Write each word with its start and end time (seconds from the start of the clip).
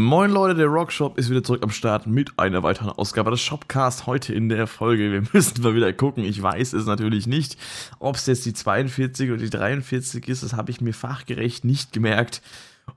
Moin 0.00 0.30
Leute, 0.30 0.54
der 0.54 0.68
Rockshop 0.68 1.18
ist 1.18 1.28
wieder 1.28 1.42
zurück 1.42 1.64
am 1.64 1.70
Start 1.70 2.06
mit 2.06 2.38
einer 2.38 2.62
weiteren 2.62 2.90
Ausgabe 2.90 3.32
des 3.32 3.40
Shopcast. 3.40 4.06
Heute 4.06 4.32
in 4.32 4.48
der 4.48 4.68
Folge. 4.68 5.10
Wir 5.10 5.24
müssen 5.32 5.60
mal 5.60 5.74
wieder 5.74 5.92
gucken. 5.92 6.22
Ich 6.22 6.40
weiß 6.40 6.72
es 6.74 6.86
natürlich 6.86 7.26
nicht, 7.26 7.58
ob 7.98 8.14
es 8.14 8.26
jetzt 8.26 8.46
die 8.46 8.52
42 8.52 9.32
oder 9.32 9.40
die 9.40 9.50
43 9.50 10.28
ist. 10.28 10.44
Das 10.44 10.52
habe 10.52 10.70
ich 10.70 10.80
mir 10.80 10.94
fachgerecht 10.94 11.64
nicht 11.64 11.92
gemerkt. 11.92 12.42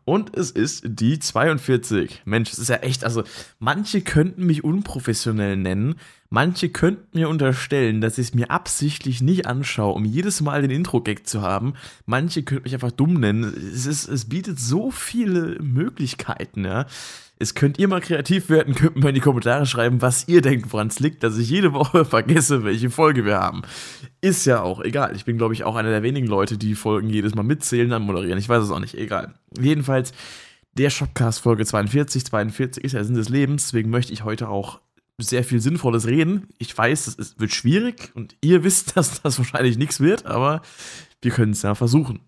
Und 0.05 0.37
es 0.37 0.51
ist 0.51 0.83
die 0.85 1.17
42. 1.17 2.21
Mensch, 2.25 2.53
es 2.53 2.59
ist 2.59 2.69
ja 2.69 2.77
echt, 2.77 3.03
also 3.03 3.23
manche 3.57 4.01
könnten 4.01 4.45
mich 4.45 4.63
unprofessionell 4.63 5.57
nennen, 5.57 5.95
manche 6.31 6.69
könnten 6.69 7.19
mir 7.19 7.29
unterstellen, 7.29 8.01
dass 8.01 8.17
ich 8.17 8.29
es 8.29 8.33
mir 8.33 8.49
absichtlich 8.49 9.21
nicht 9.21 9.45
anschaue, 9.45 9.93
um 9.93 10.05
jedes 10.05 10.41
Mal 10.41 10.61
den 10.61 10.71
Intro-Gag 10.71 11.27
zu 11.27 11.41
haben. 11.41 11.73
Manche 12.05 12.41
könnten 12.41 12.63
mich 12.63 12.73
einfach 12.73 12.91
dumm 12.91 13.19
nennen. 13.19 13.43
Es, 13.43 13.85
ist, 13.85 14.07
es 14.07 14.25
bietet 14.25 14.59
so 14.59 14.89
viele 14.89 15.61
Möglichkeiten, 15.61 16.65
ja. 16.65 16.87
Es 17.37 17.53
könnt 17.55 17.79
ihr 17.79 17.87
mal 17.87 18.01
kreativ 18.01 18.49
werden, 18.49 18.75
könnt 18.75 18.95
mir 18.97 19.09
in 19.09 19.15
die 19.15 19.21
Kommentare 19.21 19.65
schreiben, 19.65 20.01
was 20.01 20.27
ihr 20.27 20.41
denkt, 20.41 20.71
woran 20.71 20.87
es 20.87 20.99
liegt, 20.99 21.23
dass 21.23 21.37
ich 21.37 21.49
jede 21.49 21.73
Woche 21.73 22.05
vergesse, 22.05 22.63
welche 22.63 22.89
Folge 22.89 23.25
wir 23.25 23.39
haben. 23.39 23.63
Ist 24.21 24.45
ja 24.45 24.61
auch 24.61 24.79
egal. 24.79 25.15
Ich 25.15 25.25
bin, 25.25 25.37
glaube 25.37 25.53
ich, 25.53 25.63
auch 25.63 25.75
einer 25.75 25.89
der 25.89 26.03
wenigen 26.03 26.27
Leute, 26.27 26.57
die 26.57 26.75
Folgen 26.75 27.09
jedes 27.09 27.35
Mal 27.35 27.43
mitzählen, 27.43 27.89
dann 27.89 28.03
moderieren. 28.03 28.39
Ich 28.39 28.47
weiß 28.47 28.63
es 28.63 28.71
auch 28.71 28.79
nicht. 28.79 28.95
Egal. 28.95 29.33
Jedenfalls, 29.59 30.13
der 30.77 30.91
Shopcast 30.91 31.41
Folge 31.41 31.65
42. 31.65 32.25
42 32.25 32.83
ist 32.83 32.93
ja 32.93 33.03
Sinn 33.03 33.15
des 33.15 33.27
Lebens. 33.27 33.65
Deswegen 33.65 33.89
möchte 33.89 34.13
ich 34.13 34.23
heute 34.23 34.47
auch 34.47 34.79
sehr 35.23 35.43
viel 35.43 35.59
Sinnvolles 35.59 36.07
reden. 36.07 36.47
Ich 36.57 36.77
weiß, 36.77 37.15
es 37.17 37.39
wird 37.39 37.53
schwierig 37.53 38.11
und 38.15 38.35
ihr 38.41 38.63
wisst, 38.63 38.97
dass 38.97 39.21
das 39.21 39.37
wahrscheinlich 39.37 39.77
nichts 39.77 39.99
wird, 39.99 40.25
aber 40.25 40.61
wir 41.21 41.31
können 41.31 41.53
es 41.53 41.61
ja 41.61 41.75
versuchen. 41.75 42.19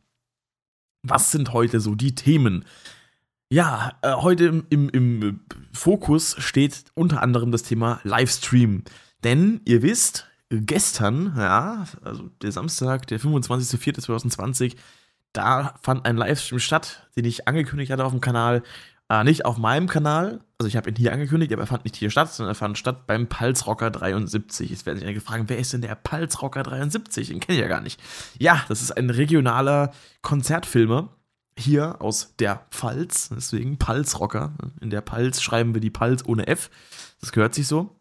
Was 1.01 1.31
sind 1.31 1.51
heute 1.53 1.79
so 1.79 1.95
die 1.95 2.15
Themen? 2.15 2.65
Ja, 3.49 3.93
äh, 4.01 4.13
heute 4.13 4.45
im, 4.45 4.65
im, 4.69 4.89
im 4.89 5.39
Fokus 5.73 6.35
steht 6.39 6.85
unter 6.95 7.21
anderem 7.21 7.51
das 7.51 7.63
Thema 7.63 7.99
Livestream. 8.03 8.83
Denn 9.23 9.61
ihr 9.65 9.81
wisst, 9.81 10.27
gestern, 10.49 11.33
ja, 11.37 11.85
also 12.03 12.29
der 12.41 12.51
Samstag, 12.51 13.07
der 13.07 13.19
25.04.2020, 13.19 14.75
da 15.33 15.75
fand 15.81 16.05
ein 16.05 16.17
Livestream 16.17 16.59
statt, 16.59 17.07
den 17.15 17.25
ich 17.25 17.47
angekündigt 17.47 17.91
hatte 17.91 18.05
auf 18.05 18.11
dem 18.11 18.21
Kanal. 18.21 18.63
Äh, 19.13 19.23
nicht 19.23 19.45
auf 19.45 19.59
meinem 19.59 19.87
Kanal, 19.87 20.39
also 20.57 20.67
ich 20.67 20.75
habe 20.75 20.89
ihn 20.89 20.95
hier 20.95 21.13
angekündigt, 21.13 21.53
aber 21.53 21.61
er 21.61 21.67
fand 21.67 21.83
nicht 21.83 21.95
hier 21.95 22.09
statt, 22.09 22.33
sondern 22.33 22.53
er 22.53 22.55
fand 22.55 22.79
statt 22.79 23.05
beim 23.05 23.27
Pulsrocker 23.27 23.91
73. 23.91 24.71
Jetzt 24.71 24.87
werden 24.87 24.97
sich 24.97 25.05
einige 25.05 25.21
fragen, 25.21 25.49
wer 25.49 25.59
ist 25.59 25.71
denn 25.71 25.81
der 25.81 25.93
Pulsrocker 25.93 26.63
73? 26.63 27.27
Den 27.27 27.39
kenne 27.39 27.57
ich 27.57 27.61
ja 27.61 27.67
gar 27.67 27.81
nicht. 27.81 28.01
Ja, 28.39 28.63
das 28.69 28.81
ist 28.81 28.97
ein 28.97 29.11
regionaler 29.11 29.91
Konzertfilmer 30.23 31.09
hier 31.55 32.01
aus 32.01 32.33
der 32.39 32.65
Pfalz, 32.71 33.29
deswegen 33.29 33.77
Pulsrocker. 33.77 34.53
In 34.81 34.89
der 34.89 35.01
Pulse 35.01 35.43
schreiben 35.43 35.75
wir 35.75 35.81
die 35.81 35.91
Pulse 35.91 36.25
ohne 36.25 36.47
F. 36.47 36.71
Das 37.21 37.31
gehört 37.31 37.53
sich 37.53 37.67
so. 37.67 37.95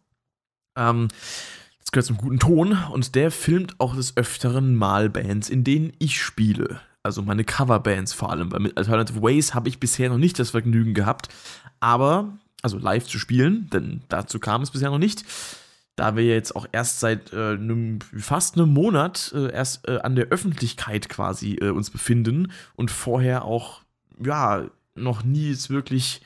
Ähm, 0.79 1.09
das 1.81 1.93
gehört 1.93 2.07
zum 2.07 2.17
guten 2.17 2.39
Ton 2.39 2.79
und 2.91 3.17
der 3.17 3.31
filmt 3.31 3.79
auch 3.81 3.95
des 3.95 4.17
Öfteren 4.17 4.77
mal 4.77 5.11
Bands, 5.11 5.51
in 5.51 5.63
denen 5.63 5.93
ich 5.99 6.23
spiele. 6.23 6.81
Also 7.03 7.23
meine 7.23 7.45
Coverbands 7.45 8.13
vor 8.13 8.31
allem, 8.31 8.53
weil 8.53 8.61
mit 8.61 8.77
Alternative 8.77 9.23
Ways 9.23 9.55
habe 9.55 9.69
ich 9.69 9.81
bisher 9.81 10.09
noch 10.09 10.19
nicht 10.19 10.39
das 10.39 10.51
Vergnügen 10.51 10.95
gehabt, 10.95 11.29
aber, 11.81 12.39
also 12.63 12.79
live 12.79 13.07
zu 13.07 13.19
spielen, 13.19 13.69
denn 13.73 14.03
dazu 14.09 14.39
kam 14.39 14.63
es 14.63 14.71
bisher 14.71 14.91
noch 14.91 14.99
nicht 14.99 15.25
da 15.97 16.17
wir 16.17 16.25
jetzt 16.25 16.57
auch 16.57 16.67
erst 16.73 17.01
seit 17.01 17.33
äh, 17.33 17.53
einem, 17.53 17.99
fast 18.01 18.57
einem 18.57 18.73
Monat 18.73 19.33
äh, 19.35 19.53
erst 19.53 19.87
äh, 19.89 19.99
an 20.03 20.17
der 20.17 20.27
Öffentlichkeit 20.27 21.09
quasi 21.09 21.57
äh, 21.61 21.69
uns 21.69 21.91
befinden 21.91 22.51
und 22.77 22.91
vorher 22.91 23.45
auch, 23.45 23.83
ja, 24.19 24.65
noch 24.95 25.23
nie 25.25 25.51
jetzt 25.51 25.71
wirklich, 25.71 26.23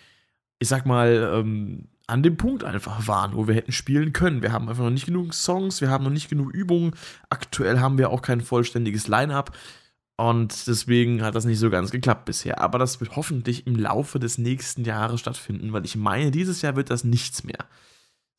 ich 0.58 0.68
sag 0.68 0.86
mal, 0.86 1.33
ähm, 1.34 1.88
an 2.06 2.22
dem 2.22 2.36
Punkt 2.36 2.62
einfach 2.62 3.08
waren, 3.08 3.34
wo 3.34 3.48
wir 3.48 3.56
hätten 3.56 3.72
spielen 3.72 4.12
können. 4.12 4.42
Wir 4.42 4.52
haben 4.52 4.68
einfach 4.68 4.84
noch 4.84 4.90
nicht 4.90 5.06
genug 5.06 5.34
Songs, 5.34 5.80
wir 5.80 5.90
haben 5.90 6.05
noch 6.05 6.11
nicht 6.11 6.28
genug 6.28 6.52
Übungen. 6.52 6.92
Aktuell 7.30 7.80
haben 7.80 7.98
wir 7.98 8.11
auch 8.11 8.22
kein 8.22 8.40
vollständiges 8.40 9.08
Line-up. 9.08 9.56
Und 10.16 10.66
deswegen 10.66 11.22
hat 11.22 11.34
das 11.34 11.44
nicht 11.44 11.58
so 11.58 11.68
ganz 11.68 11.90
geklappt 11.90 12.24
bisher. 12.24 12.60
Aber 12.60 12.78
das 12.78 13.00
wird 13.00 13.16
hoffentlich 13.16 13.66
im 13.66 13.77
Laufe 13.77 14.18
des 14.18 14.38
nächsten 14.38 14.84
Jahres 14.84 15.20
stattfinden, 15.20 15.72
weil 15.72 15.84
ich 15.84 15.96
meine, 15.96 16.30
dieses 16.30 16.62
Jahr 16.62 16.77
wird 16.77 16.90
das 16.90 17.04
nichts 17.04 17.44
mehr 17.44 17.66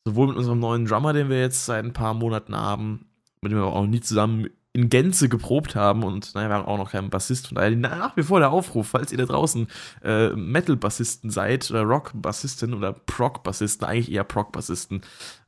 sowohl 0.08 0.28
mit 0.28 0.36
unserem 0.36 0.58
neuen 0.58 0.86
Drummer, 0.86 1.12
den 1.12 1.28
wir 1.28 1.40
jetzt 1.40 1.66
seit 1.66 1.84
ein 1.84 1.92
paar 1.92 2.14
Monaten 2.14 2.56
haben, 2.56 3.06
mit 3.42 3.52
dem 3.52 3.58
wir 3.58 3.66
auch 3.66 3.86
nie 3.86 4.00
zusammen 4.00 4.48
in 4.78 4.90
Gänze 4.90 5.28
geprobt 5.28 5.74
haben 5.74 6.04
und 6.04 6.36
naja, 6.36 6.50
wir 6.50 6.54
haben 6.54 6.66
auch 6.66 6.78
noch 6.78 6.92
keinen 6.92 7.10
Bassist. 7.10 7.48
Von 7.48 7.56
daher 7.56 7.74
nach 7.74 8.16
wie 8.16 8.22
vor 8.22 8.38
der 8.38 8.52
Aufruf, 8.52 8.86
falls 8.86 9.10
ihr 9.10 9.18
da 9.18 9.26
draußen 9.26 9.66
äh, 10.04 10.28
Metal-Bassisten 10.28 11.30
seid 11.30 11.68
oder 11.72 11.82
Rock-Bassisten 11.82 12.72
oder 12.72 12.92
Prog-Bassisten, 12.92 13.84
eigentlich 13.84 14.12
eher 14.12 14.22
Prog-Bassisten, 14.22 15.00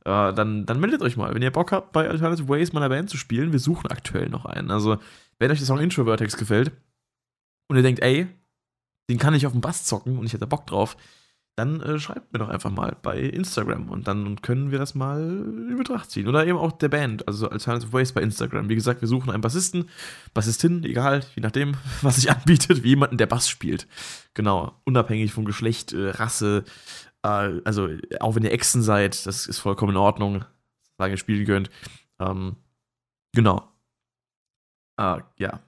äh, 0.03 0.33
dann, 0.33 0.65
dann 0.65 0.79
meldet 0.81 1.01
euch 1.01 1.15
mal. 1.15 1.33
Wenn 1.33 1.41
ihr 1.41 1.51
Bock 1.51 1.71
habt, 1.71 1.93
bei 1.93 2.09
Alternative 2.09 2.49
Ways 2.49 2.73
meiner 2.73 2.89
Band 2.89 3.09
zu 3.09 3.15
spielen, 3.15 3.53
wir 3.53 3.59
suchen 3.59 3.89
aktuell 3.89 4.27
noch 4.27 4.45
einen. 4.45 4.69
Also, 4.69 4.97
wenn 5.39 5.49
euch 5.49 5.59
der 5.59 5.67
Song 5.67 5.79
Intro 5.79 6.03
Vertex 6.03 6.35
gefällt 6.35 6.73
und 7.69 7.77
ihr 7.77 7.83
denkt, 7.83 8.01
ey, 8.01 8.27
den 9.09 9.17
kann 9.17 9.33
ich 9.33 9.45
auf 9.45 9.53
dem 9.53 9.61
Bass 9.61 9.85
zocken 9.85 10.17
und 10.17 10.25
ich 10.25 10.33
hätte 10.33 10.45
Bock 10.45 10.67
drauf, 10.67 10.97
dann 11.61 11.79
äh, 11.81 11.99
schreibt 11.99 12.33
mir 12.33 12.39
doch 12.39 12.49
einfach 12.49 12.71
mal 12.71 12.97
bei 13.03 13.19
Instagram 13.19 13.89
und 13.89 14.07
dann 14.07 14.41
können 14.41 14.71
wir 14.71 14.79
das 14.79 14.95
mal 14.95 15.21
in 15.21 15.77
Betracht 15.77 16.09
ziehen. 16.09 16.27
Oder 16.27 16.45
eben 16.47 16.57
auch 16.57 16.71
der 16.71 16.89
Band, 16.89 17.27
also 17.27 17.49
Alternative 17.49 17.93
Ways 17.93 18.13
bei 18.13 18.21
Instagram. 18.21 18.67
Wie 18.67 18.75
gesagt, 18.75 19.01
wir 19.01 19.07
suchen 19.07 19.29
einen 19.29 19.41
Bassisten, 19.41 19.87
Bassistin, 20.33 20.83
egal, 20.83 21.23
je 21.35 21.41
nachdem, 21.41 21.75
was 22.01 22.15
sich 22.15 22.31
anbietet, 22.31 22.83
wie 22.83 22.89
jemanden, 22.89 23.17
der 23.17 23.27
Bass 23.27 23.47
spielt. 23.47 23.87
Genau, 24.33 24.73
unabhängig 24.85 25.33
von 25.33 25.45
Geschlecht, 25.45 25.93
äh, 25.93 26.09
Rasse, 26.09 26.63
äh, 27.21 27.61
also 27.63 27.89
auch 28.19 28.35
wenn 28.35 28.43
ihr 28.43 28.51
Exen 28.51 28.81
seid, 28.81 29.25
das 29.27 29.45
ist 29.45 29.59
vollkommen 29.59 29.91
in 29.91 29.97
Ordnung, 29.97 30.43
solange 30.97 31.13
ihr 31.13 31.17
spielen 31.17 31.45
könnt. 31.45 31.69
Ähm, 32.19 32.55
genau. 33.33 33.67
Ah, 34.97 35.21
ja. 35.37 35.59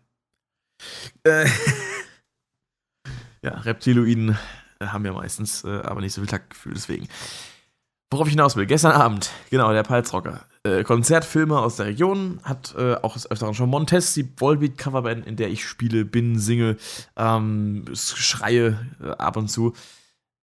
Äh, 1.24 1.48
ja, 3.44 3.52
Reptiloiden 3.60 4.36
haben 4.82 5.06
ja 5.06 5.14
meistens 5.14 5.64
äh, 5.64 5.82
aber 5.84 6.02
nicht 6.02 6.14
so 6.14 6.22
viel 6.22 6.30
Taktgefühl, 6.30 6.74
deswegen. 6.74 7.08
Worauf 8.12 8.28
ich 8.28 8.34
hinaus 8.34 8.56
will, 8.56 8.68
gestern 8.68 8.92
Abend, 8.92 9.32
genau, 9.50 9.72
der 9.74 9.84
Palzrocker. 9.84 10.42
Äh, 10.64 10.84
Konzertfilme 10.84 11.58
aus 11.58 11.78
der 11.78 11.88
Region, 11.88 12.40
hat 12.44 12.76
äh, 12.78 12.96
auch 13.02 13.14
des 13.14 13.30
Öfteren 13.30 13.56
schon 13.56 13.70
Montes, 13.70 14.14
die 14.14 14.30
Volbeat-Coverband, 14.38 15.26
in 15.26 15.36
der 15.36 15.50
ich 15.50 15.66
spiele, 15.66 16.06
bin, 16.06 16.38
singe, 16.38 16.78
ähm, 17.18 17.86
schreie 17.94 18.78
äh, 19.02 19.10
ab 19.18 19.36
und 19.36 19.50
zu. 19.50 19.74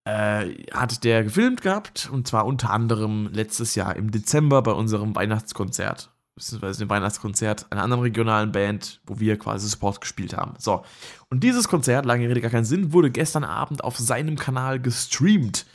Äh, 0.05 0.65
hat 0.73 1.05
der 1.05 1.23
gefilmt 1.23 1.63
gehabt 1.63 2.09
und 2.11 2.27
zwar 2.27 2.47
unter 2.47 2.71
anderem 2.71 3.29
letztes 3.33 3.75
Jahr 3.75 3.95
im 3.97 4.11
Dezember 4.11 4.63
bei 4.63 4.73
unserem 4.73 5.15
Weihnachtskonzert 5.15 6.10
beziehungsweise 6.41 6.81
dem 6.81 6.89
Weihnachtskonzert 6.89 7.71
einer 7.71 7.83
anderen 7.83 8.03
regionalen 8.03 8.51
Band, 8.51 9.01
wo 9.07 9.21
wir 9.21 9.39
quasi 9.39 9.69
Support 9.69 10.01
gespielt 10.01 10.37
haben. 10.37 10.55
So. 10.59 10.83
Und 11.29 11.45
dieses 11.45 11.69
Konzert, 11.69 12.07
lange 12.07 12.29
Rede 12.29 12.41
gar 12.41 12.51
keinen 12.51 12.65
Sinn, 12.65 12.93
wurde 12.93 13.11
gestern 13.11 13.45
Abend 13.45 13.85
auf 13.85 13.99
seinem 13.99 14.37
Kanal 14.37 14.81
gestreamt. 14.81 15.67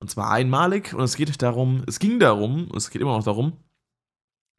Und 0.00 0.10
zwar 0.10 0.30
einmalig. 0.30 0.94
Und 0.94 1.04
es 1.04 1.16
geht 1.16 1.42
darum, 1.42 1.82
es 1.86 1.98
ging 1.98 2.18
darum, 2.18 2.68
es 2.74 2.90
geht 2.90 3.02
immer 3.02 3.16
noch 3.16 3.24
darum, 3.24 3.52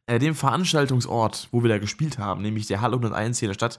äh, 0.06 0.18
dem 0.18 0.34
Veranstaltungsort, 0.34 1.48
wo 1.50 1.62
wir 1.62 1.68
da 1.68 1.78
gespielt 1.78 2.18
haben, 2.18 2.42
nämlich 2.42 2.66
der 2.66 2.80
Halle 2.80 2.96
101 2.96 3.40
hier 3.40 3.46
in 3.46 3.50
der 3.50 3.54
Stadt, 3.54 3.78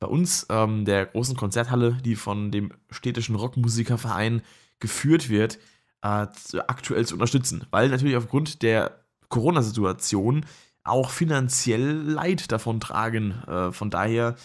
bei 0.00 0.08
uns, 0.08 0.46
ähm, 0.50 0.84
der 0.84 1.06
großen 1.06 1.36
Konzerthalle, 1.36 1.98
die 2.04 2.16
von 2.16 2.50
dem 2.50 2.72
städtischen 2.90 3.36
Rockmusikerverein 3.36 4.42
geführt 4.80 5.28
wird, 5.28 5.60
äh, 6.02 6.26
aktuell 6.66 7.06
zu 7.06 7.14
unterstützen. 7.14 7.64
Weil 7.70 7.88
natürlich 7.88 8.16
aufgrund 8.16 8.62
der 8.62 9.02
Corona-Situation 9.28 10.44
auch 10.84 11.10
finanziell 11.10 11.92
Leid 11.92 12.50
davon 12.52 12.80
tragen. 12.80 13.32
Äh, 13.46 13.72
von 13.72 13.90
daher 13.90 14.36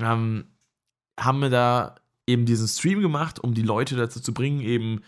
ähm, 0.00 0.44
haben 1.18 1.40
wir 1.40 1.50
da 1.50 1.96
eben 2.26 2.46
diesen 2.46 2.68
Stream 2.68 3.00
gemacht, 3.00 3.40
um 3.42 3.54
die 3.54 3.62
Leute 3.62 3.96
dazu 3.96 4.20
zu 4.20 4.32
bringen, 4.32 4.60
eben 4.60 5.02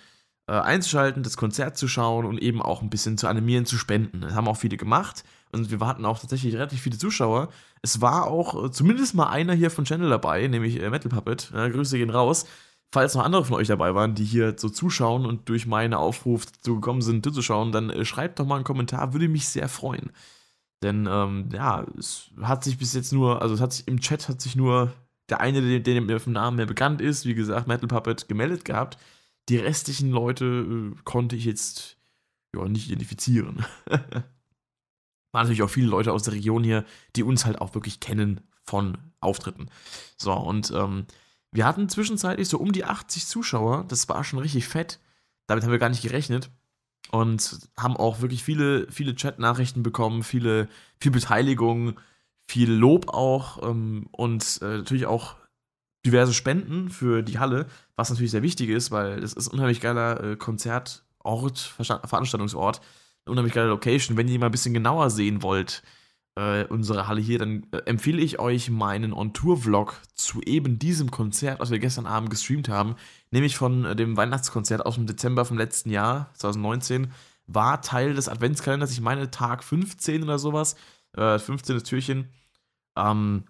äh, 0.48 0.52
einzuschalten, 0.52 1.22
das 1.22 1.36
Konzert 1.36 1.76
zu 1.76 1.88
schauen 1.88 2.24
und 2.24 2.38
eben 2.38 2.62
auch 2.62 2.82
ein 2.82 2.90
bisschen 2.90 3.18
zu 3.18 3.26
animieren, 3.26 3.66
zu 3.66 3.76
spenden. 3.76 4.20
Das 4.20 4.34
haben 4.34 4.48
auch 4.48 4.56
viele 4.56 4.76
gemacht 4.76 5.24
und 5.52 5.70
wir 5.70 5.80
hatten 5.86 6.04
auch 6.04 6.18
tatsächlich 6.18 6.54
relativ 6.54 6.80
viele 6.80 6.98
Zuschauer. 6.98 7.48
Es 7.82 8.00
war 8.00 8.26
auch 8.26 8.66
äh, 8.66 8.70
zumindest 8.70 9.14
mal 9.14 9.28
einer 9.28 9.54
hier 9.54 9.70
von 9.70 9.84
Channel 9.84 10.10
dabei, 10.10 10.46
nämlich 10.46 10.80
äh, 10.80 10.90
Metal 10.90 11.10
Puppet. 11.10 11.50
Ja, 11.54 11.68
Grüße 11.68 11.98
gehen 11.98 12.10
raus. 12.10 12.46
Falls 12.92 13.14
noch 13.14 13.24
andere 13.24 13.44
von 13.44 13.56
euch 13.56 13.68
dabei 13.68 13.94
waren, 13.94 14.14
die 14.14 14.24
hier 14.24 14.54
so 14.56 14.68
zuschauen 14.68 15.26
und 15.26 15.48
durch 15.48 15.66
meinen 15.66 15.94
Aufruf 15.94 16.46
dazu 16.46 16.76
gekommen 16.76 17.02
sind, 17.02 17.24
zuzuschauen, 17.24 17.72
dann 17.72 17.90
äh, 17.90 18.04
schreibt 18.04 18.38
doch 18.38 18.46
mal 18.46 18.56
einen 18.56 18.64
Kommentar, 18.64 19.12
würde 19.12 19.28
mich 19.28 19.48
sehr 19.48 19.68
freuen. 19.68 20.12
Denn 20.82 21.08
ähm, 21.10 21.48
ja, 21.52 21.86
es 21.98 22.30
hat 22.42 22.64
sich 22.64 22.78
bis 22.78 22.94
jetzt 22.94 23.12
nur, 23.12 23.40
also 23.42 23.54
es 23.54 23.60
hat 23.60 23.72
sich 23.72 23.88
im 23.88 24.00
Chat 24.00 24.28
hat 24.28 24.40
sich 24.40 24.56
nur 24.56 24.92
der 25.28 25.40
eine, 25.40 25.62
der, 25.62 25.80
der 25.80 26.00
mir 26.00 26.20
vom 26.20 26.32
Namen 26.32 26.56
mehr 26.56 26.66
bekannt 26.66 27.00
ist, 27.00 27.24
wie 27.24 27.34
gesagt, 27.34 27.66
Metal 27.66 27.88
Puppet, 27.88 28.28
gemeldet 28.28 28.64
gehabt. 28.64 28.98
Die 29.48 29.56
restlichen 29.56 30.10
Leute 30.10 30.44
äh, 30.44 30.94
konnte 31.04 31.36
ich 31.36 31.44
jetzt 31.44 31.96
ja 32.54 32.66
nicht 32.68 32.88
identifizieren. 32.88 33.64
Waren 33.86 34.22
natürlich 35.32 35.62
auch 35.62 35.70
viele 35.70 35.88
Leute 35.88 36.12
aus 36.12 36.22
der 36.24 36.34
Region 36.34 36.62
hier, 36.64 36.84
die 37.16 37.22
uns 37.22 37.44
halt 37.44 37.60
auch 37.60 37.74
wirklich 37.74 38.00
kennen 38.00 38.40
von 38.64 38.98
Auftritten. 39.20 39.66
So, 40.16 40.32
und 40.32 40.70
ähm, 40.72 41.06
wir 41.52 41.64
hatten 41.66 41.88
zwischenzeitlich 41.88 42.48
so 42.48 42.58
um 42.58 42.72
die 42.72 42.84
80 42.84 43.26
Zuschauer, 43.26 43.84
das 43.88 44.08
war 44.08 44.24
schon 44.24 44.38
richtig 44.38 44.68
fett. 44.68 45.00
damit 45.46 45.64
haben 45.64 45.70
wir 45.70 45.78
gar 45.78 45.88
nicht 45.88 46.02
gerechnet 46.02 46.50
und 47.10 47.58
haben 47.76 47.96
auch 47.96 48.20
wirklich 48.20 48.42
viele, 48.42 48.90
viele 48.90 49.14
Chat-Nachrichten 49.14 49.82
bekommen, 49.82 50.22
viele, 50.22 50.68
viel 51.00 51.12
Beteiligung, 51.12 51.98
viel 52.48 52.70
Lob 52.70 53.08
auch 53.08 53.62
ähm, 53.68 54.08
und 54.12 54.60
äh, 54.62 54.78
natürlich 54.78 55.06
auch 55.06 55.36
diverse 56.04 56.32
Spenden 56.32 56.88
für 56.88 57.22
die 57.22 57.38
Halle, 57.38 57.66
was 57.96 58.10
natürlich 58.10 58.30
sehr 58.30 58.42
wichtig 58.42 58.70
ist, 58.70 58.90
weil 58.90 59.22
es 59.22 59.32
ist 59.32 59.48
ein 59.48 59.54
unheimlich 59.54 59.80
geiler 59.80 60.22
äh, 60.22 60.36
Konzertort, 60.36 61.02
Veranstaltungsort, 61.58 62.80
eine 63.24 63.32
unheimlich 63.32 63.54
geile 63.54 63.68
Location. 63.68 64.16
Wenn 64.16 64.28
ihr 64.28 64.38
mal 64.38 64.46
ein 64.46 64.52
bisschen 64.52 64.74
genauer 64.74 65.10
sehen 65.10 65.42
wollt, 65.42 65.82
äh, 66.36 66.64
unsere 66.64 67.08
Halle 67.08 67.20
hier, 67.20 67.38
dann 67.38 67.66
äh, 67.72 67.78
empfehle 67.86 68.20
ich 68.20 68.38
euch 68.38 68.70
meinen 68.70 69.12
On-Tour-Vlog 69.12 70.00
zu 70.14 70.40
eben 70.42 70.78
diesem 70.78 71.10
Konzert, 71.10 71.60
was 71.60 71.70
wir 71.70 71.78
gestern 71.78 72.06
Abend 72.06 72.30
gestreamt 72.30 72.68
haben, 72.68 72.94
nämlich 73.30 73.56
von 73.56 73.84
äh, 73.84 73.96
dem 73.96 74.16
Weihnachtskonzert 74.16 74.84
aus 74.84 74.96
dem 74.96 75.06
Dezember 75.06 75.44
vom 75.44 75.58
letzten 75.58 75.90
Jahr, 75.90 76.30
2019, 76.34 77.12
war 77.46 77.80
Teil 77.80 78.14
des 78.14 78.28
Adventskalenders, 78.28 78.92
ich 78.92 79.00
meine 79.00 79.30
Tag 79.30 79.64
15 79.64 80.22
oder 80.22 80.38
sowas, 80.38 80.76
äh, 81.16 81.38
15. 81.38 81.82
Türchen. 81.82 82.28
Ähm, 82.96 83.44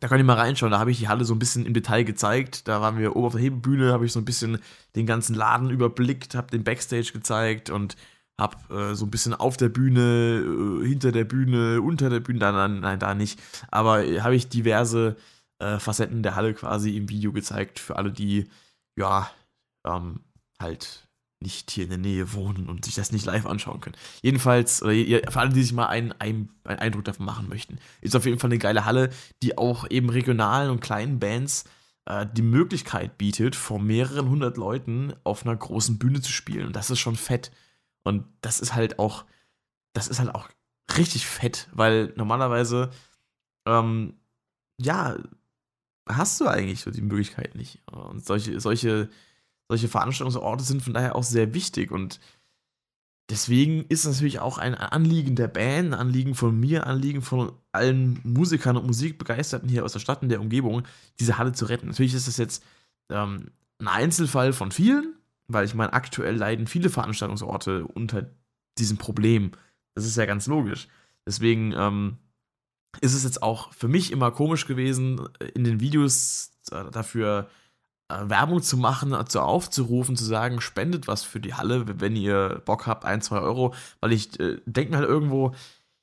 da 0.00 0.06
könnt 0.06 0.20
ihr 0.20 0.24
mal 0.24 0.34
reinschauen, 0.34 0.70
da 0.70 0.78
habe 0.78 0.92
ich 0.92 0.98
die 0.98 1.08
Halle 1.08 1.24
so 1.24 1.34
ein 1.34 1.40
bisschen 1.40 1.66
im 1.66 1.74
Detail 1.74 2.04
gezeigt. 2.04 2.68
Da 2.68 2.80
waren 2.80 2.98
wir 2.98 3.16
oben 3.16 3.26
auf 3.26 3.32
der 3.32 3.42
Hebebühne, 3.42 3.92
habe 3.92 4.06
ich 4.06 4.12
so 4.12 4.20
ein 4.20 4.24
bisschen 4.24 4.58
den 4.94 5.06
ganzen 5.06 5.34
Laden 5.34 5.70
überblickt, 5.70 6.36
habe 6.36 6.52
den 6.52 6.62
Backstage 6.62 7.10
gezeigt 7.12 7.70
und 7.70 7.96
habe 8.38 8.56
äh, 8.74 8.94
so 8.94 9.06
ein 9.06 9.10
bisschen 9.10 9.34
auf 9.34 9.56
der 9.56 9.68
Bühne, 9.68 10.82
äh, 10.82 10.86
hinter 10.86 11.12
der 11.12 11.24
Bühne, 11.24 11.82
unter 11.82 12.08
der 12.08 12.20
Bühne, 12.20 12.38
nein, 12.38 12.80
nein, 12.80 12.98
da 12.98 13.14
nicht. 13.14 13.40
Aber 13.70 14.04
äh, 14.04 14.20
habe 14.20 14.36
ich 14.36 14.48
diverse 14.48 15.16
äh, 15.58 15.78
Facetten 15.78 16.22
der 16.22 16.36
Halle 16.36 16.54
quasi 16.54 16.96
im 16.96 17.08
Video 17.08 17.32
gezeigt 17.32 17.78
für 17.80 17.96
alle, 17.96 18.12
die 18.12 18.48
ja 18.96 19.30
ähm, 19.86 20.20
halt 20.60 21.08
nicht 21.40 21.70
hier 21.70 21.84
in 21.84 21.90
der 21.90 21.98
Nähe 21.98 22.32
wohnen 22.32 22.68
und 22.68 22.84
sich 22.84 22.96
das 22.96 23.12
nicht 23.12 23.24
live 23.24 23.46
anschauen 23.46 23.80
können. 23.80 23.96
Jedenfalls, 24.22 24.78
für 24.78 25.22
alle, 25.34 25.50
die 25.50 25.62
sich 25.62 25.72
mal 25.72 25.86
einen, 25.86 26.12
einen, 26.12 26.50
einen, 26.64 26.80
Eindruck 26.80 27.04
davon 27.04 27.26
machen 27.26 27.48
möchten, 27.48 27.78
ist 28.00 28.16
auf 28.16 28.26
jeden 28.26 28.40
Fall 28.40 28.50
eine 28.50 28.58
geile 28.58 28.84
Halle, 28.84 29.10
die 29.42 29.56
auch 29.56 29.88
eben 29.88 30.10
regionalen 30.10 30.70
und 30.70 30.80
kleinen 30.80 31.20
Bands 31.20 31.64
äh, 32.06 32.26
die 32.32 32.42
Möglichkeit 32.42 33.18
bietet, 33.18 33.54
vor 33.54 33.78
mehreren 33.78 34.28
hundert 34.28 34.56
Leuten 34.56 35.12
auf 35.22 35.46
einer 35.46 35.54
großen 35.54 35.98
Bühne 35.98 36.20
zu 36.20 36.32
spielen. 36.32 36.66
Und 36.66 36.76
das 36.76 36.90
ist 36.90 36.98
schon 36.98 37.16
fett. 37.16 37.52
Und 38.04 38.24
das 38.40 38.60
ist 38.60 38.74
halt 38.74 38.98
auch, 38.98 39.24
das 39.92 40.08
ist 40.08 40.18
halt 40.18 40.34
auch 40.34 40.48
richtig 40.96 41.26
fett, 41.26 41.68
weil 41.72 42.12
normalerweise, 42.16 42.90
ähm, 43.66 44.14
ja, 44.80 45.16
hast 46.08 46.40
du 46.40 46.46
eigentlich 46.46 46.80
so 46.80 46.90
die 46.90 47.02
Möglichkeit 47.02 47.54
nicht. 47.54 47.80
Und 47.90 48.24
solche, 48.24 48.60
solche 48.60 49.10
solche 49.68 49.88
Veranstaltungsorte 49.88 50.64
sind 50.64 50.82
von 50.82 50.94
daher 50.94 51.14
auch 51.14 51.22
sehr 51.22 51.54
wichtig 51.54 51.90
und 51.90 52.18
deswegen 53.30 53.84
ist 53.88 54.06
es 54.06 54.16
natürlich 54.16 54.40
auch 54.40 54.56
ein 54.56 54.74
Anliegen 54.74 55.36
der 55.36 55.48
Band, 55.48 55.92
ein 55.92 55.94
Anliegen 55.94 56.34
von 56.34 56.58
mir, 56.58 56.84
ein 56.84 56.94
Anliegen 56.94 57.20
von 57.20 57.52
allen 57.72 58.18
Musikern 58.24 58.78
und 58.78 58.86
Musikbegeisterten 58.86 59.68
hier 59.68 59.84
aus 59.84 59.92
der 59.92 60.00
Stadt 60.00 60.22
und 60.22 60.30
der 60.30 60.40
Umgebung, 60.40 60.84
diese 61.20 61.36
Halle 61.36 61.52
zu 61.52 61.66
retten. 61.66 61.88
Natürlich 61.88 62.14
ist 62.14 62.26
das 62.26 62.38
jetzt 62.38 62.64
ähm, 63.10 63.50
ein 63.78 63.88
Einzelfall 63.88 64.54
von 64.54 64.72
vielen, 64.72 65.14
weil 65.48 65.64
ich 65.64 65.74
meine, 65.74 65.92
aktuell 65.92 66.36
leiden 66.36 66.66
viele 66.66 66.90
Veranstaltungsorte 66.90 67.84
unter 67.86 68.30
diesem 68.78 68.98
Problem. 68.98 69.52
Das 69.94 70.04
ist 70.04 70.16
ja 70.16 70.26
ganz 70.26 70.46
logisch. 70.46 70.88
Deswegen 71.26 71.72
ähm, 71.72 72.18
ist 73.00 73.14
es 73.14 73.24
jetzt 73.24 73.42
auch 73.42 73.72
für 73.72 73.88
mich 73.88 74.12
immer 74.12 74.30
komisch 74.30 74.66
gewesen, 74.66 75.28
in 75.54 75.64
den 75.64 75.80
Videos 75.80 76.52
dafür 76.70 77.48
äh, 78.08 78.28
Werbung 78.28 78.62
zu 78.62 78.76
machen, 78.76 79.14
zu 79.28 79.40
aufzurufen, 79.40 80.16
zu 80.16 80.24
sagen, 80.24 80.60
spendet 80.60 81.06
was 81.06 81.22
für 81.22 81.40
die 81.40 81.54
Halle, 81.54 82.00
wenn 82.00 82.16
ihr 82.16 82.62
Bock 82.64 82.86
habt, 82.86 83.04
ein, 83.04 83.20
zwei 83.20 83.38
Euro, 83.38 83.74
weil 84.00 84.12
ich 84.12 84.38
äh, 84.40 84.58
denke 84.66 84.92
mir 84.92 84.98
halt 84.98 85.08
irgendwo, 85.08 85.54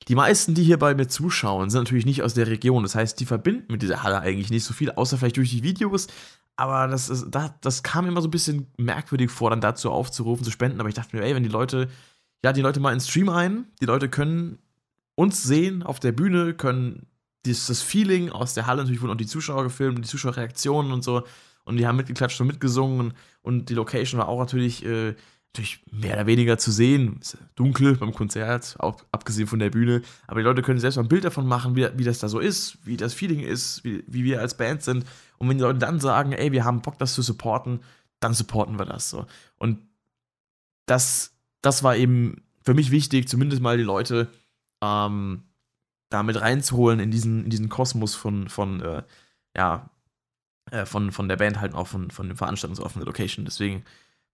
die 0.08 0.14
meisten, 0.14 0.54
die 0.54 0.62
hier 0.62 0.78
bei 0.78 0.94
mir 0.94 1.08
zuschauen, 1.08 1.68
sind 1.70 1.80
natürlich 1.80 2.06
nicht 2.06 2.22
aus 2.22 2.34
der 2.34 2.46
Region. 2.46 2.84
Das 2.84 2.94
heißt, 2.94 3.18
die 3.18 3.26
verbinden 3.26 3.72
mit 3.72 3.82
dieser 3.82 4.02
Halle 4.02 4.20
eigentlich 4.20 4.50
nicht 4.50 4.64
so 4.64 4.72
viel, 4.72 4.92
außer 4.92 5.18
vielleicht 5.18 5.36
durch 5.36 5.50
die 5.50 5.64
Videos. 5.64 6.06
Aber 6.56 6.88
das, 6.88 7.10
ist, 7.10 7.26
das, 7.30 7.52
das 7.60 7.82
kam 7.82 8.04
mir 8.04 8.10
immer 8.10 8.22
so 8.22 8.28
ein 8.28 8.32
bisschen 8.32 8.66
merkwürdig 8.78 9.30
vor, 9.30 9.50
dann 9.50 9.60
dazu 9.60 9.90
aufzurufen, 9.90 10.44
zu 10.44 10.50
spenden. 10.50 10.80
Aber 10.80 10.88
ich 10.88 10.94
dachte 10.94 11.14
mir, 11.14 11.22
ey, 11.22 11.34
wenn 11.34 11.42
die 11.42 11.48
Leute, 11.50 11.88
ja, 12.42 12.52
die 12.52 12.62
Leute 12.62 12.80
mal 12.80 12.92
ins 12.92 13.08
Stream 13.08 13.28
ein, 13.28 13.66
die 13.80 13.86
Leute 13.86 14.08
können 14.08 14.58
uns 15.14 15.42
sehen 15.42 15.82
auf 15.82 16.00
der 16.00 16.12
Bühne, 16.12 16.54
können 16.54 17.06
dieses 17.44 17.82
Feeling 17.82 18.30
aus 18.30 18.54
der 18.54 18.66
Halle, 18.66 18.82
natürlich 18.82 19.02
wurden 19.02 19.12
auch 19.12 19.16
die 19.16 19.26
Zuschauer 19.26 19.64
gefilmt, 19.64 19.98
die 19.98 20.08
Zuschauerreaktionen 20.08 20.92
und 20.92 21.02
so, 21.02 21.24
und 21.64 21.76
die 21.76 21.86
haben 21.86 21.96
mitgeklatscht 21.96 22.40
und 22.40 22.46
mitgesungen 22.46 23.14
und 23.42 23.68
die 23.68 23.74
Location 23.74 24.20
war 24.20 24.28
auch 24.28 24.38
natürlich, 24.38 24.84
äh, 24.84 25.14
natürlich 25.52 25.82
mehr 25.90 26.14
oder 26.14 26.26
weniger 26.26 26.58
zu 26.58 26.70
sehen. 26.70 27.18
Dunkel 27.56 27.96
beim 27.96 28.12
Konzert, 28.12 28.76
auch 28.78 29.02
abgesehen 29.10 29.48
von 29.48 29.58
der 29.58 29.70
Bühne. 29.70 30.02
Aber 30.26 30.40
die 30.40 30.44
Leute 30.44 30.62
können 30.62 30.78
selbst 30.78 30.96
mal 30.96 31.02
ein 31.02 31.08
Bild 31.08 31.24
davon 31.24 31.46
machen, 31.46 31.74
wie, 31.74 31.88
wie 31.96 32.04
das 32.04 32.18
da 32.18 32.28
so 32.28 32.38
ist, 32.38 32.78
wie 32.84 32.96
das 32.96 33.14
Feeling 33.14 33.40
ist, 33.40 33.82
wie, 33.84 34.04
wie 34.06 34.22
wir 34.22 34.40
als 34.40 34.56
Band 34.56 34.82
sind. 34.82 35.04
Und 35.38 35.48
wenn 35.48 35.58
die 35.58 35.62
Leute 35.62 35.78
dann 35.78 36.00
sagen, 36.00 36.32
ey, 36.32 36.52
wir 36.52 36.64
haben 36.64 36.82
Bock, 36.82 36.98
das 36.98 37.14
zu 37.14 37.22
supporten, 37.22 37.80
dann 38.20 38.34
supporten 38.34 38.78
wir 38.78 38.86
das 38.86 39.10
so. 39.10 39.26
Und 39.58 39.78
das, 40.86 41.34
das 41.62 41.82
war 41.82 41.96
eben 41.96 42.42
für 42.62 42.74
mich 42.74 42.90
wichtig, 42.90 43.28
zumindest 43.28 43.62
mal 43.62 43.76
die 43.76 43.84
Leute 43.84 44.28
ähm, 44.82 45.42
damit 46.08 46.40
reinzuholen 46.40 47.00
in 47.00 47.10
diesen, 47.10 47.44
in 47.44 47.50
diesen 47.50 47.68
Kosmos 47.68 48.14
von, 48.14 48.48
von 48.48 48.80
äh, 48.80 49.02
ja, 49.56 49.90
äh, 50.70 50.84
von, 50.84 51.12
von 51.12 51.28
der 51.28 51.36
Band 51.36 51.60
halt 51.60 51.74
auch 51.74 51.86
von, 51.86 52.10
von 52.10 52.28
dem 52.28 52.36
Veranstaltungsort, 52.36 52.94
Location. 52.96 53.44
Deswegen 53.44 53.84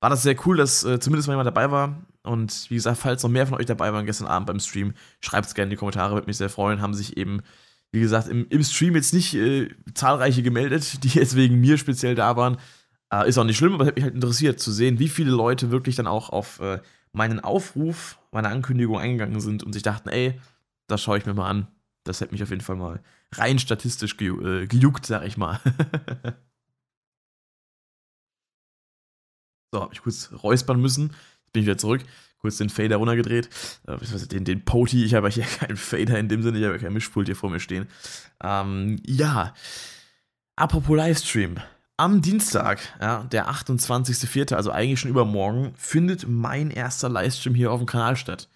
war 0.01 0.11
das 0.11 0.23
sehr 0.23 0.37
cool, 0.47 0.57
dass 0.57 0.85
äh, 0.85 0.99
zumindest 0.99 1.29
mal 1.29 1.35
jemand 1.35 1.47
dabei 1.47 1.71
war. 1.71 2.03
Und 2.23 2.71
wie 2.71 2.75
gesagt, 2.75 2.99
falls 2.99 3.23
noch 3.23 3.31
mehr 3.31 3.47
von 3.47 3.59
euch 3.59 3.67
dabei 3.67 3.93
waren 3.93 4.07
gestern 4.07 4.27
Abend 4.27 4.47
beim 4.47 4.61
Stream, 4.61 4.95
schreibt 5.21 5.47
es 5.47 5.55
gerne 5.55 5.67
in 5.67 5.71
die 5.71 5.77
Kommentare, 5.77 6.15
würde 6.15 6.27
mich 6.27 6.37
sehr 6.37 6.51
freuen. 6.51 6.81
Haben 6.81 6.95
sich 6.95 7.17
eben, 7.17 7.43
wie 7.93 8.01
gesagt, 8.01 8.27
im, 8.29 8.47
im 8.49 8.63
Stream 8.65 8.95
jetzt 8.97 9.13
nicht 9.13 9.35
äh, 9.35 9.69
zahlreiche 9.95 10.43
gemeldet, 10.43 11.05
die 11.05 11.11
jetzt 11.11 11.37
wegen 11.37 11.61
mir 11.61 11.77
speziell 11.79 12.15
da 12.15 12.37
waren. 12.37 12.57
Äh, 13.13 13.29
ist 13.29 13.37
auch 13.39 13.45
nicht 13.45 13.59
schlimm, 13.59 13.75
aber 13.75 13.85
es 13.85 13.89
hat 13.89 13.97
mich 13.97 14.05
halt 14.05 14.15
interessiert 14.15 14.59
zu 14.59 14.73
sehen, 14.73 14.99
wie 14.99 15.11
viele 15.11 15.31
Leute 15.31 15.71
wirklich 15.71 15.97
dann 15.97 16.07
auch 16.07 16.31
auf 16.31 16.59
äh, 16.61 16.81
meinen 17.13 17.41
Aufruf, 17.41 18.19
meine 18.33 18.49
Ankündigung 18.49 18.99
eingegangen 18.99 19.41
sind 19.41 19.63
und 19.63 19.75
sich 19.75 19.83
dachten, 19.83 20.09
ey, 20.09 20.41
das 20.87 21.03
schaue 21.03 21.19
ich 21.19 21.27
mir 21.27 21.35
mal 21.35 21.49
an. 21.49 21.69
Das 22.05 22.21
hätte 22.21 22.33
mich 22.33 22.43
auf 22.43 22.51
jeden 22.51 22.63
Fall 22.63 22.77
mal 22.77 23.01
rein 23.33 23.59
statistisch 23.59 24.17
ge 24.17 24.31
äh, 24.31 24.67
gejuckt, 24.67 25.05
sag 25.07 25.25
ich 25.25 25.37
mal. 25.37 25.61
so, 29.71 29.83
hab 29.83 29.93
ich 29.93 30.03
kurz 30.03 30.33
räuspern 30.43 30.81
müssen. 30.81 31.09
Jetzt 31.45 31.53
bin 31.53 31.61
ich 31.61 31.67
wieder 31.67 31.79
zurück. 31.79 32.03
Kurz 32.43 32.59
den 32.59 32.69
Fader 32.69 32.97
runtergedreht. 32.97 33.49
Äh, 33.87 34.27
den, 34.27 34.45
den 34.45 34.65
Poti. 34.65 35.05
Ich 35.05 35.15
habe 35.15 35.31
hier 35.31 35.45
keinen 35.45 35.77
Fader 35.77 36.19
in 36.19 36.29
dem 36.29 36.43
Sinne. 36.43 36.59
Ich 36.59 36.65
habe 36.65 36.79
kein 36.79 36.93
Mischpult 36.93 37.27
hier 37.27 37.37
vor 37.37 37.51
mir 37.51 37.61
stehen. 37.61 37.87
Ähm, 38.43 39.01
ja. 39.07 39.55
Apropos 40.57 40.97
Livestream. 40.97 41.57
Am 41.97 42.21
Dienstag, 42.21 42.81
ja, 43.01 43.25
der 43.25 43.49
28.04., 43.49 44.55
also 44.55 44.71
eigentlich 44.71 44.99
schon 44.99 45.11
übermorgen, 45.11 45.73
findet 45.77 46.27
mein 46.29 46.71
erster 46.71 47.09
Livestream 47.09 47.55
hier 47.55 47.71
auf 47.71 47.81
dem 47.81 47.87
Kanal 47.87 48.17
statt. 48.17 48.49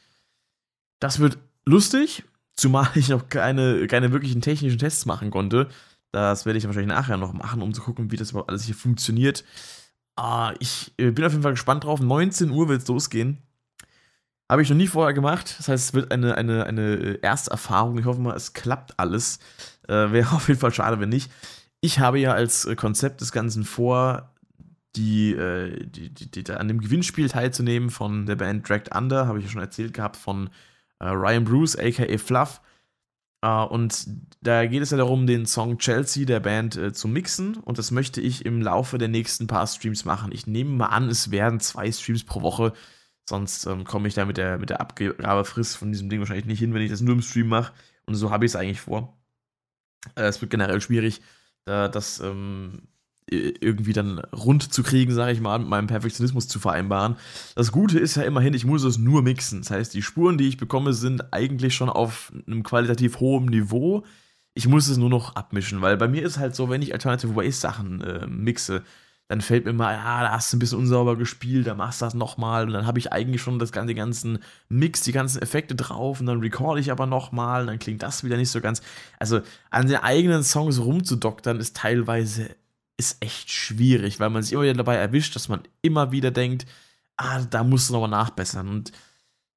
Das 0.99 1.21
wird 1.21 1.39
lustig, 1.65 2.25
Zumal 2.57 2.89
ich 2.95 3.11
noch 3.11 3.29
keine, 3.29 3.87
keine 3.87 4.13
wirklichen 4.13 4.41
technischen 4.41 4.79
Tests 4.79 5.05
machen 5.05 5.31
konnte. 5.31 5.69
Das 6.11 6.47
werde 6.47 6.59
ich 6.59 6.65
wahrscheinlich 6.65 6.95
nachher 6.95 7.19
noch 7.19 7.35
machen, 7.35 7.61
um 7.61 7.75
zu 7.75 7.83
gucken, 7.83 8.11
wie 8.11 8.17
das 8.17 8.31
überhaupt 8.31 8.49
alles 8.49 8.65
hier 8.65 8.75
funktioniert. 8.75 9.45
Uh, 10.19 10.53
ich 10.61 10.95
äh, 10.97 11.11
bin 11.11 11.27
auf 11.27 11.33
jeden 11.33 11.43
Fall 11.43 11.53
gespannt 11.53 11.85
drauf. 11.85 12.01
19 12.01 12.51
Uhr 12.51 12.69
wird 12.69 12.81
es 12.81 12.89
losgehen. 12.89 13.43
Habe 14.49 14.63
ich 14.63 14.71
noch 14.71 14.77
nie 14.77 14.87
vorher 14.87 15.13
gemacht. 15.13 15.57
Das 15.59 15.69
heißt, 15.69 15.89
es 15.89 15.95
wird 15.95 16.13
eine, 16.13 16.37
eine, 16.37 16.65
eine 16.67 17.19
erste 17.23 17.51
Erfahrung. 17.51 17.99
Ich 17.99 18.05
hoffe 18.05 18.21
mal, 18.21 18.37
es 18.37 18.53
klappt 18.53 18.99
alles. 18.99 19.39
Äh, 19.89 20.13
Wäre 20.13 20.33
auf 20.37 20.49
jeden 20.49 20.61
Fall 20.61 20.73
schade, 20.73 21.01
wenn 21.01 21.09
nicht. 21.09 21.31
Ich 21.81 21.99
habe 21.99 22.19
ja 22.19 22.33
als 22.33 22.65
äh, 22.65 22.77
Konzept 22.77 23.21
des 23.21 23.33
Ganzen 23.33 23.65
vor, 23.65 24.33
die, 24.95 25.33
äh, 25.33 25.85
die, 25.87 26.11
die, 26.13 26.31
die, 26.31 26.53
an 26.53 26.69
dem 26.69 26.81
Gewinnspiel 26.81 27.29
teilzunehmen 27.29 27.91
von 27.91 28.27
der 28.27 28.37
Band 28.37 28.69
Dragged 28.69 28.95
Under, 28.95 29.27
habe 29.27 29.39
ich 29.39 29.45
ja 29.45 29.51
schon 29.51 29.61
erzählt 29.61 29.93
gehabt, 29.95 30.17
von 30.17 30.49
äh, 31.01 31.09
Ryan 31.09 31.45
Bruce, 31.45 31.77
aka 31.77 32.19
Fluff. 32.19 32.61
Uh, 33.45 33.65
und 33.69 34.09
da 34.41 34.67
geht 34.67 34.83
es 34.83 34.91
ja 34.91 34.97
darum, 34.97 35.27
den 35.27 35.45
Song 35.47 35.79
Chelsea 35.79 36.25
der 36.25 36.41
Band 36.41 36.77
äh, 36.77 36.93
zu 36.93 37.07
mixen. 37.07 37.57
Und 37.57 37.79
das 37.79 37.91
möchte 37.91 38.21
ich 38.21 38.47
im 38.47 38.63
Laufe 38.63 38.97
der 38.97 39.09
nächsten 39.09 39.47
paar 39.47 39.67
Streams 39.67 40.05
machen. 40.05 40.33
Ich 40.33 40.47
nehme 40.47 40.71
mal 40.71 40.87
an, 40.87 41.09
es 41.09 41.31
werden 41.31 41.61
zwei 41.61 41.93
Streams 41.93 42.25
pro 42.25 42.41
Woche. 42.41 42.73
Sonst 43.29 43.67
ähm, 43.67 43.85
komme 43.85 44.09
ich 44.09 44.15
da 44.15 44.25
mit 44.25 44.37
der, 44.37 44.59
mit 44.59 44.71
der 44.71 44.81
Abgabefrist 44.81 45.77
von 45.77 45.91
diesem 45.91 46.09
Ding 46.09 46.21
wahrscheinlich 46.21 46.47
nicht 46.47 46.61
hin, 46.61 46.73
wenn 46.75 46.83
ich 46.83 46.91
das 46.91 47.01
nur 47.01 47.15
im 47.15 47.23
Stream 47.23 47.49
mache. 47.49 47.73
Und 48.07 48.15
so 48.15 48.31
habe 48.31 48.45
ich 48.45 48.53
es 48.53 48.57
eigentlich 48.57 48.81
vor. 48.81 49.17
Äh, 50.15 50.23
es 50.23 50.41
wird 50.41 50.51
generell 50.51 50.81
schwierig, 50.81 51.21
da 51.65 51.89
das 51.89 52.21
ähm, 52.21 52.83
irgendwie 53.29 53.93
dann 53.93 54.21
rund 54.21 54.73
zu 54.73 54.85
kriegen, 54.85 55.13
sage 55.13 55.33
ich 55.33 55.41
mal, 55.41 55.59
mit 55.59 55.69
meinem 55.69 55.89
Perfektionismus 55.89 56.47
zu 56.47 56.61
vereinbaren. 56.61 57.17
Das 57.57 57.73
Gute 57.73 57.99
ist 57.99 58.15
ja 58.15 58.23
immerhin, 58.23 58.55
ich 58.55 58.65
muss 58.65 58.85
es 58.85 58.99
nur 58.99 59.23
mixen. 59.23 59.63
Das 59.63 59.73
heißt, 59.73 59.95
die 59.95 60.03
Spuren, 60.03 60.39
die 60.39 60.47
ich 60.47 60.59
bekomme, 60.59 60.93
sind 60.93 61.33
eigentlich 61.33 61.75
schon 61.75 61.89
auf 61.89 62.33
einem 62.47 62.63
qualitativ 62.63 63.19
hohen 63.19 63.47
Niveau. 63.47 64.05
Ich 64.55 64.69
muss 64.69 64.87
es 64.87 64.97
nur 64.97 65.11
noch 65.11 65.35
abmischen, 65.35 65.83
weil 65.83 65.97
bei 65.97 66.07
mir 66.07 66.23
ist 66.23 66.39
halt 66.39 66.55
so, 66.55 66.71
wenn 66.71 66.83
ich 66.83 66.93
Alternative 66.93 67.35
Ways 67.35 67.61
Sachen 67.61 68.01
äh, 68.01 68.27
mixe, 68.29 68.85
dann 69.29 69.41
fällt 69.41 69.65
mir 69.65 69.73
mal, 69.73 69.97
ah, 69.97 70.23
da 70.23 70.33
hast 70.33 70.53
du 70.53 70.57
ein 70.57 70.61
bisschen 70.61 70.79
unsauber 70.79 71.17
gespielt, 71.17 71.67
dann 71.67 71.79
machst 71.79 72.01
du 72.01 72.05
das 72.05 72.15
nochmal 72.15 72.67
und 72.67 72.73
dann 72.73 72.87
habe 72.87 72.99
ich 72.99 73.13
eigentlich 73.13 73.43
schon 73.43 73.59
das 73.59 73.73
ganze, 73.73 73.89
den 73.89 73.97
ganzen 73.97 74.39
Mix, 74.69 75.03
die 75.03 75.13
ganzen 75.13 75.43
Effekte 75.43 75.75
drauf 75.75 76.21
und 76.21 76.27
dann 76.27 76.41
recorde 76.41 76.81
ich 76.81 76.93
aber 76.93 77.07
nochmal 77.07 77.63
und 77.63 77.67
dann 77.67 77.79
klingt 77.79 78.03
das 78.03 78.23
wieder 78.23 78.37
nicht 78.37 78.51
so 78.51 78.61
ganz. 78.61 78.83
Also 79.19 79.41
an 79.71 79.89
den 79.89 79.97
eigenen 79.97 80.45
Songs 80.45 80.81
rumzudoktern 80.81 81.59
ist 81.59 81.77
teilweise 81.77 82.55
ist 82.99 83.23
echt 83.23 83.51
schwierig, 83.51 84.21
weil 84.21 84.31
man 84.31 84.43
sich 84.43 84.53
immer 84.53 84.63
wieder 84.63 84.75
dabei 84.75 84.97
erwischt, 84.97 85.35
dass 85.35 85.49
man 85.49 85.61
immer 85.83 86.13
wieder 86.13 86.31
denkt, 86.31 86.67
ah, 87.17 87.43
da 87.43 87.65
musst 87.65 87.89
du 87.89 87.95
nochmal 87.95 88.11
nachbessern 88.11 88.69
und 88.69 88.93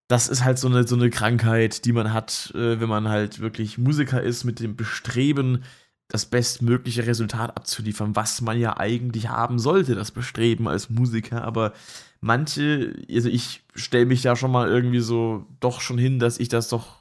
das 0.07 0.27
ist 0.27 0.43
halt 0.43 0.57
so 0.57 0.67
eine, 0.67 0.88
so 0.88 0.95
eine 0.95 1.11
Krankheit, 1.11 1.85
die 1.85 1.93
man 1.93 2.11
hat, 2.11 2.51
äh, 2.55 2.79
wenn 2.79 2.89
man 2.89 3.07
halt 3.07 3.39
wirklich 3.39 3.77
Musiker 3.77 4.21
ist, 4.21 4.43
mit 4.43 4.59
dem 4.59 4.75
Bestreben, 4.75 5.63
das 6.09 6.25
bestmögliche 6.25 7.05
Resultat 7.05 7.55
abzuliefern, 7.55 8.15
was 8.15 8.41
man 8.41 8.59
ja 8.59 8.77
eigentlich 8.77 9.29
haben 9.29 9.59
sollte, 9.59 9.95
das 9.95 10.11
Bestreben 10.11 10.67
als 10.67 10.89
Musiker. 10.89 11.43
Aber 11.43 11.71
manche, 12.19 12.95
also 13.09 13.29
ich 13.29 13.61
stelle 13.75 14.07
mich 14.07 14.23
da 14.23 14.35
schon 14.35 14.51
mal 14.51 14.67
irgendwie 14.67 14.99
so 14.99 15.45
doch 15.59 15.81
schon 15.81 15.99
hin, 15.99 16.17
dass 16.19 16.39
ich 16.39 16.49
das 16.49 16.67
doch 16.67 16.97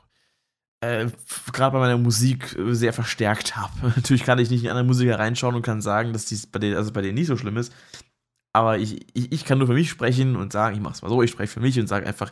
äh, 0.81 1.07
gerade 1.53 1.73
bei 1.73 1.81
meiner 1.81 1.97
Musik 1.97 2.55
sehr 2.69 2.93
verstärkt 2.93 3.57
habe. 3.57 3.73
Natürlich 3.97 4.25
kann 4.25 4.39
ich 4.39 4.51
nicht 4.51 4.65
in 4.65 4.71
andere 4.71 4.85
Musiker 4.85 5.19
reinschauen 5.19 5.55
und 5.55 5.63
kann 5.63 5.81
sagen, 5.81 6.13
dass 6.13 6.27
dies 6.27 6.47
bei 6.47 6.59
denen, 6.59 6.77
also 6.77 6.93
bei 6.93 7.01
denen 7.01 7.15
nicht 7.15 7.29
so 7.29 7.37
schlimm 7.37 7.57
ist. 7.57 7.73
Aber 8.53 8.79
ich, 8.79 9.07
ich, 9.17 9.33
ich 9.33 9.45
kann 9.47 9.57
nur 9.57 9.69
für 9.69 9.75
mich 9.75 9.89
sprechen 9.89 10.37
und 10.37 10.53
sagen, 10.53 10.77
ich 10.77 10.83
mache 10.83 10.95
es 10.95 11.03
mal 11.03 11.09
so, 11.09 11.23
ich 11.23 11.31
spreche 11.31 11.53
für 11.53 11.61
mich 11.61 11.81
und 11.81 11.87
sage 11.87 12.07
einfach, 12.07 12.31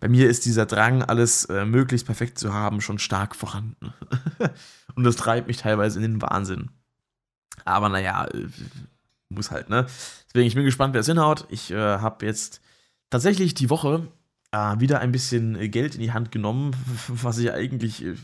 bei 0.00 0.08
mir 0.08 0.28
ist 0.28 0.46
dieser 0.46 0.66
Drang, 0.66 1.02
alles 1.02 1.44
äh, 1.46 1.64
möglichst 1.66 2.06
perfekt 2.06 2.38
zu 2.38 2.52
haben, 2.52 2.80
schon 2.80 2.98
stark 2.98 3.36
vorhanden. 3.36 3.92
und 4.94 5.04
das 5.04 5.16
treibt 5.16 5.48
mich 5.48 5.58
teilweise 5.58 5.98
in 5.98 6.02
den 6.02 6.22
Wahnsinn. 6.22 6.70
Aber 7.64 7.88
naja, 7.88 8.26
äh, 8.26 8.46
muss 9.28 9.50
halt, 9.50 9.68
ne? 9.68 9.86
Deswegen, 10.28 10.46
ich 10.46 10.54
bin 10.54 10.64
gespannt, 10.64 10.94
wer 10.94 11.00
es 11.00 11.06
hinhaut. 11.06 11.46
Ich 11.48 11.70
äh, 11.70 11.76
habe 11.76 12.26
jetzt 12.26 12.60
tatsächlich 13.10 13.54
die 13.54 13.70
Woche 13.70 14.08
äh, 14.54 14.80
wieder 14.80 15.00
ein 15.00 15.10
bisschen 15.10 15.56
äh, 15.56 15.68
Geld 15.68 15.96
in 15.96 16.00
die 16.00 16.12
Hand 16.12 16.30
genommen, 16.30 16.76
was 17.08 17.38
ich 17.38 17.52
eigentlich 17.52 18.04
äh, 18.04 18.14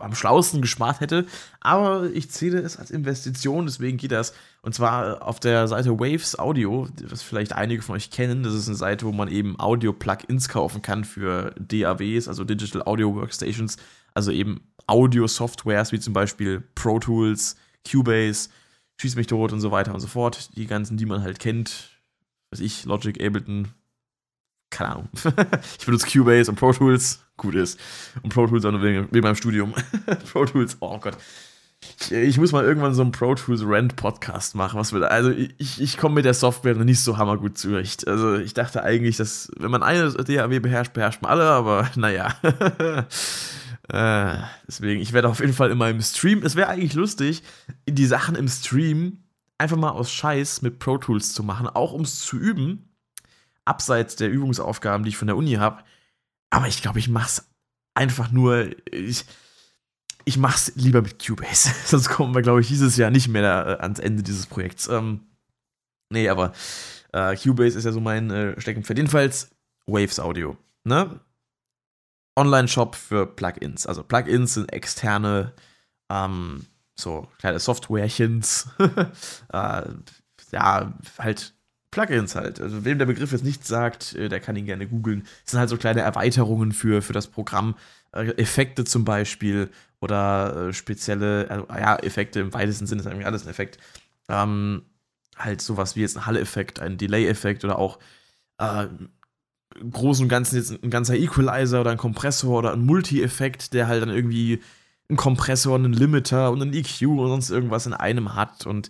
am 0.00 0.14
schlauesten 0.14 0.60
gespart 0.60 1.00
hätte. 1.00 1.26
Aber 1.60 2.10
ich 2.12 2.30
zähle 2.30 2.60
es 2.60 2.76
als 2.76 2.90
Investition, 2.90 3.66
deswegen 3.66 3.96
geht 3.96 4.10
das. 4.10 4.34
Und 4.62 4.74
zwar 4.74 5.26
auf 5.26 5.38
der 5.38 5.68
Seite 5.68 5.98
Waves 6.00 6.38
Audio, 6.38 6.88
was 7.08 7.22
vielleicht 7.22 7.52
einige 7.52 7.82
von 7.82 7.94
euch 7.94 8.10
kennen. 8.10 8.42
Das 8.42 8.54
ist 8.54 8.66
eine 8.66 8.76
Seite, 8.76 9.06
wo 9.06 9.12
man 9.12 9.28
eben 9.28 9.58
Audio-Plugins 9.58 10.48
kaufen 10.48 10.82
kann 10.82 11.04
für 11.04 11.54
DAWs, 11.58 12.26
also 12.26 12.44
Digital 12.44 12.82
Audio 12.82 13.14
Workstations. 13.14 13.76
Also 14.14 14.32
eben 14.32 14.60
Audio-Softwares 14.86 15.92
wie 15.92 16.00
zum 16.00 16.12
Beispiel 16.12 16.62
Pro 16.74 16.98
Tools, 16.98 17.56
Cubase, 17.88 18.50
Schieß 19.00 19.16
mich 19.16 19.26
tot 19.26 19.52
und 19.52 19.60
so 19.60 19.72
weiter 19.72 19.94
und 19.94 20.00
so 20.00 20.06
fort. 20.06 20.56
Die 20.56 20.66
ganzen, 20.66 20.96
die 20.96 21.06
man 21.06 21.22
halt 21.22 21.40
kennt. 21.40 21.90
Weiß 22.50 22.60
ich, 22.60 22.84
Logic, 22.84 23.20
Ableton, 23.20 23.68
keine 24.72 24.90
Ahnung. 24.90 25.08
ich 25.78 25.86
benutze 25.86 26.06
Cubase 26.10 26.50
und 26.50 26.56
Pro 26.56 26.72
Tools, 26.72 27.20
gut 27.36 27.54
ist. 27.54 27.78
Und 28.22 28.34
Pro 28.34 28.46
Tools 28.46 28.64
auch 28.64 28.72
nur 28.72 28.82
wegen, 28.82 29.06
wegen 29.12 29.22
meinem 29.22 29.36
Studium. 29.36 29.74
Pro 30.32 30.44
Tools, 30.44 30.76
oh 30.80 30.98
Gott. 30.98 31.16
Ich, 32.00 32.12
ich, 32.12 32.38
muss 32.38 32.52
mal 32.52 32.64
irgendwann 32.64 32.94
so 32.94 33.02
einen 33.02 33.12
Pro 33.12 33.34
Tools 33.34 33.62
Rant 33.64 33.96
Podcast 33.96 34.54
machen. 34.54 34.78
Was 34.78 34.92
wird, 34.92 35.04
also 35.04 35.30
ich, 35.30 35.80
ich 35.80 35.96
komme 35.96 36.16
mit 36.16 36.24
der 36.24 36.34
Software 36.34 36.74
noch 36.74 36.84
nicht 36.84 37.00
so 37.00 37.18
hammergut 37.18 37.58
zurecht. 37.58 38.06
Also 38.06 38.36
ich 38.36 38.54
dachte 38.54 38.82
eigentlich, 38.82 39.16
dass 39.16 39.50
wenn 39.58 39.70
man 39.70 39.82
eine 39.82 40.12
DAW 40.12 40.60
beherrscht, 40.60 40.92
beherrscht 40.92 41.22
man 41.22 41.32
alle, 41.32 41.44
aber 41.44 41.90
naja. 41.96 42.34
äh, 43.88 44.36
deswegen, 44.66 45.00
ich 45.00 45.12
werde 45.12 45.28
auf 45.28 45.40
jeden 45.40 45.54
Fall 45.54 45.70
in 45.70 45.78
meinem 45.78 46.00
Stream, 46.00 46.42
es 46.44 46.56
wäre 46.56 46.68
eigentlich 46.68 46.94
lustig, 46.94 47.42
die 47.88 48.06
Sachen 48.06 48.36
im 48.36 48.48
Stream 48.48 49.18
einfach 49.58 49.76
mal 49.76 49.90
aus 49.90 50.12
Scheiß 50.12 50.62
mit 50.62 50.78
Pro 50.78 50.98
Tools 50.98 51.34
zu 51.34 51.42
machen, 51.42 51.66
auch 51.66 51.92
um 51.92 52.02
es 52.02 52.20
zu 52.20 52.36
üben 52.36 52.91
abseits 53.64 54.16
der 54.16 54.30
Übungsaufgaben, 54.30 55.04
die 55.04 55.10
ich 55.10 55.16
von 55.16 55.28
der 55.28 55.36
Uni 55.36 55.54
habe. 55.54 55.82
Aber 56.50 56.68
ich 56.68 56.82
glaube, 56.82 56.98
ich 56.98 57.08
mache 57.08 57.26
es 57.26 57.50
einfach 57.94 58.30
nur. 58.30 58.70
Ich, 58.92 59.24
ich 60.24 60.36
mache 60.36 60.56
es 60.56 60.76
lieber 60.76 61.02
mit 61.02 61.24
Cubase. 61.24 61.70
Sonst 61.84 62.08
kommen 62.08 62.34
wir, 62.34 62.42
glaube 62.42 62.60
ich, 62.60 62.68
dieses 62.68 62.96
Jahr 62.96 63.10
nicht 63.10 63.28
mehr 63.28 63.42
da, 63.42 63.72
äh, 63.72 63.78
ans 63.78 63.98
Ende 63.98 64.22
dieses 64.22 64.46
Projekts. 64.46 64.88
Ähm, 64.88 65.20
nee, 66.10 66.28
aber 66.28 66.52
äh, 67.12 67.36
Cubase 67.36 67.78
ist 67.78 67.84
ja 67.84 67.92
so 67.92 68.00
mein 68.00 68.30
äh, 68.30 68.60
Steckenpferd. 68.60 68.98
Jedenfalls 68.98 69.50
Waves 69.86 70.20
Audio. 70.20 70.56
Ne? 70.84 71.20
Online-Shop 72.36 72.94
für 72.94 73.26
Plugins. 73.26 73.86
Also 73.86 74.02
Plugins 74.02 74.54
sind 74.54 74.72
externe, 74.72 75.52
ähm, 76.10 76.66
so 76.94 77.28
kleine 77.38 77.58
Softwarechens. 77.58 78.68
äh, 79.52 79.82
ja, 80.52 80.98
halt 81.18 81.54
Plugins 81.92 82.34
halt. 82.34 82.60
Also 82.60 82.84
wem 82.84 82.98
der 82.98 83.06
Begriff 83.06 83.30
jetzt 83.30 83.44
nicht 83.44 83.64
sagt, 83.64 84.14
äh, 84.14 84.28
der 84.28 84.40
kann 84.40 84.56
ihn 84.56 84.66
gerne 84.66 84.88
googeln. 84.88 85.22
Das 85.44 85.52
sind 85.52 85.60
halt 85.60 85.68
so 85.70 85.76
kleine 85.76 86.00
Erweiterungen 86.00 86.72
für, 86.72 87.02
für 87.02 87.12
das 87.12 87.28
Programm. 87.28 87.76
Äh, 88.10 88.30
Effekte 88.32 88.84
zum 88.84 89.04
Beispiel 89.04 89.70
oder 90.00 90.68
äh, 90.68 90.72
spezielle, 90.72 91.46
also, 91.48 91.66
ja, 91.68 91.96
Effekte 91.96 92.40
im 92.40 92.52
weitesten 92.52 92.86
Sinne 92.86 93.02
ist 93.02 93.06
eigentlich 93.06 93.26
alles 93.26 93.44
ein 93.44 93.50
Effekt. 93.50 93.78
Ähm, 94.28 94.82
halt 95.36 95.60
sowas 95.60 95.94
wie 95.94 96.00
jetzt 96.00 96.16
ein 96.16 96.26
Hall-Effekt, 96.26 96.80
ein 96.80 96.98
Delay-Effekt 96.98 97.64
oder 97.64 97.78
auch 97.78 97.98
äh, 98.58 98.86
im 99.80 99.90
Großen 99.90 100.24
und 100.24 100.28
Ganzen 100.28 100.56
jetzt 100.56 100.82
ein 100.82 100.90
ganzer 100.90 101.14
Equalizer 101.14 101.80
oder 101.80 101.90
ein 101.90 101.98
Kompressor 101.98 102.58
oder 102.58 102.72
ein 102.72 102.84
Multi-Effekt, 102.84 103.74
der 103.74 103.86
halt 103.86 104.02
dann 104.02 104.10
irgendwie 104.10 104.60
einen 105.08 105.16
Kompressor, 105.16 105.74
einen 105.76 105.92
Limiter 105.92 106.50
und 106.50 106.62
einen 106.62 106.72
EQ 106.72 107.02
und 107.02 107.28
sonst 107.28 107.50
irgendwas 107.50 107.86
in 107.86 107.92
einem 107.92 108.34
hat 108.34 108.66
und 108.66 108.88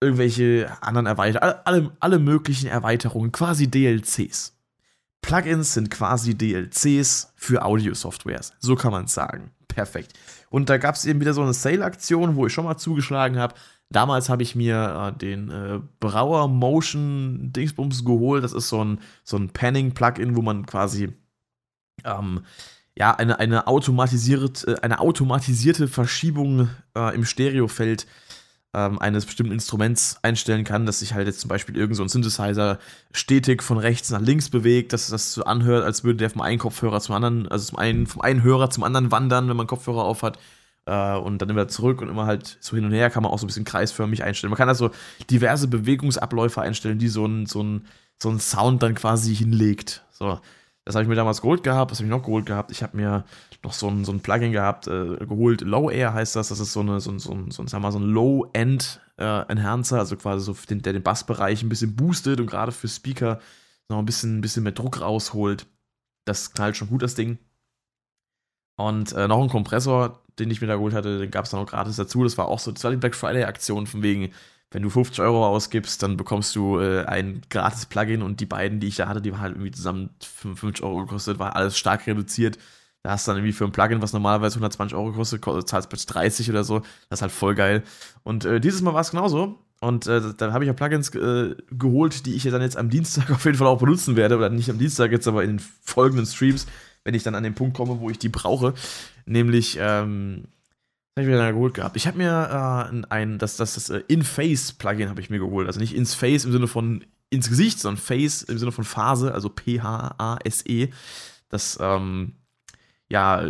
irgendwelche 0.00 0.70
anderen 0.80 1.06
Erweiterungen, 1.06 1.54
alle, 1.64 1.90
alle 2.00 2.18
möglichen 2.18 2.68
Erweiterungen, 2.68 3.32
quasi 3.32 3.68
DLCs. 3.68 4.54
Plugins 5.22 5.74
sind 5.74 5.90
quasi 5.90 6.36
DLCs 6.36 7.32
für 7.36 7.64
Audio-Softwares. 7.64 8.52
So 8.60 8.76
kann 8.76 8.92
man 8.92 9.06
es 9.06 9.14
sagen. 9.14 9.50
Perfekt. 9.66 10.14
Und 10.50 10.70
da 10.70 10.78
gab 10.78 10.94
es 10.94 11.04
eben 11.04 11.20
wieder 11.20 11.34
so 11.34 11.42
eine 11.42 11.52
Sale-Aktion, 11.52 12.36
wo 12.36 12.46
ich 12.46 12.52
schon 12.52 12.64
mal 12.64 12.76
zugeschlagen 12.76 13.38
habe. 13.38 13.54
Damals 13.90 14.28
habe 14.28 14.42
ich 14.42 14.54
mir 14.54 15.12
äh, 15.14 15.18
den 15.18 15.50
äh, 15.50 15.80
Brauer 16.00 16.48
Motion 16.48 17.52
Dingsbums 17.52 18.04
geholt. 18.04 18.44
Das 18.44 18.52
ist 18.52 18.68
so 18.68 18.84
ein, 18.84 19.00
so 19.24 19.36
ein 19.36 19.50
Panning-Plugin, 19.50 20.36
wo 20.36 20.42
man 20.42 20.66
quasi 20.66 21.12
ähm, 22.04 22.42
ja, 22.96 23.14
eine, 23.14 23.38
eine, 23.38 23.66
automatisiert, 23.66 24.66
äh, 24.66 24.76
eine 24.82 25.00
automatisierte 25.00 25.88
Verschiebung 25.88 26.68
äh, 26.96 27.14
im 27.14 27.24
Stereofeld 27.24 28.06
ähm, 28.74 28.98
eines 28.98 29.24
bestimmten 29.24 29.52
Instruments 29.52 30.18
einstellen 30.22 30.64
kann, 30.64 30.84
dass 30.84 31.00
sich 31.00 31.14
halt 31.14 31.26
jetzt 31.26 31.40
zum 31.40 31.48
Beispiel 31.48 31.76
irgend 31.76 31.96
so 31.96 32.06
Synthesizer 32.06 32.78
stetig 33.12 33.62
von 33.62 33.78
rechts 33.78 34.10
nach 34.10 34.20
links 34.20 34.50
bewegt, 34.50 34.92
dass 34.92 35.08
das 35.08 35.32
so 35.32 35.44
anhört, 35.44 35.84
als 35.84 36.04
würde 36.04 36.18
der 36.18 36.30
vom 36.30 36.42
einen 36.42 36.58
Kopfhörer 36.58 37.00
zum 37.00 37.14
anderen, 37.14 37.48
also 37.48 37.66
zum 37.66 37.78
einen, 37.78 38.06
vom 38.06 38.20
einen 38.20 38.42
Hörer 38.42 38.70
zum 38.70 38.84
anderen 38.84 39.10
wandern, 39.10 39.48
wenn 39.48 39.56
man 39.56 39.66
Kopfhörer 39.66 40.04
auf 40.04 40.22
hat. 40.22 40.38
Äh, 40.86 41.16
und 41.16 41.42
dann 41.42 41.50
immer 41.50 41.68
zurück 41.68 42.00
und 42.02 42.08
immer 42.08 42.26
halt 42.26 42.58
so 42.60 42.76
hin 42.76 42.84
und 42.84 42.92
her 42.92 43.10
kann 43.10 43.22
man 43.22 43.32
auch 43.32 43.38
so 43.38 43.44
ein 43.44 43.48
bisschen 43.48 43.64
kreisförmig 43.64 44.22
einstellen. 44.22 44.50
Man 44.50 44.58
kann 44.58 44.68
also 44.68 44.90
diverse 45.30 45.68
Bewegungsabläufe 45.68 46.60
einstellen, 46.60 46.98
die 46.98 47.08
so 47.08 47.26
ein, 47.26 47.46
so 47.46 47.62
ein, 47.62 47.86
so 48.18 48.30
ein 48.30 48.40
Sound 48.40 48.82
dann 48.82 48.94
quasi 48.94 49.34
hinlegt. 49.34 50.04
So. 50.10 50.40
Das 50.84 50.94
habe 50.94 51.02
ich 51.02 51.08
mir 51.08 51.16
damals 51.16 51.42
geholt 51.42 51.62
gehabt. 51.62 51.90
Was 51.90 51.98
habe 51.98 52.06
ich 52.06 52.10
noch 52.10 52.22
geholt 52.22 52.46
gehabt? 52.46 52.70
Ich 52.70 52.82
habe 52.82 52.96
mir 52.96 53.24
noch 53.64 53.72
so 53.72 53.88
ein, 53.88 54.04
so 54.04 54.12
ein 54.12 54.20
Plugin 54.20 54.52
gehabt, 54.52 54.86
äh, 54.86 55.16
geholt. 55.16 55.62
Low 55.62 55.90
Air 55.90 56.14
heißt 56.14 56.36
das. 56.36 56.48
Das 56.48 56.60
ist 56.60 56.72
so, 56.72 56.80
eine, 56.80 57.00
so, 57.00 57.10
ein, 57.10 57.18
so, 57.18 57.32
ein, 57.32 57.50
so, 57.50 57.62
ein, 57.62 57.68
so 57.68 57.76
ein 57.98 58.04
Low-End 58.04 59.00
äh, 59.18 59.42
Enhancer, 59.48 59.98
also 59.98 60.16
quasi 60.16 60.44
so, 60.44 60.56
den, 60.68 60.82
der 60.82 60.92
den 60.92 61.02
Bassbereich 61.02 61.62
ein 61.62 61.68
bisschen 61.68 61.96
boostet 61.96 62.40
und 62.40 62.46
gerade 62.46 62.72
für 62.72 62.88
Speaker 62.88 63.40
noch 63.88 63.98
ein 63.98 64.06
bisschen, 64.06 64.38
ein 64.38 64.40
bisschen 64.40 64.62
mehr 64.62 64.72
Druck 64.72 65.00
rausholt. 65.00 65.66
Das 66.24 66.52
knallt 66.52 66.76
schon 66.76 66.88
gut, 66.88 67.02
das 67.02 67.14
Ding. 67.14 67.38
Und 68.76 69.12
äh, 69.12 69.26
noch 69.26 69.42
ein 69.42 69.48
Kompressor, 69.48 70.22
den 70.38 70.50
ich 70.50 70.60
mir 70.60 70.68
da 70.68 70.76
geholt 70.76 70.94
hatte, 70.94 71.18
den 71.18 71.30
gab 71.30 71.46
es 71.46 71.50
dann 71.50 71.60
auch 71.60 71.66
gratis 71.66 71.96
dazu. 71.96 72.22
Das 72.22 72.38
war 72.38 72.46
auch 72.46 72.60
so, 72.60 72.70
das 72.70 72.84
war 72.84 72.92
die 72.92 72.96
Black 72.96 73.16
Friday-Aktion 73.16 73.86
von 73.88 74.02
wegen, 74.02 74.32
wenn 74.70 74.82
du 74.82 74.90
50 74.90 75.20
Euro 75.20 75.46
ausgibst, 75.46 76.02
dann 76.02 76.16
bekommst 76.16 76.54
du 76.54 76.78
äh, 76.78 77.04
ein 77.06 77.40
gratis 77.48 77.86
Plugin 77.86 78.22
und 78.22 78.40
die 78.40 78.46
beiden, 78.46 78.80
die 78.80 78.88
ich 78.88 78.96
da 78.96 79.08
hatte, 79.08 79.22
die 79.22 79.32
waren 79.32 79.40
halt 79.40 79.54
irgendwie 79.54 79.70
zusammen 79.70 80.10
55 80.20 80.84
Euro 80.84 81.00
gekostet, 81.00 81.38
war 81.38 81.56
alles 81.56 81.76
stark 81.76 82.06
reduziert. 82.06 82.58
Da 83.02 83.10
hast 83.12 83.26
du 83.26 83.30
dann 83.30 83.38
irgendwie 83.38 83.52
für 83.52 83.64
ein 83.64 83.72
Plugin, 83.72 84.02
was 84.02 84.12
normalerweise 84.12 84.56
120 84.56 84.96
Euro 84.96 85.12
kostet, 85.12 85.44
zahlst 85.68 85.88
plötzlich 85.88 86.06
30 86.06 86.50
oder 86.50 86.64
so. 86.64 86.80
Das 87.08 87.18
ist 87.18 87.22
halt 87.22 87.32
voll 87.32 87.54
geil. 87.54 87.82
Und 88.22 88.44
äh, 88.44 88.60
dieses 88.60 88.82
Mal 88.82 88.94
war 88.94 89.00
es 89.00 89.10
genauso. 89.10 89.58
Und 89.80 90.08
äh, 90.08 90.20
da 90.36 90.52
habe 90.52 90.64
ich 90.64 90.68
ja 90.68 90.72
Plugins 90.72 91.14
äh, 91.14 91.54
geholt, 91.70 92.26
die 92.26 92.34
ich 92.34 92.44
ja 92.44 92.50
dann 92.50 92.62
jetzt 92.62 92.76
am 92.76 92.90
Dienstag 92.90 93.30
auf 93.30 93.44
jeden 93.44 93.56
Fall 93.56 93.68
auch 93.68 93.78
benutzen 93.78 94.16
werde. 94.16 94.36
Oder 94.36 94.50
nicht 94.50 94.70
am 94.70 94.78
Dienstag 94.78 95.12
jetzt, 95.12 95.28
aber 95.28 95.44
in 95.44 95.50
den 95.50 95.58
folgenden 95.58 96.26
Streams, 96.26 96.66
wenn 97.04 97.14
ich 97.14 97.22
dann 97.22 97.34
an 97.34 97.44
den 97.44 97.54
Punkt 97.54 97.76
komme, 97.76 98.00
wo 98.00 98.10
ich 98.10 98.18
die 98.18 98.28
brauche. 98.28 98.74
Nämlich 99.26 99.78
ähm, 99.80 100.48
habe 101.16 101.24
ich 101.24 101.28
mir 101.28 101.38
dann 101.38 101.54
geholt 101.54 101.74
gehabt. 101.74 101.96
Ich 101.96 102.06
habe 102.06 102.18
mir 102.18 102.90
äh, 102.92 103.06
ein, 103.10 103.38
das, 103.38 103.56
das, 103.56 103.74
das 103.74 103.90
uh, 103.90 104.00
In-Face-Plugin 104.08 105.08
habe 105.08 105.20
ich 105.20 105.30
mir 105.30 105.38
geholt. 105.38 105.66
Also 105.66 105.80
nicht 105.80 105.94
ins 105.94 106.14
Face 106.14 106.44
im 106.44 106.52
Sinne 106.52 106.66
von 106.66 107.04
ins 107.30 107.48
Gesicht, 107.48 107.78
sondern 107.78 108.02
Face 108.02 108.42
im 108.42 108.58
Sinne 108.58 108.72
von 108.72 108.84
Phase, 108.84 109.34
also 109.34 109.48
P-H-A-S-E. 109.48 110.88
Das, 111.50 111.78
ähm, 111.80 112.34
ja, 113.08 113.42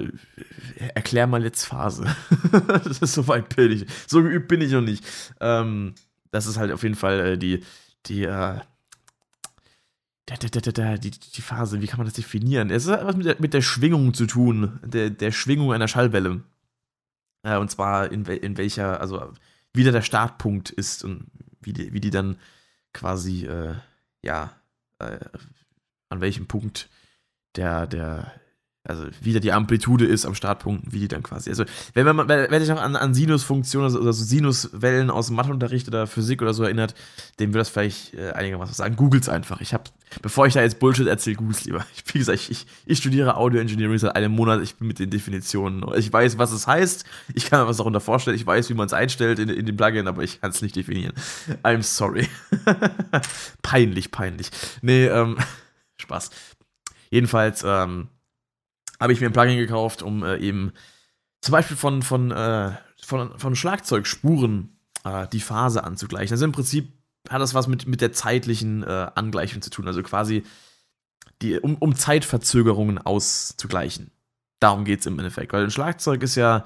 erklär 0.95 1.27
mal 1.27 1.43
jetzt 1.43 1.65
Phase. 1.65 2.05
das 2.85 2.99
ist 3.00 3.15
so 3.15 3.27
weit 3.27 3.55
bin 3.55 3.73
ich. 3.73 3.87
So 4.07 4.23
geübt 4.23 4.49
bin 4.49 4.61
ich 4.61 4.73
noch 4.73 4.83
nicht. 4.83 5.05
Ähm, 5.41 5.95
das 6.31 6.47
ist 6.47 6.59
halt 6.59 6.71
auf 6.73 6.83
jeden 6.83 6.95
Fall 6.95 7.21
äh, 7.21 7.38
die, 7.38 7.65
die, 8.07 8.25
äh, 8.25 8.61
die, 10.29 11.11
die 11.11 11.43
Phase, 11.43 11.81
wie 11.81 11.87
kann 11.87 11.99
man 11.99 12.07
das 12.07 12.15
definieren? 12.15 12.71
Es 12.71 12.87
hat 12.87 13.05
was 13.05 13.17
mit 13.17 13.27
der, 13.27 13.37
mit 13.41 13.55
der 13.55 13.62
Schwingung 13.62 14.15
zu 14.15 14.27
tun, 14.27 14.79
der, 14.85 15.11
der 15.11 15.33
Schwingung 15.33 15.73
einer 15.73 15.88
Schallwelle. 15.88 16.43
Äh, 17.43 17.57
und 17.57 17.71
zwar 17.71 18.12
in, 18.12 18.25
in 18.27 18.57
welcher, 18.57 19.00
also 19.00 19.33
wie 19.73 19.85
da 19.85 19.91
der 19.91 20.03
Startpunkt 20.03 20.71
ist 20.71 21.03
und 21.03 21.27
wie 21.61 21.73
die, 21.73 21.93
wie 21.93 22.00
die 22.00 22.11
dann 22.11 22.37
quasi, 22.93 23.47
äh, 23.47 23.75
ja, 24.23 24.53
äh, 24.99 25.19
an 26.11 26.21
welchem 26.21 26.47
Punkt 26.47 26.88
der, 27.57 27.87
der, 27.87 28.33
also 28.88 29.04
wie 29.21 29.33
da 29.33 29.38
die 29.38 29.52
Amplitude 29.52 30.07
ist 30.07 30.25
am 30.25 30.35
Startpunkt, 30.35 30.92
wie 30.92 31.00
die 31.00 31.09
dann 31.09 31.23
quasi. 31.23 31.50
Also, 31.50 31.64
wenn 31.95 32.04
man, 32.16 32.28
wer 32.28 32.61
sich 32.61 32.68
noch 32.71 32.80
an, 32.80 32.97
an 32.97 33.14
Sinusfunktionen 33.14 33.95
oder 33.97 34.12
so 34.12 34.25
Sinuswellen 34.25 35.11
aus 35.11 35.30
Matheunterricht 35.30 35.87
oder 35.88 36.07
Physik 36.07 36.40
oder 36.40 36.54
so 36.54 36.64
erinnert, 36.64 36.95
dem 37.38 37.52
wird 37.52 37.61
das 37.61 37.68
vielleicht 37.68 38.14
äh, 38.14 38.30
einigermaßen 38.30 38.75
sagen. 38.75 38.97
Googles 38.97 39.28
einfach. 39.28 39.61
Ich 39.61 39.75
habe, 39.75 39.85
bevor 40.23 40.47
ich 40.47 40.54
da 40.54 40.62
jetzt 40.62 40.78
Bullshit 40.78 41.07
erzähle, 41.07 41.37
Googles 41.37 41.64
lieber. 41.64 41.85
Ich, 41.95 42.02
wie 42.14 42.18
gesagt, 42.18 42.49
ich, 42.49 42.66
ich 42.87 42.99
studiere 42.99 43.37
Audio 43.37 43.61
Engineering 43.61 43.99
seit 43.99 44.16
einem 44.16 44.33
Monat. 44.33 44.62
Ich 44.62 44.76
bin 44.76 44.88
mit 44.88 44.99
den 44.99 45.11
Definitionen. 45.11 45.85
Ich 45.97 46.12
weiß, 46.12 46.38
was 46.38 46.52
es 46.52 46.66
heißt. 46.66 47.04
Ich 47.35 47.50
kann 47.50 47.61
mir 47.61 47.68
was 47.68 47.76
darunter 47.76 48.00
vorstellen. 48.00 48.37
Ich 48.37 48.47
weiß, 48.47 48.71
wie 48.71 48.75
man 48.75 48.87
es 48.87 48.92
einstellt 48.92 49.38
in, 49.38 49.50
in 49.50 49.66
dem 49.66 49.76
Plugin, 49.76 50.09
aber 50.09 50.23
ich 50.23 50.40
kann 50.40 50.50
es 50.50 50.62
nicht 50.62 50.76
definieren. 50.76 51.12
I'm 51.62 51.83
sorry. 51.83 52.28
peinlich, 53.62 54.11
peinlich. 54.11 54.50
Nee, 54.80 55.07
ähm, 55.07 55.37
Spaß. 56.00 56.30
Jedenfalls, 57.11 57.64
ähm, 57.66 58.09
habe 59.00 59.12
ich 59.12 59.21
mir 59.21 59.26
ein 59.26 59.33
Plugin 59.33 59.59
gekauft, 59.59 60.02
um 60.02 60.23
äh, 60.23 60.38
eben 60.38 60.73
zum 61.40 61.52
Beispiel 61.52 61.76
von, 61.76 62.02
von, 62.02 62.31
äh, 62.31 62.73
von, 63.02 63.38
von 63.38 63.57
Schlagzeugspuren 63.57 64.78
äh, 65.05 65.26
die 65.28 65.40
Phase 65.40 65.85
anzugleichen. 65.85 66.33
Also 66.33 66.45
im 66.45 66.52
Prinzip 66.52 66.93
hat 67.28 67.40
das 67.40 67.55
was 67.55 67.69
mit, 67.69 67.87
mit 67.87 68.00
der 68.00 68.12
zeitlichen 68.12 68.83
äh, 68.83 69.11
Angleichung 69.14 69.62
zu 69.62 69.71
tun. 69.71 69.87
Also 69.87 70.02
quasi 70.02 70.45
die, 71.43 71.59
um, 71.59 71.76
um 71.76 71.95
Zeitverzögerungen 71.95 72.99
auszugleichen. 72.99 74.11
Darum 74.61 74.85
geht 74.85 75.00
es 75.00 75.07
im 75.07 75.19
Endeffekt. 75.19 75.52
Weil 75.52 75.64
ein 75.64 75.71
Schlagzeug 75.71 76.23
ist 76.23 76.35
ja 76.35 76.64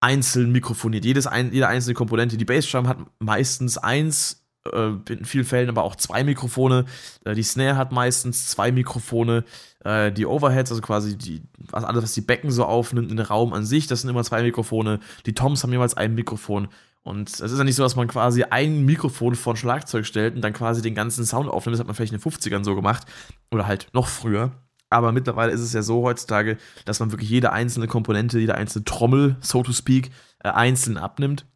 einzeln 0.00 0.50
mikrofoniert. 0.50 1.04
Jedes 1.04 1.26
ein, 1.26 1.52
jede 1.52 1.68
einzelne 1.68 1.94
Komponente, 1.94 2.36
die 2.36 2.44
Bassdrum 2.44 2.88
hat 2.88 2.98
meistens 3.20 3.78
eins 3.78 4.41
in 4.70 5.24
vielen 5.24 5.44
Fällen 5.44 5.68
aber 5.68 5.82
auch 5.82 5.96
zwei 5.96 6.22
Mikrofone. 6.24 6.84
Äh, 7.24 7.34
die 7.34 7.42
Snare 7.42 7.76
hat 7.76 7.92
meistens 7.92 8.48
zwei 8.48 8.70
Mikrofone. 8.70 9.44
Äh, 9.84 10.12
die 10.12 10.26
Overheads, 10.26 10.70
also 10.70 10.82
quasi 10.82 11.18
die, 11.18 11.42
alles, 11.72 12.02
was 12.02 12.12
die 12.14 12.20
Becken 12.20 12.50
so 12.50 12.64
aufnimmt 12.64 13.10
in 13.10 13.16
den 13.16 13.26
Raum 13.26 13.52
an 13.52 13.64
sich, 13.64 13.86
das 13.86 14.02
sind 14.02 14.10
immer 14.10 14.24
zwei 14.24 14.42
Mikrofone. 14.42 15.00
Die 15.26 15.34
Toms 15.34 15.62
haben 15.62 15.72
jeweils 15.72 15.96
ein 15.96 16.14
Mikrofon. 16.14 16.68
Und 17.02 17.28
es 17.28 17.40
ist 17.40 17.58
ja 17.58 17.64
nicht 17.64 17.74
so, 17.74 17.82
dass 17.82 17.96
man 17.96 18.06
quasi 18.06 18.44
ein 18.44 18.84
Mikrofon 18.84 19.34
vor 19.34 19.54
ein 19.54 19.56
Schlagzeug 19.56 20.06
stellt 20.06 20.36
und 20.36 20.42
dann 20.42 20.52
quasi 20.52 20.82
den 20.82 20.94
ganzen 20.94 21.26
Sound 21.26 21.48
aufnimmt. 21.48 21.74
Das 21.74 21.80
hat 21.80 21.88
man 21.88 21.96
vielleicht 21.96 22.12
in 22.12 22.20
den 22.20 22.30
50ern 22.30 22.64
so 22.64 22.76
gemacht. 22.76 23.06
Oder 23.50 23.66
halt 23.66 23.88
noch 23.92 24.06
früher. 24.06 24.52
Aber 24.88 25.10
mittlerweile 25.10 25.52
ist 25.52 25.60
es 25.60 25.72
ja 25.72 25.82
so 25.82 26.02
heutzutage, 26.02 26.58
dass 26.84 27.00
man 27.00 27.10
wirklich 27.10 27.30
jede 27.30 27.50
einzelne 27.50 27.88
Komponente, 27.88 28.38
jede 28.38 28.54
einzelne 28.54 28.84
Trommel, 28.84 29.36
so 29.40 29.62
to 29.62 29.72
speak, 29.72 30.10
äh, 30.44 30.50
einzeln 30.50 30.96
abnimmt 30.96 31.46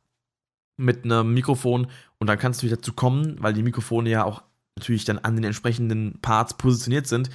mit 0.76 1.04
einem 1.04 1.32
Mikrofon 1.32 1.86
und 2.18 2.26
dann 2.26 2.38
kannst 2.38 2.62
du 2.62 2.68
dazu 2.68 2.92
kommen, 2.92 3.36
weil 3.40 3.52
die 3.52 3.62
Mikrofone 3.62 4.10
ja 4.10 4.24
auch 4.24 4.42
natürlich 4.76 5.04
dann 5.04 5.18
an 5.18 5.36
den 5.36 5.44
entsprechenden 5.44 6.18
Parts 6.20 6.54
positioniert 6.54 7.06
sind, 7.06 7.30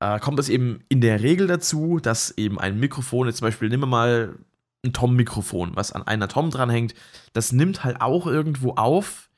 äh, 0.00 0.18
kommt 0.18 0.38
es 0.38 0.48
eben 0.48 0.80
in 0.88 1.00
der 1.00 1.22
Regel 1.22 1.46
dazu, 1.46 1.98
dass 2.00 2.36
eben 2.36 2.58
ein 2.58 2.78
Mikrofon, 2.78 3.26
jetzt 3.26 3.38
zum 3.38 3.46
Beispiel 3.46 3.68
nehmen 3.68 3.84
wir 3.84 3.88
mal 3.88 4.38
ein 4.84 4.92
Tom-Mikrofon, 4.92 5.72
was 5.74 5.92
an 5.92 6.02
einer 6.02 6.28
Tom 6.28 6.50
dranhängt, 6.50 6.94
das 7.32 7.52
nimmt 7.52 7.84
halt 7.84 8.00
auch 8.00 8.26
irgendwo 8.26 8.72
auf, 8.72 9.28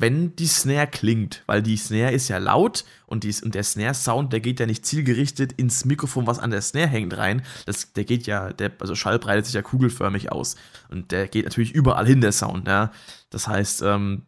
wenn 0.00 0.36
die 0.36 0.46
Snare 0.46 0.86
klingt, 0.86 1.42
weil 1.46 1.62
die 1.62 1.76
Snare 1.76 2.12
ist 2.12 2.28
ja 2.28 2.38
laut 2.38 2.84
und, 3.06 3.24
die, 3.24 3.34
und 3.42 3.54
der 3.54 3.64
Snare-Sound, 3.64 4.32
der 4.32 4.40
geht 4.40 4.60
ja 4.60 4.66
nicht 4.66 4.86
zielgerichtet 4.86 5.52
ins 5.52 5.84
Mikrofon, 5.84 6.26
was 6.26 6.38
an 6.38 6.50
der 6.50 6.62
Snare 6.62 6.86
hängt, 6.86 7.16
rein. 7.16 7.42
Das, 7.66 7.92
der 7.94 8.04
geht 8.04 8.26
ja, 8.26 8.52
der, 8.52 8.70
also 8.78 8.94
Schall 8.94 9.18
breitet 9.18 9.46
sich 9.46 9.54
ja 9.54 9.62
kugelförmig 9.62 10.30
aus 10.30 10.54
und 10.88 11.10
der 11.10 11.26
geht 11.26 11.46
natürlich 11.46 11.72
überall 11.72 12.06
hin, 12.06 12.20
der 12.20 12.32
Sound, 12.32 12.68
ja. 12.68 12.92
Das 13.30 13.48
heißt, 13.48 13.82
ähm, 13.82 14.22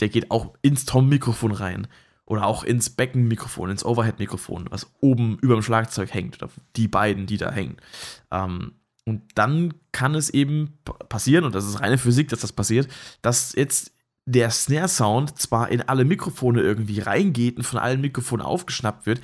der 0.00 0.08
geht 0.08 0.30
auch 0.30 0.54
ins 0.62 0.84
Tom-Mikrofon 0.84 1.52
rein 1.52 1.86
oder 2.24 2.46
auch 2.46 2.64
ins 2.64 2.90
Beckenmikrofon, 2.90 3.70
ins 3.70 3.84
Overhead-Mikrofon, 3.84 4.66
was 4.70 4.92
oben 5.00 5.38
über 5.40 5.54
dem 5.54 5.62
Schlagzeug 5.62 6.14
hängt 6.14 6.40
oder 6.40 6.50
die 6.76 6.88
beiden, 6.88 7.26
die 7.26 7.36
da 7.36 7.50
hängen. 7.50 7.76
Ähm, 8.30 8.72
und 9.04 9.22
dann 9.34 9.74
kann 9.92 10.14
es 10.14 10.30
eben 10.30 10.78
passieren, 11.08 11.44
und 11.44 11.54
das 11.54 11.66
ist 11.66 11.80
reine 11.80 11.98
Physik, 11.98 12.28
dass 12.28 12.40
das 12.40 12.52
passiert, 12.52 12.88
dass 13.22 13.54
jetzt 13.54 13.92
der 14.26 14.50
Snare-Sound 14.50 15.38
zwar 15.38 15.70
in 15.70 15.82
alle 15.82 16.04
Mikrofone 16.04 16.60
irgendwie 16.60 17.00
reingeht 17.00 17.56
und 17.56 17.64
von 17.64 17.80
allen 17.80 18.00
Mikrofonen 18.00 18.46
aufgeschnappt 18.46 19.06
wird, 19.06 19.20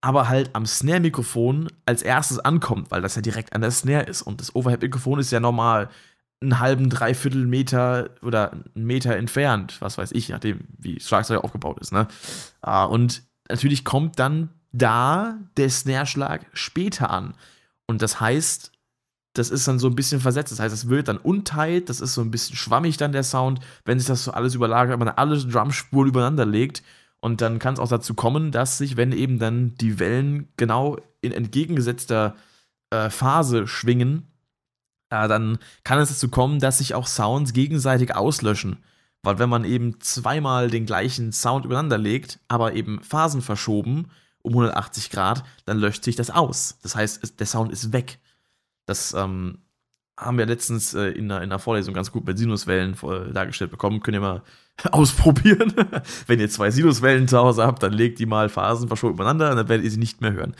aber 0.00 0.28
halt 0.28 0.50
am 0.54 0.66
Snare-Mikrofon 0.66 1.68
als 1.86 2.02
erstes 2.02 2.38
ankommt, 2.38 2.90
weil 2.90 3.02
das 3.02 3.14
ja 3.14 3.22
direkt 3.22 3.52
an 3.52 3.60
der 3.60 3.70
Snare 3.70 4.04
ist. 4.04 4.22
Und 4.22 4.40
das 4.40 4.54
Overhead-Mikrofon 4.56 5.20
ist 5.20 5.30
ja 5.30 5.40
normal 5.40 5.90
einen 6.40 6.58
halben, 6.58 6.88
dreiviertel 6.88 7.46
Meter 7.46 8.10
oder 8.22 8.52
einen 8.52 8.86
Meter 8.86 9.16
entfernt, 9.16 9.76
was 9.80 9.98
weiß 9.98 10.12
ich, 10.12 10.28
nachdem 10.30 10.60
wie 10.78 10.98
Schlagzeug 11.00 11.44
aufgebaut 11.44 11.78
ist. 11.80 11.92
Ne? 11.92 12.08
Ah, 12.62 12.84
und 12.84 13.22
natürlich 13.48 13.84
kommt 13.84 14.18
dann 14.18 14.50
da 14.72 15.38
der 15.56 15.68
Snare-Schlag 15.68 16.46
später 16.52 17.10
an. 17.10 17.34
Und 17.86 18.02
das 18.02 18.20
heißt, 18.20 18.72
das 19.34 19.50
ist 19.50 19.68
dann 19.68 19.78
so 19.78 19.88
ein 19.88 19.94
bisschen 19.94 20.20
versetzt. 20.20 20.52
Das 20.52 20.60
heißt, 20.60 20.74
es 20.74 20.88
wird 20.88 21.08
dann 21.08 21.18
unteilt, 21.18 21.88
das 21.88 22.00
ist 22.00 22.14
so 22.14 22.20
ein 22.20 22.30
bisschen 22.30 22.56
schwammig 22.56 22.96
dann 22.96 23.12
der 23.12 23.22
Sound, 23.22 23.60
wenn 23.84 23.98
sich 23.98 24.08
das 24.08 24.24
so 24.24 24.32
alles 24.32 24.54
überlagert, 24.54 24.92
wenn 24.92 25.06
man 25.06 25.14
alle 25.16 25.38
Drumspuren 25.38 26.08
übereinander 26.08 26.46
legt. 26.46 26.82
Und 27.20 27.42
dann 27.42 27.58
kann 27.58 27.74
es 27.74 27.80
auch 27.80 27.88
dazu 27.88 28.14
kommen, 28.14 28.50
dass 28.50 28.78
sich, 28.78 28.96
wenn 28.96 29.12
eben 29.12 29.38
dann 29.38 29.74
die 29.74 29.98
Wellen 29.98 30.48
genau 30.56 30.96
in 31.20 31.32
entgegengesetzter 31.32 32.34
äh, 32.90 33.10
Phase 33.10 33.66
schwingen, 33.66 34.29
äh, 35.10 35.28
dann 35.28 35.58
kann 35.84 35.98
es 35.98 36.08
dazu 36.08 36.28
kommen, 36.28 36.60
dass 36.60 36.78
sich 36.78 36.94
auch 36.94 37.06
Sounds 37.06 37.52
gegenseitig 37.52 38.14
auslöschen. 38.14 38.78
Weil 39.22 39.38
wenn 39.38 39.50
man 39.50 39.64
eben 39.64 40.00
zweimal 40.00 40.70
den 40.70 40.86
gleichen 40.86 41.32
Sound 41.32 41.66
übereinander 41.66 41.98
legt, 41.98 42.38
aber 42.48 42.72
eben 42.72 43.02
Phasen 43.02 43.42
verschoben 43.42 44.10
um 44.42 44.52
180 44.52 45.10
Grad, 45.10 45.44
dann 45.66 45.78
löscht 45.78 46.04
sich 46.04 46.16
das 46.16 46.30
aus. 46.30 46.78
Das 46.82 46.96
heißt, 46.96 47.38
der 47.38 47.46
Sound 47.46 47.70
ist 47.70 47.92
weg. 47.92 48.18
Das 48.86 49.12
ähm, 49.12 49.58
haben 50.18 50.38
wir 50.38 50.46
letztens 50.46 50.94
äh, 50.94 51.08
in, 51.08 51.30
einer, 51.30 51.42
in, 51.42 51.50
einer, 51.50 51.58
Vorlesung 51.58 51.92
ganz 51.92 52.10
gut 52.10 52.26
mit 52.26 52.38
Sinuswellen 52.38 52.96
äh, 53.02 53.32
dargestellt 53.32 53.70
bekommen. 53.70 54.00
Könnt 54.00 54.16
ihr 54.16 54.20
mal 54.20 54.42
ausprobieren. 54.92 55.74
Wenn 56.26 56.40
ihr 56.40 56.48
zwei 56.48 56.70
Sinuswellen 56.70 57.28
zu 57.28 57.36
Hause 57.36 57.66
habt, 57.66 57.82
dann 57.82 57.92
legt 57.92 58.18
die 58.18 58.26
mal 58.26 58.48
Phasen 58.48 58.88
verschoben 58.88 59.14
übereinander 59.14 59.50
und 59.50 59.56
dann 59.56 59.68
werdet 59.68 59.84
ihr 59.84 59.90
sie 59.90 59.98
nicht 59.98 60.22
mehr 60.22 60.32
hören. 60.32 60.54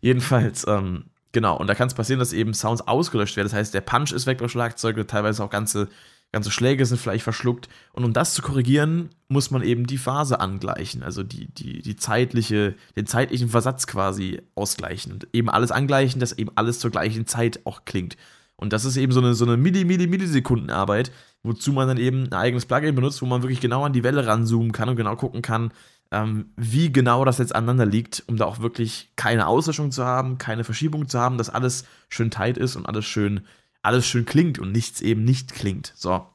Jedenfalls, 0.00 0.66
ähm, 0.66 1.04
Genau, 1.32 1.56
und 1.56 1.68
da 1.68 1.74
kann 1.74 1.86
es 1.86 1.94
passieren, 1.94 2.18
dass 2.18 2.32
eben 2.32 2.54
Sounds 2.54 2.86
ausgelöscht 2.86 3.36
werden. 3.36 3.48
Das 3.48 3.54
heißt, 3.54 3.74
der 3.74 3.82
Punch 3.82 4.12
ist 4.12 4.26
weg 4.26 4.38
beim 4.38 4.48
Schlagzeug, 4.48 5.06
teilweise 5.06 5.44
auch 5.44 5.50
ganze, 5.50 5.88
ganze 6.32 6.50
Schläge 6.50 6.84
sind 6.84 6.98
vielleicht 7.00 7.22
verschluckt. 7.22 7.68
Und 7.92 8.04
um 8.04 8.12
das 8.12 8.34
zu 8.34 8.42
korrigieren, 8.42 9.10
muss 9.28 9.50
man 9.52 9.62
eben 9.62 9.86
die 9.86 9.98
Phase 9.98 10.40
angleichen, 10.40 11.02
also 11.04 11.22
die, 11.22 11.46
die, 11.46 11.82
die 11.82 11.96
zeitliche, 11.96 12.74
den 12.96 13.06
zeitlichen 13.06 13.48
Versatz 13.48 13.86
quasi 13.86 14.42
ausgleichen. 14.56 15.12
Und 15.12 15.28
eben 15.32 15.48
alles 15.48 15.70
angleichen, 15.70 16.20
dass 16.20 16.36
eben 16.36 16.50
alles 16.56 16.80
zur 16.80 16.90
gleichen 16.90 17.26
Zeit 17.26 17.60
auch 17.64 17.84
klingt. 17.84 18.16
Und 18.56 18.72
das 18.72 18.84
ist 18.84 18.96
eben 18.96 19.12
so 19.12 19.20
eine, 19.20 19.34
so 19.34 19.46
eine 19.46 19.56
Milli, 19.56 19.84
Milli, 19.84 20.06
Millisekundenarbeit, 20.06 21.12
wozu 21.42 21.72
man 21.72 21.88
dann 21.88 21.96
eben 21.96 22.24
ein 22.24 22.34
eigenes 22.34 22.66
Plugin 22.66 22.94
benutzt, 22.94 23.22
wo 23.22 23.26
man 23.26 23.42
wirklich 23.42 23.60
genau 23.60 23.84
an 23.84 23.92
die 23.92 24.02
Welle 24.02 24.26
ranzoomen 24.26 24.72
kann 24.72 24.88
und 24.88 24.96
genau 24.96 25.16
gucken 25.16 25.42
kann, 25.42 25.72
ähm, 26.10 26.52
wie 26.56 26.92
genau 26.92 27.24
das 27.24 27.38
jetzt 27.38 27.54
aneinander 27.54 27.86
liegt, 27.86 28.24
um 28.26 28.36
da 28.36 28.44
auch 28.44 28.60
wirklich 28.60 29.10
keine 29.16 29.46
Auslöschung 29.46 29.92
zu 29.92 30.04
haben, 30.04 30.38
keine 30.38 30.64
Verschiebung 30.64 31.08
zu 31.08 31.18
haben, 31.18 31.38
dass 31.38 31.50
alles 31.50 31.84
schön 32.08 32.30
tight 32.30 32.58
ist 32.58 32.76
und 32.76 32.86
alles 32.86 33.06
schön, 33.06 33.46
alles 33.82 34.06
schön 34.06 34.24
klingt 34.24 34.58
und 34.58 34.72
nichts 34.72 35.00
eben 35.00 35.24
nicht 35.24 35.54
klingt. 35.54 35.92
So. 35.96 36.26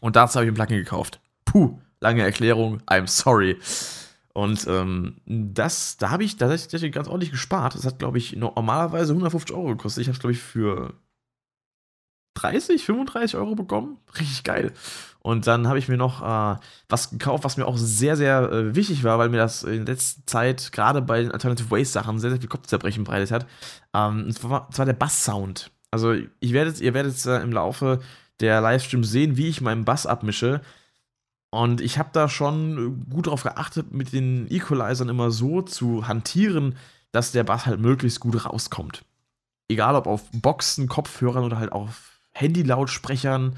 Und 0.00 0.16
dazu 0.16 0.36
habe 0.36 0.46
ich 0.46 0.52
ein 0.52 0.54
Plugin 0.54 0.78
gekauft. 0.78 1.20
Puh, 1.44 1.78
lange 2.00 2.22
Erklärung, 2.22 2.80
I'm 2.86 3.06
sorry. 3.06 3.58
Und 4.32 4.66
ähm, 4.68 5.16
das, 5.26 5.96
da 5.96 6.10
habe 6.10 6.24
ich 6.24 6.36
tatsächlich 6.36 6.92
ganz 6.92 7.08
ordentlich 7.08 7.32
gespart. 7.32 7.74
Das 7.74 7.84
hat, 7.84 7.98
glaube 7.98 8.18
ich, 8.18 8.36
normalerweise 8.36 9.12
150 9.12 9.54
Euro 9.54 9.70
gekostet. 9.70 10.02
Ich 10.02 10.08
habe 10.08 10.14
es, 10.14 10.20
glaube 10.20 10.32
ich, 10.32 10.40
für 10.40 10.94
30, 12.34 12.84
35 12.84 13.36
Euro 13.36 13.56
bekommen. 13.56 13.98
Richtig 14.18 14.44
geil. 14.44 14.72
Und 15.20 15.46
dann 15.46 15.66
habe 15.66 15.78
ich 15.78 15.88
mir 15.88 15.96
noch 15.96 16.22
äh, 16.22 16.58
was 16.88 17.10
gekauft, 17.10 17.44
was 17.44 17.56
mir 17.56 17.66
auch 17.66 17.76
sehr, 17.76 18.16
sehr 18.16 18.50
äh, 18.50 18.74
wichtig 18.74 19.04
war, 19.04 19.18
weil 19.18 19.28
mir 19.28 19.38
das 19.38 19.62
in 19.62 19.84
letzter 19.84 20.22
Zeit 20.26 20.72
gerade 20.72 21.02
bei 21.02 21.22
den 21.22 21.32
Alternative 21.32 21.70
Waste 21.70 21.92
Sachen 21.92 22.18
sehr, 22.18 22.30
sehr 22.30 22.40
viel 22.40 22.48
Kopfzerbrechen 22.48 23.04
bereitet 23.04 23.30
hat. 23.32 23.46
Ähm, 23.94 24.26
und 24.26 24.38
zwar, 24.38 24.86
der 24.86 24.92
Bass-Sound. 24.92 25.70
Also 25.90 26.14
ich 26.40 26.52
werdet, 26.52 26.80
ihr 26.80 26.94
werdet 26.94 27.24
äh, 27.26 27.42
im 27.42 27.52
Laufe 27.52 28.00
der 28.40 28.60
Livestream 28.60 29.04
sehen, 29.04 29.36
wie 29.36 29.48
ich 29.48 29.60
meinen 29.60 29.84
Bass 29.84 30.06
abmische. 30.06 30.60
Und 31.50 31.80
ich 31.80 31.98
habe 31.98 32.10
da 32.12 32.28
schon 32.28 33.06
gut 33.10 33.26
darauf 33.26 33.42
geachtet, 33.42 33.92
mit 33.92 34.12
den 34.12 34.50
Equalizern 34.50 35.08
immer 35.08 35.30
so 35.30 35.62
zu 35.62 36.06
hantieren, 36.06 36.76
dass 37.10 37.32
der 37.32 37.44
Bass 37.44 37.66
halt 37.66 37.80
möglichst 37.80 38.20
gut 38.20 38.44
rauskommt. 38.44 39.04
Egal 39.68 39.96
ob 39.96 40.06
auf 40.06 40.24
Boxen, 40.32 40.88
Kopfhörern 40.88 41.44
oder 41.44 41.58
halt 41.58 41.72
auf 41.72 42.20
Handy-Lautsprechern 42.32 43.56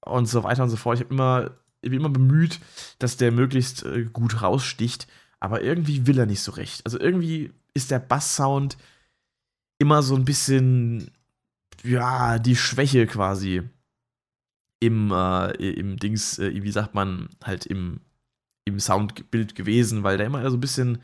und 0.00 0.26
so 0.26 0.44
weiter 0.44 0.62
und 0.62 0.70
so 0.70 0.76
fort. 0.76 0.98
Ich 0.98 1.04
habe 1.04 1.14
immer 1.14 1.58
ich 1.80 1.90
bin 1.90 2.00
immer 2.00 2.08
bemüht, 2.08 2.60
dass 2.98 3.16
der 3.16 3.32
möglichst 3.32 3.84
äh, 3.84 4.04
gut 4.04 4.42
raussticht, 4.42 5.06
aber 5.40 5.62
irgendwie 5.62 6.06
will 6.06 6.18
er 6.18 6.26
nicht 6.26 6.42
so 6.42 6.52
recht. 6.52 6.84
Also 6.84 6.98
irgendwie 6.98 7.52
ist 7.74 7.90
der 7.90 8.00
Basssound 8.00 8.76
immer 9.78 10.02
so 10.02 10.16
ein 10.16 10.24
bisschen, 10.24 11.10
ja, 11.84 12.38
die 12.38 12.56
Schwäche 12.56 13.06
quasi 13.06 13.62
im, 14.80 15.12
äh, 15.12 15.52
im 15.52 15.96
Dings, 15.96 16.38
äh, 16.38 16.62
wie 16.62 16.70
sagt 16.72 16.94
man, 16.94 17.28
halt 17.44 17.66
im, 17.66 18.00
im 18.64 18.80
Soundbild 18.80 19.54
gewesen, 19.54 20.02
weil 20.02 20.16
der 20.16 20.26
immer 20.26 20.48
so 20.50 20.56
ein 20.56 20.60
bisschen, 20.60 21.02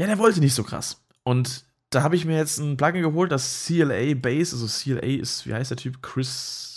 ja, 0.00 0.06
der 0.06 0.18
wollte 0.18 0.40
nicht 0.40 0.54
so 0.54 0.64
krass. 0.64 1.04
Und 1.22 1.64
da 1.90 2.02
habe 2.02 2.16
ich 2.16 2.24
mir 2.24 2.36
jetzt 2.36 2.58
ein 2.58 2.76
Plugin 2.76 3.02
geholt, 3.02 3.30
das 3.30 3.64
CLA 3.64 4.14
Bass, 4.14 4.52
also 4.52 4.66
CLA 4.66 5.20
ist, 5.20 5.46
wie 5.46 5.54
heißt 5.54 5.70
der 5.70 5.76
Typ? 5.76 6.02
Chris 6.02 6.71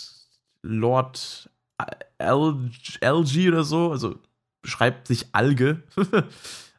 Lord 0.66 1.50
LG 2.18 3.48
oder 3.48 3.64
so, 3.64 3.90
also 3.92 4.18
schreibt 4.64 5.06
sich 5.06 5.26
Alge. 5.32 5.82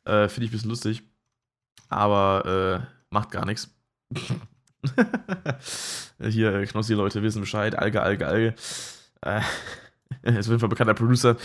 äh, 0.05 0.27
Finde 0.27 0.45
ich 0.45 0.49
ein 0.49 0.51
bisschen 0.51 0.69
lustig. 0.69 1.03
Aber 1.89 2.83
äh, 2.83 2.85
macht 3.09 3.31
gar 3.31 3.45
nichts. 3.45 3.69
Hier, 6.19 6.65
Knossi-Leute 6.65 7.21
wissen 7.23 7.41
Bescheid. 7.41 7.77
Alge, 7.77 8.01
Alge, 8.01 8.27
Alge. 8.27 8.55
Äh, 9.21 9.41
ist 10.23 10.47
auf 10.47 10.47
jeden 10.47 10.59
Fall 10.59 10.69
bekannter 10.69 10.93
Producer. 10.93 11.37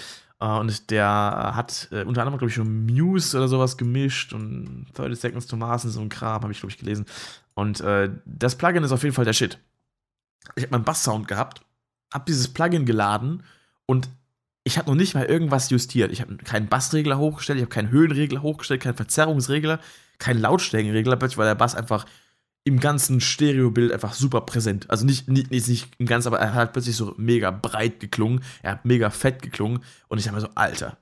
Uh, 0.43 0.59
und 0.59 0.91
der 0.91 1.53
hat 1.55 1.87
äh, 1.93 2.03
unter 2.03 2.23
anderem, 2.23 2.37
glaube 2.37 2.49
ich, 2.49 2.55
schon 2.55 2.87
Muse 2.87 3.37
oder 3.37 3.47
sowas 3.47 3.77
gemischt 3.77 4.33
und 4.33 4.87
30 4.95 5.21
Seconds 5.21 5.47
to 5.47 5.57
Mars 5.57 5.85
und 5.85 5.93
so 5.93 6.01
ein 6.01 6.09
Kram, 6.09 6.43
habe 6.43 6.51
ich, 6.51 6.59
glaube 6.59 6.73
ich, 6.73 6.79
gelesen. 6.79 7.07
Und 7.55 7.81
äh, 7.81 8.11
das 8.25 8.57
Plugin 8.57 8.83
ist 8.83 8.91
auf 8.91 9.05
jeden 9.05 9.15
Fall 9.15 9.25
der 9.25 9.35
Shit. 9.35 9.61
Ich 10.57 10.65
habe 10.65 10.73
meinen 10.73 10.85
Bass-Sound 10.85 11.29
gehabt, 11.29 11.63
habe 12.13 12.25
dieses 12.27 12.49
Plugin 12.49 12.87
geladen 12.87 13.43
und 13.87 14.09
ich 14.65 14.79
habe 14.79 14.89
noch 14.89 14.97
nicht 14.97 15.15
mal 15.15 15.25
irgendwas 15.25 15.71
justiert. 15.71 16.13
Ich 16.13 16.21
habe 16.21 16.37
keinen 16.37 16.69
Bassregler 16.69 17.19
hochgestellt, 17.19 17.59
ich 17.59 17.65
habe 17.65 17.75
keinen 17.75 17.91
Höhenregler 17.91 18.43
hochgestellt, 18.43 18.81
keinen 18.81 18.97
Verzerrungsregler, 18.97 19.81
keinen 20.19 20.41
Lautstärkenregler, 20.41 21.17
plötzlich 21.17 21.39
war 21.39 21.47
der 21.47 21.55
Bass 21.55 21.75
einfach 21.75 22.07
im 22.65 22.79
ganzen 22.79 23.21
Stereobild 23.21 23.93
einfach 23.93 24.15
super 24.15 24.43
präsent. 24.43 24.89
Also 24.89 25.05
nicht, 25.05 25.29
nicht, 25.29 25.51
nicht 25.51 25.89
im 25.99 26.07
Ganzen, 26.07 26.29
aber 26.29 26.39
er 26.39 26.55
hat 26.55 26.73
plötzlich 26.73 26.97
so 26.97 27.15
mega 27.17 27.51
breit 27.51 27.99
geklungen, 27.99 28.43
er 28.63 28.73
hat 28.73 28.85
mega 28.85 29.11
fett 29.11 29.43
geklungen 29.43 29.81
und 30.09 30.19
ich 30.19 30.29
habe 30.29 30.37
mir 30.37 30.43
so, 30.43 30.49
Alter, 30.55 30.97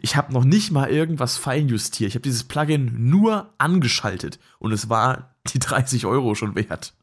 ich 0.00 0.16
habe 0.16 0.32
noch 0.32 0.44
nicht 0.44 0.70
mal 0.70 0.90
irgendwas 0.90 1.36
feinjustiert. 1.36 2.08
Ich 2.08 2.14
habe 2.14 2.22
dieses 2.22 2.44
Plugin 2.44 3.10
nur 3.10 3.52
angeschaltet 3.58 4.38
und 4.58 4.72
es 4.72 4.88
war 4.88 5.34
die 5.52 5.58
30 5.58 6.06
Euro 6.06 6.34
schon 6.34 6.54
wert. 6.54 6.94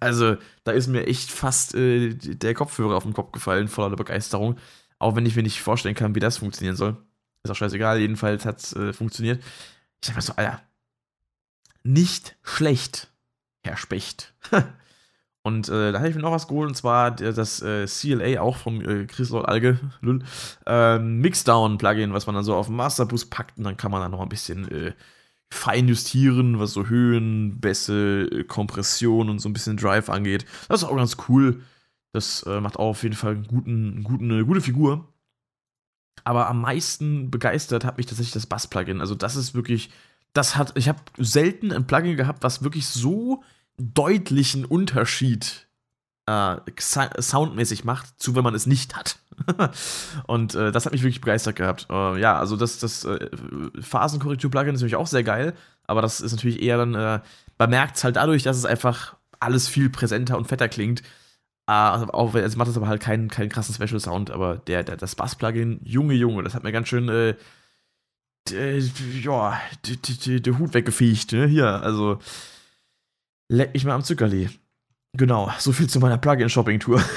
Also, 0.00 0.36
da 0.64 0.72
ist 0.72 0.86
mir 0.86 1.06
echt 1.06 1.30
fast 1.30 1.74
äh, 1.74 2.14
der 2.14 2.54
Kopfhörer 2.54 2.96
auf 2.96 3.04
den 3.04 3.12
Kopf 3.12 3.32
gefallen, 3.32 3.68
voller 3.68 3.96
Begeisterung. 3.96 4.58
Auch 4.98 5.16
wenn 5.16 5.26
ich 5.26 5.36
mir 5.36 5.42
nicht 5.42 5.60
vorstellen 5.60 5.94
kann, 5.94 6.14
wie 6.14 6.20
das 6.20 6.38
funktionieren 6.38 6.76
soll. 6.76 6.96
Ist 7.42 7.50
auch 7.50 7.56
scheißegal, 7.56 7.98
jedenfalls 7.98 8.44
hat 8.44 8.60
es 8.60 8.72
äh, 8.74 8.92
funktioniert. 8.92 9.42
Ich 10.00 10.08
dachte 10.08 10.16
mir 10.16 10.22
so, 10.22 10.32
Alter, 10.36 10.62
nicht 11.82 12.36
schlecht. 12.42 13.08
Herr 13.62 13.76
Specht. 13.76 14.34
Und 15.46 15.68
äh, 15.68 15.92
da 15.92 15.98
habe 15.98 16.08
ich 16.08 16.16
mir 16.16 16.22
noch 16.22 16.32
was 16.32 16.48
geholt, 16.48 16.70
und 16.70 16.74
zwar 16.74 17.12
das 17.12 17.62
äh, 17.62 17.86
CLA 17.86 18.40
auch 18.40 18.56
vom 18.56 18.80
äh, 18.80 19.06
Chris 19.06 19.30
Lord 19.30 19.48
Alge, 19.48 19.78
Lul, 20.00 20.24
äh, 20.66 20.98
Mixdown-Plugin, 20.98 22.12
was 22.12 22.26
man 22.26 22.34
dann 22.34 22.42
so 22.42 22.56
auf 22.56 22.66
den 22.66 22.74
Masterboost 22.74 23.30
packt 23.30 23.56
und 23.56 23.62
dann 23.62 23.76
kann 23.76 23.92
man 23.92 24.00
dann 24.00 24.10
noch 24.10 24.22
ein 24.22 24.28
bisschen 24.28 24.68
äh, 24.72 24.92
fein 25.50 25.88
justieren, 25.88 26.58
was 26.58 26.72
so 26.72 26.86
Höhen, 26.86 27.60
Bässe, 27.60 28.28
äh, 28.30 28.44
Kompression 28.44 29.30
und 29.30 29.38
so 29.38 29.48
ein 29.48 29.52
bisschen 29.52 29.76
Drive 29.76 30.08
angeht. 30.08 30.44
Das 30.68 30.82
ist 30.82 30.88
auch 30.88 30.96
ganz 30.96 31.16
cool. 31.28 31.62
Das 32.12 32.42
äh, 32.44 32.60
macht 32.60 32.76
auch 32.76 32.90
auf 32.90 33.02
jeden 33.02 33.14
Fall 33.14 33.34
einen 33.34 33.46
guten, 33.46 34.04
guten, 34.04 34.30
eine 34.30 34.44
gute 34.44 34.60
Figur. 34.60 35.12
Aber 36.24 36.48
am 36.48 36.60
meisten 36.60 37.30
begeistert 37.30 37.84
hat 37.84 37.98
mich 37.98 38.06
tatsächlich 38.06 38.32
das 38.32 38.46
Bass-Plugin. 38.46 39.00
Also, 39.00 39.14
das 39.14 39.36
ist 39.36 39.54
wirklich, 39.54 39.90
das 40.32 40.56
hat, 40.56 40.76
ich 40.76 40.88
habe 40.88 41.00
selten 41.18 41.72
ein 41.72 41.86
Plugin 41.86 42.16
gehabt, 42.16 42.42
was 42.42 42.64
wirklich 42.64 42.86
so 42.86 43.44
deutlichen 43.78 44.64
Unterschied 44.64 45.68
äh, 46.26 46.56
soundmäßig 46.78 47.84
macht, 47.84 48.20
zu 48.20 48.34
wenn 48.34 48.44
man 48.44 48.54
es 48.54 48.66
nicht 48.66 48.96
hat. 48.96 49.20
und 50.26 50.54
äh, 50.54 50.72
das 50.72 50.86
hat 50.86 50.92
mich 50.92 51.02
wirklich 51.02 51.20
begeistert 51.20 51.56
gehabt. 51.56 51.86
Äh, 51.90 52.20
ja, 52.20 52.38
also 52.38 52.56
das, 52.56 52.78
das 52.78 53.04
äh, 53.04 53.28
Phasenkorrektur-Plugin 53.80 54.74
ist 54.74 54.80
natürlich 54.80 54.96
auch 54.96 55.06
sehr 55.06 55.24
geil, 55.24 55.54
aber 55.86 56.02
das 56.02 56.20
ist 56.20 56.32
natürlich 56.32 56.62
eher 56.62 56.78
dann, 56.78 56.94
äh, 56.94 57.20
man 57.58 57.70
merkt 57.70 57.96
es 57.96 58.04
halt 58.04 58.16
dadurch, 58.16 58.42
dass 58.42 58.56
es 58.56 58.64
einfach 58.64 59.16
alles 59.40 59.68
viel 59.68 59.90
präsenter 59.90 60.36
und 60.36 60.46
fetter 60.46 60.68
klingt. 60.68 61.00
Äh, 61.68 61.72
also 61.72 62.06
auch, 62.08 62.34
also 62.34 62.58
macht 62.58 62.68
das 62.68 62.76
aber 62.76 62.88
halt 62.88 63.02
keinen, 63.02 63.28
keinen 63.28 63.48
krassen 63.48 63.74
Special-Sound, 63.74 64.30
aber 64.30 64.56
der, 64.56 64.84
der, 64.84 64.96
das 64.96 65.14
Bass-Plugin, 65.14 65.80
Junge, 65.84 66.14
Junge, 66.14 66.42
das 66.42 66.54
hat 66.54 66.64
mir 66.64 66.72
ganz 66.72 66.88
schön, 66.88 67.08
äh, 67.08 67.34
ja, 68.48 69.60
der 69.84 70.58
Hut 70.58 70.72
weggefiecht, 70.72 71.32
ne? 71.32 71.48
Hier, 71.48 71.66
also 71.66 72.20
Leck 73.48 73.74
mich 73.74 73.84
mal 73.84 73.94
am 73.94 74.02
Zuckerli. 74.02 74.50
Genau, 75.12 75.50
so 75.58 75.72
viel 75.72 75.88
zu 75.88 76.00
meiner 76.00 76.18
Plugin-Shopping-Tour. 76.18 77.00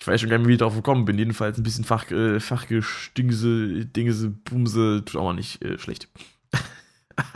ich 0.00 0.06
weiß 0.06 0.20
schon 0.20 0.30
gar 0.30 0.38
nicht, 0.38 0.48
wie 0.48 0.52
ich 0.52 0.58
drauf 0.58 0.74
gekommen 0.74 1.04
bin. 1.04 1.18
Jedenfalls 1.18 1.58
ein 1.58 1.62
bisschen 1.62 1.84
Fach, 1.84 2.10
äh, 2.10 2.40
Fachgestingse, 2.40 3.84
Dingse, 3.84 4.30
Bumse, 4.30 5.02
tut 5.04 5.20
auch 5.20 5.24
mal 5.24 5.34
nicht 5.34 5.62
äh, 5.62 5.78
schlecht. 5.78 6.08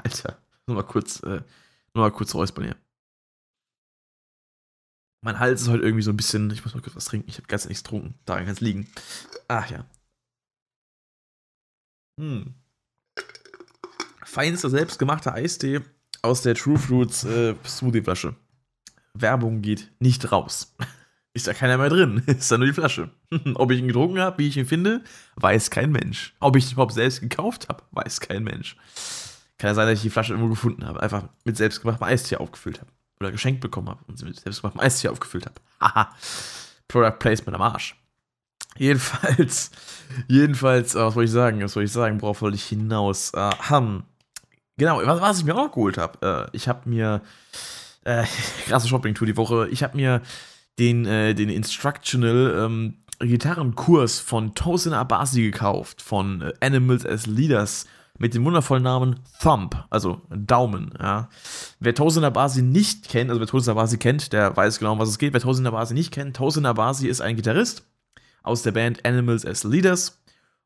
Alter, 0.02 0.38
nur 0.66 0.76
mal 0.76 0.82
kurz, 0.82 1.22
äh, 1.22 1.42
nur 1.92 2.04
mal 2.04 2.10
kurz 2.10 2.34
räuspern 2.34 2.64
hier. 2.64 2.76
Mein 5.22 5.38
Hals 5.38 5.62
ist 5.62 5.68
heute 5.68 5.82
irgendwie 5.82 6.02
so 6.02 6.10
ein 6.10 6.16
bisschen, 6.16 6.50
ich 6.50 6.64
muss 6.64 6.74
mal 6.74 6.80
kurz 6.80 6.96
was 6.96 7.04
trinken. 7.04 7.28
Ich 7.28 7.36
habe 7.36 7.46
ganz 7.46 7.66
nichts 7.66 7.82
getrunken. 7.82 8.14
Daran 8.24 8.44
kann 8.44 8.54
es 8.54 8.60
liegen. 8.60 8.88
Ach 9.48 9.70
ja. 9.70 9.86
Hm. 12.18 12.54
Feinster 14.24 14.70
selbstgemachter 14.70 15.34
Eistee 15.34 15.80
aus 16.22 16.42
der 16.42 16.54
True 16.54 16.78
Fruits 16.78 17.24
äh, 17.24 17.54
Smoothie-Flasche. 17.64 18.36
Werbung 19.12 19.60
geht 19.60 19.92
nicht 19.98 20.32
raus. 20.32 20.74
Ist 21.34 21.46
da 21.48 21.52
keiner 21.52 21.76
mehr 21.76 21.88
drin. 21.90 22.18
Ist 22.26 22.50
da 22.50 22.56
nur 22.58 22.66
die 22.66 22.72
Flasche. 22.72 23.10
Ob 23.54 23.70
ich 23.70 23.80
ihn 23.80 23.88
getrunken 23.88 24.20
habe, 24.20 24.38
wie 24.38 24.48
ich 24.48 24.56
ihn 24.56 24.66
finde, 24.66 25.02
weiß 25.36 25.70
kein 25.70 25.90
Mensch. 25.92 26.34
Ob 26.40 26.56
ich 26.56 26.66
ihn 26.66 26.72
überhaupt 26.72 26.94
selbst 26.94 27.20
gekauft 27.20 27.68
habe, 27.68 27.82
weiß 27.90 28.20
kein 28.20 28.44
Mensch. 28.44 28.76
Kann 29.58 29.70
ja 29.70 29.74
sein, 29.74 29.86
dass 29.88 29.98
ich 29.98 30.02
die 30.02 30.10
Flasche 30.10 30.32
irgendwo 30.32 30.48
gefunden 30.50 30.86
habe. 30.86 31.02
Einfach 31.02 31.24
mit 31.44 31.56
selbstgemachtem 31.56 32.06
Eistee 32.06 32.36
aufgefüllt 32.36 32.80
habe. 32.80 32.90
Oder 33.20 33.32
geschenkt 33.32 33.60
bekommen 33.60 33.88
habe 33.88 34.00
und 34.06 34.18
sie 34.18 34.24
mit 34.24 34.38
selbstgemachtem 34.40 34.80
Eistee 34.80 35.08
aufgefüllt 35.08 35.46
habe. 35.46 35.56
Haha. 35.80 36.14
Product 36.88 37.18
Placement 37.18 37.54
am 37.56 37.62
Arsch. 37.62 37.96
Jedenfalls, 38.76 39.70
jedenfalls, 40.26 40.96
oh, 40.96 41.06
was 41.06 41.14
wollte 41.14 41.26
ich 41.26 41.30
sagen? 41.30 41.62
Was 41.62 41.76
wollte 41.76 41.86
ich 41.86 41.92
sagen? 41.92 42.20
Worauf 42.22 42.42
wollte 42.42 42.56
ich 42.56 42.64
hinaus? 42.64 43.32
Uh, 43.36 43.50
Genau, 44.76 45.00
was, 45.04 45.20
was 45.20 45.38
ich 45.38 45.44
mir 45.44 45.54
auch 45.54 45.70
geholt 45.70 45.98
habe. 45.98 46.50
Äh, 46.52 46.56
ich 46.56 46.68
habe 46.68 46.88
mir, 46.88 47.22
äh, 48.04 48.24
krasse 48.66 48.88
Shopping-Tour 48.88 49.26
die 49.26 49.36
Woche, 49.36 49.68
ich 49.68 49.82
habe 49.82 49.96
mir 49.96 50.20
den, 50.78 51.06
äh, 51.06 51.34
den 51.34 51.48
Instructional 51.48 52.64
ähm, 52.64 52.94
Gitarrenkurs 53.20 54.18
von 54.20 54.54
Tosin 54.54 54.92
Abasi 54.92 55.42
gekauft, 55.42 56.02
von 56.02 56.42
äh, 56.42 56.52
Animals 56.60 57.06
as 57.06 57.26
Leaders, 57.26 57.86
mit 58.18 58.34
dem 58.34 58.44
wundervollen 58.44 58.84
Namen 58.84 59.20
Thump, 59.40 59.84
also 59.90 60.20
Daumen. 60.30 60.94
Ja. 61.00 61.28
Wer 61.80 61.94
Tosin 61.94 62.24
Abasi 62.24 62.62
nicht 62.62 63.08
kennt, 63.08 63.30
also 63.30 63.40
wer 63.40 63.48
Tosin 63.48 63.72
Abasi 63.72 63.98
kennt, 63.98 64.32
der 64.32 64.56
weiß 64.56 64.78
genau, 64.78 64.92
um 64.92 64.98
was 64.98 65.08
es 65.08 65.18
geht. 65.18 65.32
Wer 65.32 65.40
Tosin 65.40 65.66
Abasi 65.66 65.94
nicht 65.94 66.12
kennt, 66.12 66.36
Tosin 66.36 66.66
Abasi 66.66 67.08
ist 67.08 67.20
ein 67.20 67.36
Gitarrist 67.36 67.84
aus 68.42 68.62
der 68.62 68.72
Band 68.72 69.04
Animals 69.04 69.44
as 69.44 69.64
Leaders. 69.64 70.20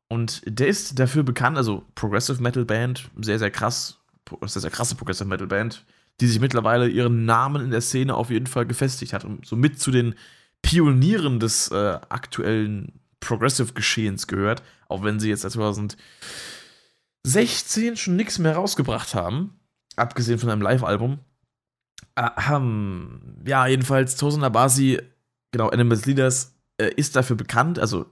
Und 0.08 0.42
der 0.46 0.68
ist 0.68 0.98
dafür 0.98 1.22
bekannt, 1.22 1.56
also 1.56 1.84
Progressive 1.94 2.42
Metal 2.42 2.64
Band, 2.64 3.10
sehr, 3.20 3.38
sehr 3.38 3.50
krass, 3.50 3.98
ist 4.42 4.56
eine 4.56 4.70
krasse 4.70 4.94
Progressive 4.94 5.28
Metal 5.28 5.46
Band, 5.46 5.84
die 6.20 6.26
sich 6.26 6.40
mittlerweile 6.40 6.88
ihren 6.88 7.24
Namen 7.24 7.62
in 7.62 7.70
der 7.70 7.80
Szene 7.80 8.14
auf 8.14 8.30
jeden 8.30 8.46
Fall 8.46 8.66
gefestigt 8.66 9.12
hat 9.12 9.24
und 9.24 9.46
somit 9.46 9.80
zu 9.80 9.90
den 9.90 10.14
Pionieren 10.62 11.38
des 11.38 11.70
äh, 11.70 11.98
aktuellen 12.08 13.00
Progressive-Geschehens 13.20 14.26
gehört, 14.26 14.62
auch 14.88 15.04
wenn 15.04 15.20
sie 15.20 15.28
jetzt 15.28 15.42
seit 15.42 15.52
2016 15.52 17.96
schon 17.96 18.16
nichts 18.16 18.38
mehr 18.38 18.56
rausgebracht 18.56 19.14
haben, 19.14 19.60
abgesehen 19.96 20.38
von 20.38 20.50
einem 20.50 20.62
Live-Album. 20.62 21.18
Ähm, 22.50 23.20
ja, 23.46 23.66
jedenfalls 23.68 24.16
Tosin 24.16 24.42
Abasi, 24.42 25.00
genau, 25.52 25.68
Animals 25.68 26.06
Leaders, 26.06 26.56
äh, 26.78 26.90
ist 26.96 27.14
dafür 27.14 27.36
bekannt, 27.36 27.78
also 27.78 28.06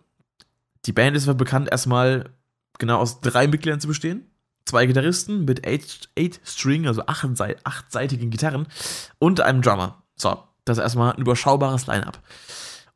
die 0.87 0.93
Band 0.93 1.17
ist 1.17 1.27
dafür 1.27 1.35
bekannt, 1.35 1.69
erstmal 1.71 2.31
genau 2.79 2.99
aus 2.99 3.21
drei 3.21 3.49
Mitgliedern 3.49 3.81
zu 3.81 3.89
bestehen 3.89 4.31
zwei 4.67 4.87
Gitarristen 4.87 5.45
mit 5.47 5.67
8-String, 5.67 6.87
also 6.87 7.03
achtseitigen 7.07 8.31
Gitarren 8.31 8.67
und 9.19 9.41
einem 9.41 9.63
Drummer. 9.63 10.03
So, 10.17 10.43
das 10.65 10.79
ist 10.79 10.83
erstmal 10.83 11.15
ein 11.15 11.21
überschaubares 11.21 11.87
Line-Up. 11.87 12.21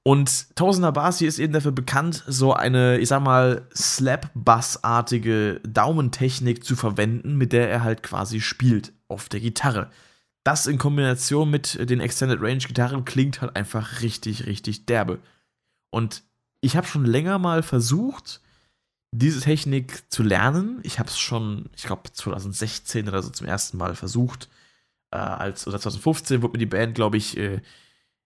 Und 0.03 0.57
Tausender 0.57 0.93
Basi 0.93 1.27
ist 1.27 1.39
eben 1.39 1.53
dafür 1.53 1.73
bekannt, 1.73 2.25
so 2.27 2.55
eine, 2.55 2.99
ich 2.99 3.09
sag 3.09 3.23
mal, 3.23 3.69
Slap-Bass-artige 3.75 5.61
Daumentechnik 5.67 6.65
zu 6.65 6.75
verwenden, 6.75 7.37
mit 7.37 7.53
der 7.53 7.71
er 7.71 7.85
halt 7.85 8.03
quasi 8.03 8.41
spielt 8.41 8.93
auf 9.09 9.29
der 9.29 9.41
Gitarre. 9.41 9.91
Das 10.43 10.67
in 10.67 10.79
Kombination 10.79 11.51
mit 11.51 11.91
den 11.91 12.01
Extended 12.01 12.41
Range 12.41 12.59
Gitarren 12.59 13.05
klingt 13.05 13.43
halt 13.43 13.57
einfach 13.57 14.01
richtig, 14.01 14.47
richtig 14.47 14.87
derbe. 14.87 15.19
Und 15.91 16.23
ich 16.63 16.77
habe 16.77 16.87
schon 16.87 17.05
länger 17.05 17.39
mal 17.39 17.63
versucht, 17.63 18.41
diese 19.13 19.41
Technik 19.41 20.11
zu 20.11 20.23
lernen. 20.23 20.81
Ich 20.83 20.99
habe 20.99 21.09
es 21.09 21.19
schon, 21.19 21.69
ich 21.77 21.85
glaube, 21.85 22.13
2016 22.13 23.09
oder 23.09 23.23
so 23.23 23.31
zum 23.31 23.47
ersten 23.47 23.77
Mal 23.77 23.95
versucht. 23.95 24.49
Äh, 25.11 25.17
als, 25.19 25.67
oder 25.67 25.81
2015 25.81 26.43
wurde 26.43 26.53
mir 26.53 26.59
die 26.59 26.67
Band, 26.67 26.95
glaube 26.95 27.17
ich, 27.17 27.37
äh, 27.37 27.61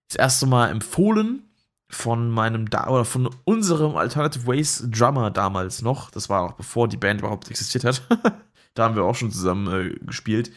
das 0.08 0.16
erste 0.16 0.46
Mal 0.46 0.70
empfohlen 0.70 1.42
von 1.88 2.30
meinem 2.30 2.68
da 2.68 2.88
oder 2.88 3.04
von 3.04 3.30
unserem 3.44 3.96
Alternative 3.96 4.46
Ways 4.46 4.84
Drummer 4.90 5.30
damals 5.30 5.82
noch. 5.82 6.10
Das 6.10 6.28
war 6.28 6.42
auch 6.42 6.52
bevor 6.52 6.88
die 6.88 6.96
Band 6.96 7.20
überhaupt 7.20 7.50
existiert 7.50 7.84
hat. 7.84 8.02
da 8.74 8.84
haben 8.84 8.96
wir 8.96 9.04
auch 9.04 9.14
schon 9.14 9.30
zusammen 9.30 9.68
äh, 9.68 9.94
gespielt. 10.04 10.50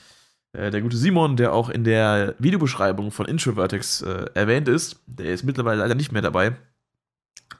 Äh, 0.53 0.71
der 0.71 0.81
gute 0.81 0.97
Simon, 0.97 1.37
der 1.37 1.53
auch 1.53 1.69
in 1.69 1.83
der 1.83 2.35
Videobeschreibung 2.39 3.11
von 3.11 3.25
Introvertex 3.27 4.01
äh, 4.01 4.25
erwähnt 4.33 4.67
ist, 4.67 4.99
der 5.05 5.33
ist 5.33 5.43
mittlerweile 5.43 5.79
leider 5.79 5.95
nicht 5.95 6.11
mehr 6.11 6.21
dabei. 6.21 6.57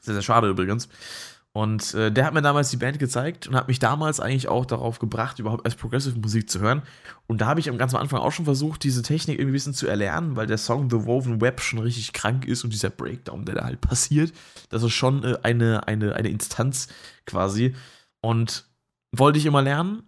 Sehr, 0.02 0.14
sehr 0.14 0.24
schade 0.24 0.50
übrigens. 0.50 0.90
Und 1.54 1.96
äh, 1.96 2.12
der 2.12 2.26
hat 2.26 2.36
mir 2.36 2.44
damals 2.44 2.70
die 2.70 2.78
Band 2.78 3.00
gezeigt 3.00 3.48
und 3.48 3.56
hat 3.56 3.68
mich 3.68 3.80
damals 3.80 4.20
eigentlich 4.20 4.48
auch 4.48 4.66
darauf 4.66 5.00
gebracht, 5.00 5.40
überhaupt 5.40 5.66
erst 5.66 5.80
Progressive 5.80 6.20
Musik 6.20 6.50
zu 6.50 6.60
hören. 6.60 6.84
Und 7.26 7.42
da 7.42 7.48
habe 7.48 7.60
ich 7.60 7.70
am 7.70 7.80
ganzen 7.80 7.96
Anfang 7.98 8.20
auch 8.20 8.32
schon 8.32 8.46
versucht, 8.46 8.84
diese 8.84 9.02
Technik 9.02 9.40
irgendwie 9.40 9.54
ein 9.54 9.54
bisschen 9.54 9.74
zu 9.74 9.88
erlernen, 9.88 10.36
weil 10.36 10.46
der 10.46 10.60
Song 10.60 10.90
The 10.92 11.06
Woven 11.06 11.42
Web 11.42 11.62
schon 11.62 11.80
richtig 11.80 12.14
krank 12.14 12.46
ist 12.46 12.64
und 12.64 12.74
dieser 12.74 12.92
Breakdown, 12.92 13.44
der 13.46 13.56
da 13.56 13.64
halt 13.66 13.82
passiert, 13.82 14.34
das 14.70 14.84
ist 14.84 14.94
schon 14.94 15.24
äh, 15.24 15.38
eine, 15.42 15.88
eine, 15.88 16.16
eine 16.16 16.30
Instanz 16.30 16.90
quasi. 17.26 17.76
Und 18.22 18.66
wollte 19.12 19.40
ich 19.40 19.46
immer 19.46 19.62
lernen, 19.62 20.04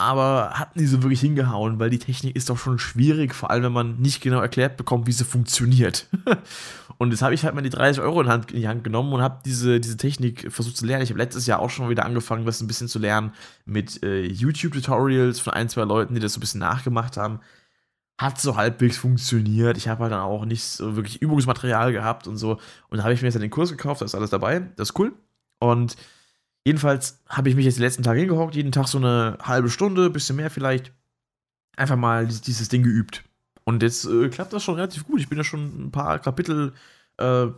aber 0.00 0.52
hat 0.54 0.76
nie 0.76 0.86
so 0.86 1.02
wirklich 1.02 1.20
hingehauen, 1.20 1.78
weil 1.78 1.90
die 1.90 1.98
Technik 1.98 2.34
ist 2.34 2.48
doch 2.48 2.56
schon 2.56 2.78
schwierig, 2.78 3.34
vor 3.34 3.50
allem 3.50 3.64
wenn 3.64 3.72
man 3.72 4.00
nicht 4.00 4.22
genau 4.22 4.40
erklärt 4.40 4.78
bekommt, 4.78 5.06
wie 5.06 5.12
sie 5.12 5.24
funktioniert. 5.24 6.06
und 6.98 7.10
jetzt 7.10 7.20
habe 7.20 7.34
ich 7.34 7.44
halt 7.44 7.54
mal 7.54 7.60
die 7.60 7.70
30 7.70 8.02
Euro 8.02 8.22
in, 8.22 8.28
Hand, 8.28 8.50
in 8.50 8.60
die 8.60 8.68
Hand 8.68 8.82
genommen 8.82 9.12
und 9.12 9.20
habe 9.20 9.42
diese, 9.44 9.78
diese 9.78 9.98
Technik 9.98 10.50
versucht 10.50 10.78
zu 10.78 10.86
lernen. 10.86 11.04
Ich 11.04 11.10
habe 11.10 11.18
letztes 11.18 11.46
Jahr 11.46 11.60
auch 11.60 11.68
schon 11.68 11.90
wieder 11.90 12.06
angefangen, 12.06 12.46
das 12.46 12.62
ein 12.62 12.66
bisschen 12.66 12.88
zu 12.88 12.98
lernen 12.98 13.34
mit 13.66 14.02
äh, 14.02 14.24
YouTube-Tutorials 14.24 15.38
von 15.38 15.52
ein, 15.52 15.68
zwei 15.68 15.84
Leuten, 15.84 16.14
die 16.14 16.20
das 16.20 16.32
so 16.32 16.38
ein 16.38 16.40
bisschen 16.40 16.60
nachgemacht 16.60 17.18
haben. 17.18 17.40
Hat 18.18 18.40
so 18.40 18.56
halbwegs 18.56 18.96
funktioniert. 18.96 19.76
Ich 19.76 19.88
habe 19.88 20.02
halt 20.02 20.12
dann 20.12 20.20
auch 20.20 20.46
nicht 20.46 20.64
so 20.64 20.96
wirklich 20.96 21.20
Übungsmaterial 21.20 21.92
gehabt 21.92 22.26
und 22.26 22.38
so. 22.38 22.58
Und 22.88 22.98
da 22.98 23.04
habe 23.04 23.12
ich 23.12 23.20
mir 23.20 23.28
jetzt 23.28 23.40
den 23.40 23.50
Kurs 23.50 23.70
gekauft, 23.70 24.00
da 24.00 24.06
ist 24.06 24.14
alles 24.14 24.30
dabei. 24.30 24.60
Das 24.76 24.90
ist 24.90 24.98
cool. 24.98 25.12
Und 25.58 25.96
Jedenfalls 26.64 27.20
habe 27.28 27.48
ich 27.48 27.56
mich 27.56 27.64
jetzt 27.64 27.78
die 27.78 27.82
letzten 27.82 28.02
Tage 28.02 28.20
hingehockt, 28.20 28.54
jeden 28.54 28.72
Tag 28.72 28.86
so 28.88 28.98
eine 28.98 29.38
halbe 29.42 29.70
Stunde, 29.70 30.10
bisschen 30.10 30.36
mehr 30.36 30.50
vielleicht, 30.50 30.92
einfach 31.76 31.96
mal 31.96 32.26
dieses 32.26 32.68
Ding 32.68 32.82
geübt. 32.82 33.24
Und 33.64 33.82
jetzt 33.82 34.04
äh, 34.04 34.28
klappt 34.28 34.52
das 34.52 34.62
schon 34.62 34.74
relativ 34.74 35.06
gut. 35.06 35.20
Ich 35.20 35.28
bin 35.28 35.38
ja 35.38 35.44
schon 35.44 35.86
ein 35.86 35.90
paar 35.90 36.18
Kapitel 36.18 36.72
äh, 37.20 37.48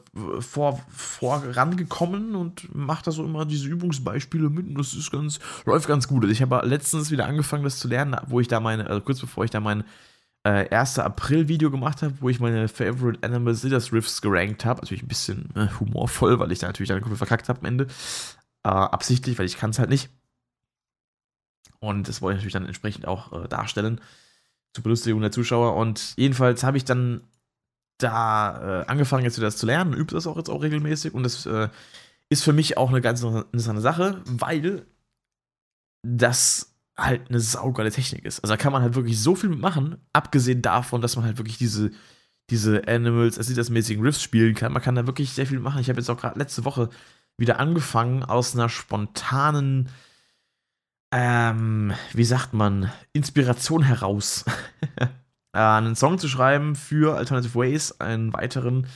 vor, 0.41 0.81
vorangekommen 0.89 2.35
und 2.35 2.75
mache 2.75 3.05
da 3.05 3.11
so 3.11 3.25
immer 3.25 3.45
diese 3.45 3.69
Übungsbeispiele 3.69 4.51
mit 4.51 4.67
und 4.67 4.75
das 4.77 4.95
ist 4.95 5.11
ganz, 5.11 5.39
läuft 5.65 5.89
ganz 5.89 6.09
gut. 6.09 6.23
Also 6.23 6.33
ich 6.33 6.43
habe 6.43 6.61
letztens 6.67 7.11
wieder 7.11 7.27
angefangen, 7.27 7.65
das 7.65 7.79
zu 7.79 7.89
lernen, 7.89 8.17
wo 8.27 8.41
ich 8.41 8.49
da 8.49 8.61
meine, 8.61 8.87
also 8.89 9.01
kurz 9.01 9.21
bevor 9.21 9.45
ich 9.45 9.51
da 9.51 9.61
mein 9.61 9.85
äh, 10.45 10.69
1. 10.69 10.99
April-Video 10.99 11.71
gemacht 11.71 12.03
habe, 12.03 12.15
wo 12.21 12.29
ich 12.29 12.41
meine 12.41 12.69
Favorite 12.69 13.21
Animal 13.23 13.55
Sitters 13.55 13.93
Riffs 13.93 14.21
gerankt 14.21 14.65
habe. 14.65 14.81
Natürlich 14.81 15.05
ein 15.05 15.09
bisschen 15.09 15.51
äh, 15.55 15.69
humorvoll, 15.79 16.39
weil 16.39 16.51
ich 16.51 16.59
da 16.59 16.67
natürlich 16.67 16.89
dann 16.89 17.17
verkackt 17.17 17.49
habe 17.49 17.61
am 17.61 17.67
Ende. 17.67 17.87
Äh, 18.65 18.69
absichtlich, 18.69 19.39
weil 19.39 19.47
ich 19.47 19.57
kann 19.57 19.71
es 19.71 19.79
halt 19.79 19.91
nicht. 19.91 20.11
Und 21.81 22.09
das 22.09 22.23
wollte 22.23 22.37
ich 22.37 22.41
natürlich 22.41 22.53
dann 22.53 22.67
entsprechend 22.67 23.09
auch 23.09 23.33
äh, 23.33 23.49
darstellen 23.49 24.01
zur 24.73 24.85
Belustigung 24.85 25.21
der 25.21 25.33
Zuschauer. 25.33 25.77
Und 25.77 26.15
jedenfalls 26.17 26.63
habe 26.63 26.77
ich 26.77 26.85
dann 26.85 27.23
da 27.99 28.83
äh, 28.83 28.87
angefangen, 28.87 29.25
jetzt 29.25 29.37
wieder 29.37 29.49
das 29.49 29.57
zu 29.57 29.67
lernen, 29.67 29.93
übe 29.93 30.15
das 30.15 30.27
auch 30.27 30.37
jetzt 30.37 30.49
auch 30.49 30.63
regelmäßig. 30.63 31.13
Und 31.13 31.25
das 31.25 31.47
äh, 31.47 31.69
ist 32.29 32.45
für 32.45 32.53
mich 32.53 32.77
auch 32.77 32.91
eine 32.91 33.01
ganz 33.01 33.23
interessante 33.23 33.81
Sache, 33.81 34.23
weil 34.25 34.87
das 36.03 36.75
halt 36.97 37.29
eine 37.29 37.41
saugeile 37.41 37.91
Technik 37.91 38.25
ist. 38.25 38.41
Also 38.41 38.53
da 38.53 38.57
kann 38.57 38.73
man 38.73 38.83
halt 38.83 38.95
wirklich 38.95 39.21
so 39.21 39.35
viel 39.35 39.51
mitmachen, 39.51 39.97
abgesehen 40.13 40.63
davon, 40.63 41.01
dass 41.01 41.17
man 41.17 41.25
halt 41.25 41.39
wirklich 41.39 41.59
diese, 41.59 41.91
diese 42.51 42.87
Animals, 42.87 43.37
sieht 43.37 43.57
das 43.57 43.71
mäßigen 43.71 44.05
Riffs 44.05 44.23
spielen 44.23 44.55
kann. 44.55 44.73
Man 44.73 44.83
kann 44.83 44.95
da 44.95 45.07
wirklich 45.07 45.33
sehr 45.33 45.47
viel 45.47 45.61
machen. 45.61 45.81
Ich 45.81 45.89
habe 45.89 45.99
jetzt 45.99 46.11
auch 46.11 46.19
gerade 46.19 46.39
letzte 46.39 46.65
Woche 46.65 46.91
wieder 47.39 47.59
angefangen 47.59 48.23
aus 48.23 48.55
einer 48.55 48.69
spontanen, 48.69 49.89
ähm, 51.13 51.93
wie 52.13 52.25
sagt 52.25 52.53
man, 52.55 52.91
Inspiration 53.13 53.83
heraus, 53.83 54.45
äh, 54.99 55.59
einen 55.59 55.97
Song 55.97 56.19
zu 56.19 56.29
schreiben 56.29 56.75
für 56.75 57.17
Alternative 57.17 57.55
Ways, 57.55 58.01
einen 58.01 58.33
weiteren. 58.33 58.87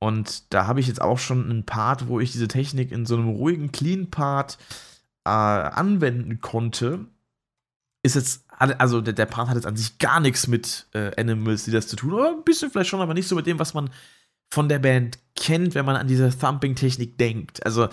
Und 0.00 0.52
da 0.52 0.66
habe 0.66 0.80
ich 0.80 0.86
jetzt 0.86 1.00
auch 1.00 1.18
schon 1.18 1.50
einen 1.50 1.66
Part, 1.66 2.06
wo 2.08 2.20
ich 2.20 2.30
diese 2.32 2.48
Technik 2.48 2.92
in 2.92 3.06
so 3.06 3.16
einem 3.16 3.28
ruhigen 3.28 3.72
Clean-Part 3.72 4.58
äh, 5.24 5.30
anwenden 5.30 6.40
konnte. 6.40 7.06
Ist 8.04 8.14
jetzt, 8.14 8.44
also 8.48 9.00
der, 9.00 9.12
der, 9.12 9.26
Part 9.26 9.48
hat 9.48 9.56
jetzt 9.56 9.66
an 9.66 9.76
sich 9.76 9.98
gar 9.98 10.20
nichts 10.20 10.46
mit 10.46 10.86
äh, 10.94 11.10
Animals, 11.20 11.64
die 11.64 11.72
das 11.72 11.88
zu 11.88 11.96
tun, 11.96 12.12
oder 12.12 12.28
ein 12.28 12.44
bisschen 12.44 12.70
vielleicht 12.70 12.90
schon, 12.90 13.00
aber 13.00 13.14
nicht 13.14 13.26
so 13.26 13.34
mit 13.34 13.46
dem, 13.46 13.58
was 13.58 13.74
man 13.74 13.90
von 14.50 14.68
der 14.68 14.78
Band 14.78 15.18
kennt, 15.36 15.74
wenn 15.74 15.84
man 15.84 15.96
an 15.96 16.08
diese 16.08 16.36
Thumping-Technik 16.36 17.18
denkt. 17.18 17.64
Also, 17.64 17.88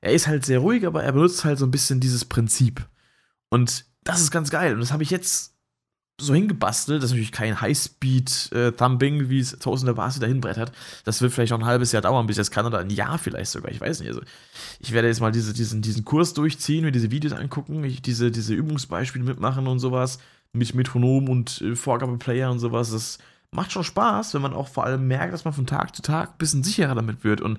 er 0.00 0.12
ist 0.12 0.26
halt 0.26 0.44
sehr 0.44 0.60
ruhig, 0.60 0.86
aber 0.86 1.02
er 1.02 1.12
benutzt 1.12 1.44
halt 1.44 1.58
so 1.58 1.66
ein 1.66 1.70
bisschen 1.70 2.00
dieses 2.00 2.24
Prinzip. 2.24 2.86
Und 3.48 3.84
das 4.04 4.20
ist 4.20 4.30
ganz 4.30 4.50
geil. 4.50 4.74
Und 4.74 4.80
das 4.80 4.92
habe 4.92 5.02
ich 5.02 5.10
jetzt 5.10 5.56
so 6.18 6.34
hingebastelt. 6.34 7.02
Das 7.02 7.10
ist 7.10 7.12
natürlich 7.12 7.32
kein 7.32 7.60
Highspeed-Thumping, 7.60 9.20
äh, 9.20 9.30
wie 9.30 9.40
es 9.40 9.58
Tausender 9.58 9.94
Basi 9.94 10.20
dahin 10.20 10.40
brettert. 10.40 10.72
Das 11.04 11.20
wird 11.20 11.32
vielleicht 11.32 11.50
noch 11.50 11.58
ein 11.58 11.66
halbes 11.66 11.92
Jahr 11.92 12.02
dauern, 12.02 12.26
bis 12.26 12.38
es 12.38 12.50
kann, 12.50 12.66
oder 12.66 12.78
ein 12.78 12.90
Jahr 12.90 13.18
vielleicht 13.18 13.50
sogar. 13.50 13.70
Ich 13.70 13.80
weiß 13.80 14.00
nicht. 14.00 14.08
Also, 14.08 14.22
ich 14.80 14.92
werde 14.92 15.08
jetzt 15.08 15.20
mal 15.20 15.32
diese, 15.32 15.52
diesen, 15.52 15.82
diesen 15.82 16.04
Kurs 16.04 16.32
durchziehen, 16.34 16.84
mir 16.84 16.92
diese 16.92 17.10
Videos 17.10 17.34
angucken, 17.34 17.84
ich 17.84 18.00
diese, 18.00 18.30
diese 18.30 18.54
Übungsbeispiele 18.54 19.24
mitmachen 19.24 19.66
und 19.66 19.78
sowas. 19.78 20.18
Mit 20.52 20.74
Metronom 20.74 21.28
und 21.28 21.60
äh, 21.60 21.76
Vorgabeplayer 21.76 22.50
und 22.50 22.60
sowas. 22.60 22.92
Das 22.92 23.18
macht 23.56 23.72
schon 23.72 23.82
Spaß, 23.82 24.34
wenn 24.34 24.42
man 24.42 24.54
auch 24.54 24.68
vor 24.68 24.84
allem 24.84 25.08
merkt, 25.08 25.32
dass 25.32 25.44
man 25.44 25.54
von 25.54 25.66
Tag 25.66 25.96
zu 25.96 26.02
Tag 26.02 26.30
ein 26.30 26.38
bisschen 26.38 26.62
sicherer 26.62 26.94
damit 26.94 27.24
wird. 27.24 27.40
Und 27.40 27.58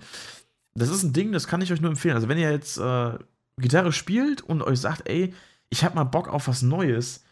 das 0.73 0.89
ist 0.89 1.03
ein 1.03 1.12
Ding, 1.12 1.33
das 1.33 1.47
kann 1.47 1.62
ich 1.62 1.73
euch 1.73 1.81
nur 1.81 1.91
empfehlen. 1.91 2.15
Also, 2.15 2.29
wenn 2.29 2.38
ihr 2.38 2.51
jetzt 2.51 2.77
äh, 2.77 3.17
Gitarre 3.60 3.91
spielt 3.91 4.41
und 4.41 4.62
euch 4.62 4.79
sagt, 4.79 5.10
ey, 5.10 5.33
ich 5.69 5.83
habe 5.83 5.95
mal 5.95 6.05
Bock 6.05 6.29
auf 6.29 6.47
was 6.47 6.62
Neues 6.62 7.23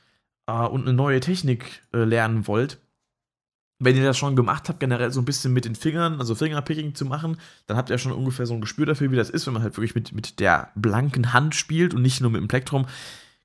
äh, 0.48 0.52
und 0.52 0.82
eine 0.82 0.94
neue 0.94 1.20
Technik 1.22 1.84
äh, 1.94 2.04
lernen 2.04 2.48
wollt, 2.48 2.80
wenn 3.80 3.96
ihr 3.96 4.04
das 4.04 4.18
schon 4.18 4.36
gemacht 4.36 4.70
habt, 4.70 4.80
generell 4.80 5.12
so 5.12 5.22
ein 5.22 5.26
bisschen 5.26 5.54
mit 5.54 5.66
den 5.66 5.76
Fingern, 5.76 6.20
also 6.20 6.34
Fingerpicking 6.34 6.96
zu 6.96 7.06
machen, 7.06 7.38
dann 7.68 7.78
habt 7.78 7.90
ihr 7.90 7.98
schon 7.98 8.14
ungefähr 8.14 8.46
so 8.46 8.54
ein 8.54 8.62
Gespür 8.62 8.86
dafür, 8.86 9.12
wie 9.12 9.18
das 9.18 9.30
ist, 9.30 9.46
wenn 9.46 9.54
man 9.54 9.64
halt 9.64 9.78
wirklich 9.78 9.96
mit, 9.96 10.14
mit 10.14 10.40
der 10.40 10.70
blanken 10.76 11.34
Hand 11.34 11.56
spielt 11.56 11.94
und 11.94 12.02
nicht 12.02 12.22
nur 12.22 12.32
mit 12.32 12.42
dem 12.42 12.48
Plektrum. 12.48 12.88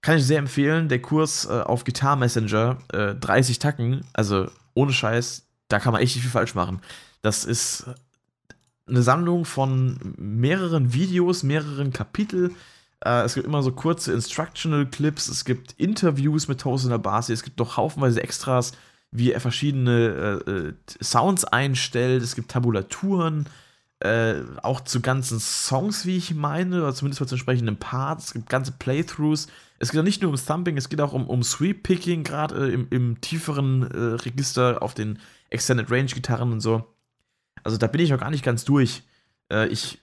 Kann 0.03 0.17
ich 0.17 0.25
sehr 0.25 0.39
empfehlen. 0.39 0.89
Der 0.89 1.03
Kurs 1.03 1.47
äh, 1.47 1.61
auf 1.61 1.85
Guitar 1.85 2.17
Messenger, 2.17 2.79
30 2.89 3.57
äh, 3.57 3.59
Tacken, 3.59 4.01
also 4.13 4.49
ohne 4.75 4.93
Scheiß, 4.93 5.47
da 5.69 5.79
kann 5.79 5.93
man 5.93 6.03
echt 6.03 6.15
nicht 6.15 6.23
viel 6.23 6.31
falsch 6.31 6.55
machen. 6.55 6.81
Das 7.23 7.45
ist 7.45 7.87
eine 8.87 9.03
Sammlung 9.03 9.45
von 9.45 10.15
mehreren 10.17 10.93
Videos, 10.93 11.43
mehreren 11.43 11.93
Kapiteln. 11.93 12.57
Äh, 13.05 13.23
es 13.23 13.35
gibt 13.35 13.47
immer 13.47 13.63
so 13.63 13.73
kurze 13.73 14.13
Instructional 14.13 14.87
Clips, 14.87 15.29
es 15.29 15.45
gibt 15.45 15.73
Interviews 15.79 16.49
mit 16.49 16.61
Tausender 16.61 16.99
Basi, 16.99 17.33
es 17.33 17.43
gibt 17.43 17.61
doch 17.61 17.77
haufenweise 17.77 18.23
Extras, 18.23 18.73
wie 19.11 19.33
er 19.33 19.41
verschiedene 19.41 20.43
äh, 20.47 20.51
äh, 20.51 20.75
Sounds 21.03 21.45
einstellt, 21.45 22.23
es 22.23 22.35
gibt 22.35 22.51
Tabulaturen, 22.51 23.47
äh, 24.01 24.43
auch 24.63 24.81
zu 24.81 25.01
ganzen 25.01 25.41
Songs, 25.41 26.07
wie 26.07 26.17
ich 26.17 26.35
meine, 26.35 26.83
oder 26.83 26.95
zumindest 26.95 27.29
zu 27.29 27.35
entsprechenden 27.35 27.77
Parts. 27.77 28.29
Es 28.29 28.33
gibt 28.33 28.49
ganze 28.49 28.73
Playthroughs. 28.73 29.49
Es 29.79 29.91
geht 29.91 30.01
auch 30.01 30.05
nicht 30.05 30.23
nur 30.23 30.31
um 30.31 30.37
Thumping, 30.37 30.77
es 30.77 30.89
geht 30.89 31.01
auch 31.01 31.13
um, 31.13 31.27
um 31.27 31.43
Sweep-Picking, 31.43 32.25
gerade 32.25 32.69
äh, 32.69 32.73
im, 32.73 32.87
im, 32.91 33.21
tieferen 33.21 33.83
äh, 33.91 34.15
Register 34.23 34.83
auf 34.83 34.95
den 34.95 35.19
Extended 35.51 35.91
Range-Gitarren 35.91 36.53
und 36.53 36.61
so. 36.61 36.85
Also 37.63 37.77
da 37.77 37.87
bin 37.87 38.01
ich 38.01 38.11
noch 38.11 38.21
gar 38.21 38.31
nicht 38.31 38.45
ganz 38.45 38.65
durch. 38.65 39.03
Äh, 39.51 39.69
ich 39.69 39.99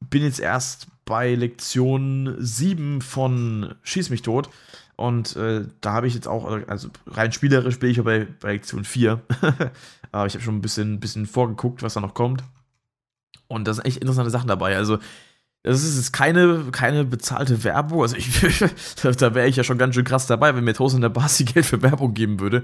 bin 0.00 0.22
jetzt 0.22 0.40
erst 0.40 0.86
bei 1.04 1.34
Lektion 1.34 2.36
7 2.38 3.02
von 3.02 3.74
Schieß 3.82 4.10
mich 4.10 4.22
tot. 4.22 4.48
Und 4.96 5.34
äh, 5.36 5.64
da 5.80 5.92
habe 5.92 6.06
ich 6.06 6.14
jetzt 6.14 6.28
auch, 6.28 6.44
also 6.68 6.90
rein 7.06 7.32
spielerisch 7.32 7.78
bin 7.78 7.90
ich 7.90 8.02
bei, 8.02 8.28
bei 8.40 8.52
Lektion 8.52 8.84
4. 8.84 9.20
Aber 10.12 10.26
ich 10.26 10.34
habe 10.34 10.44
schon 10.44 10.56
ein 10.56 10.60
bisschen, 10.60 11.00
bisschen 11.00 11.26
vorgeguckt, 11.26 11.82
was 11.82 11.94
da 11.94 12.00
noch 12.00 12.14
kommt. 12.14 12.44
Und 13.48 13.66
da 13.66 13.74
sind 13.74 13.84
echt 13.84 13.98
interessante 13.98 14.30
Sachen 14.30 14.48
dabei. 14.48 14.76
Also 14.76 14.98
das 15.62 15.82
ist 15.82 16.12
keine, 16.12 16.66
keine 16.72 17.04
bezahlte 17.04 17.64
Werbung. 17.64 18.02
Also 18.02 18.16
ich, 18.16 18.40
da 19.02 19.34
wäre 19.34 19.48
ich 19.48 19.56
ja 19.56 19.64
schon 19.64 19.78
ganz 19.78 19.94
schön 19.94 20.04
krass 20.04 20.26
dabei, 20.26 20.54
wenn 20.54 20.64
mir 20.64 20.74
Toast 20.74 21.00
der 21.00 21.08
Basi 21.08 21.44
Geld 21.44 21.66
für 21.66 21.82
Werbung 21.82 22.14
geben 22.14 22.40
würde. 22.40 22.62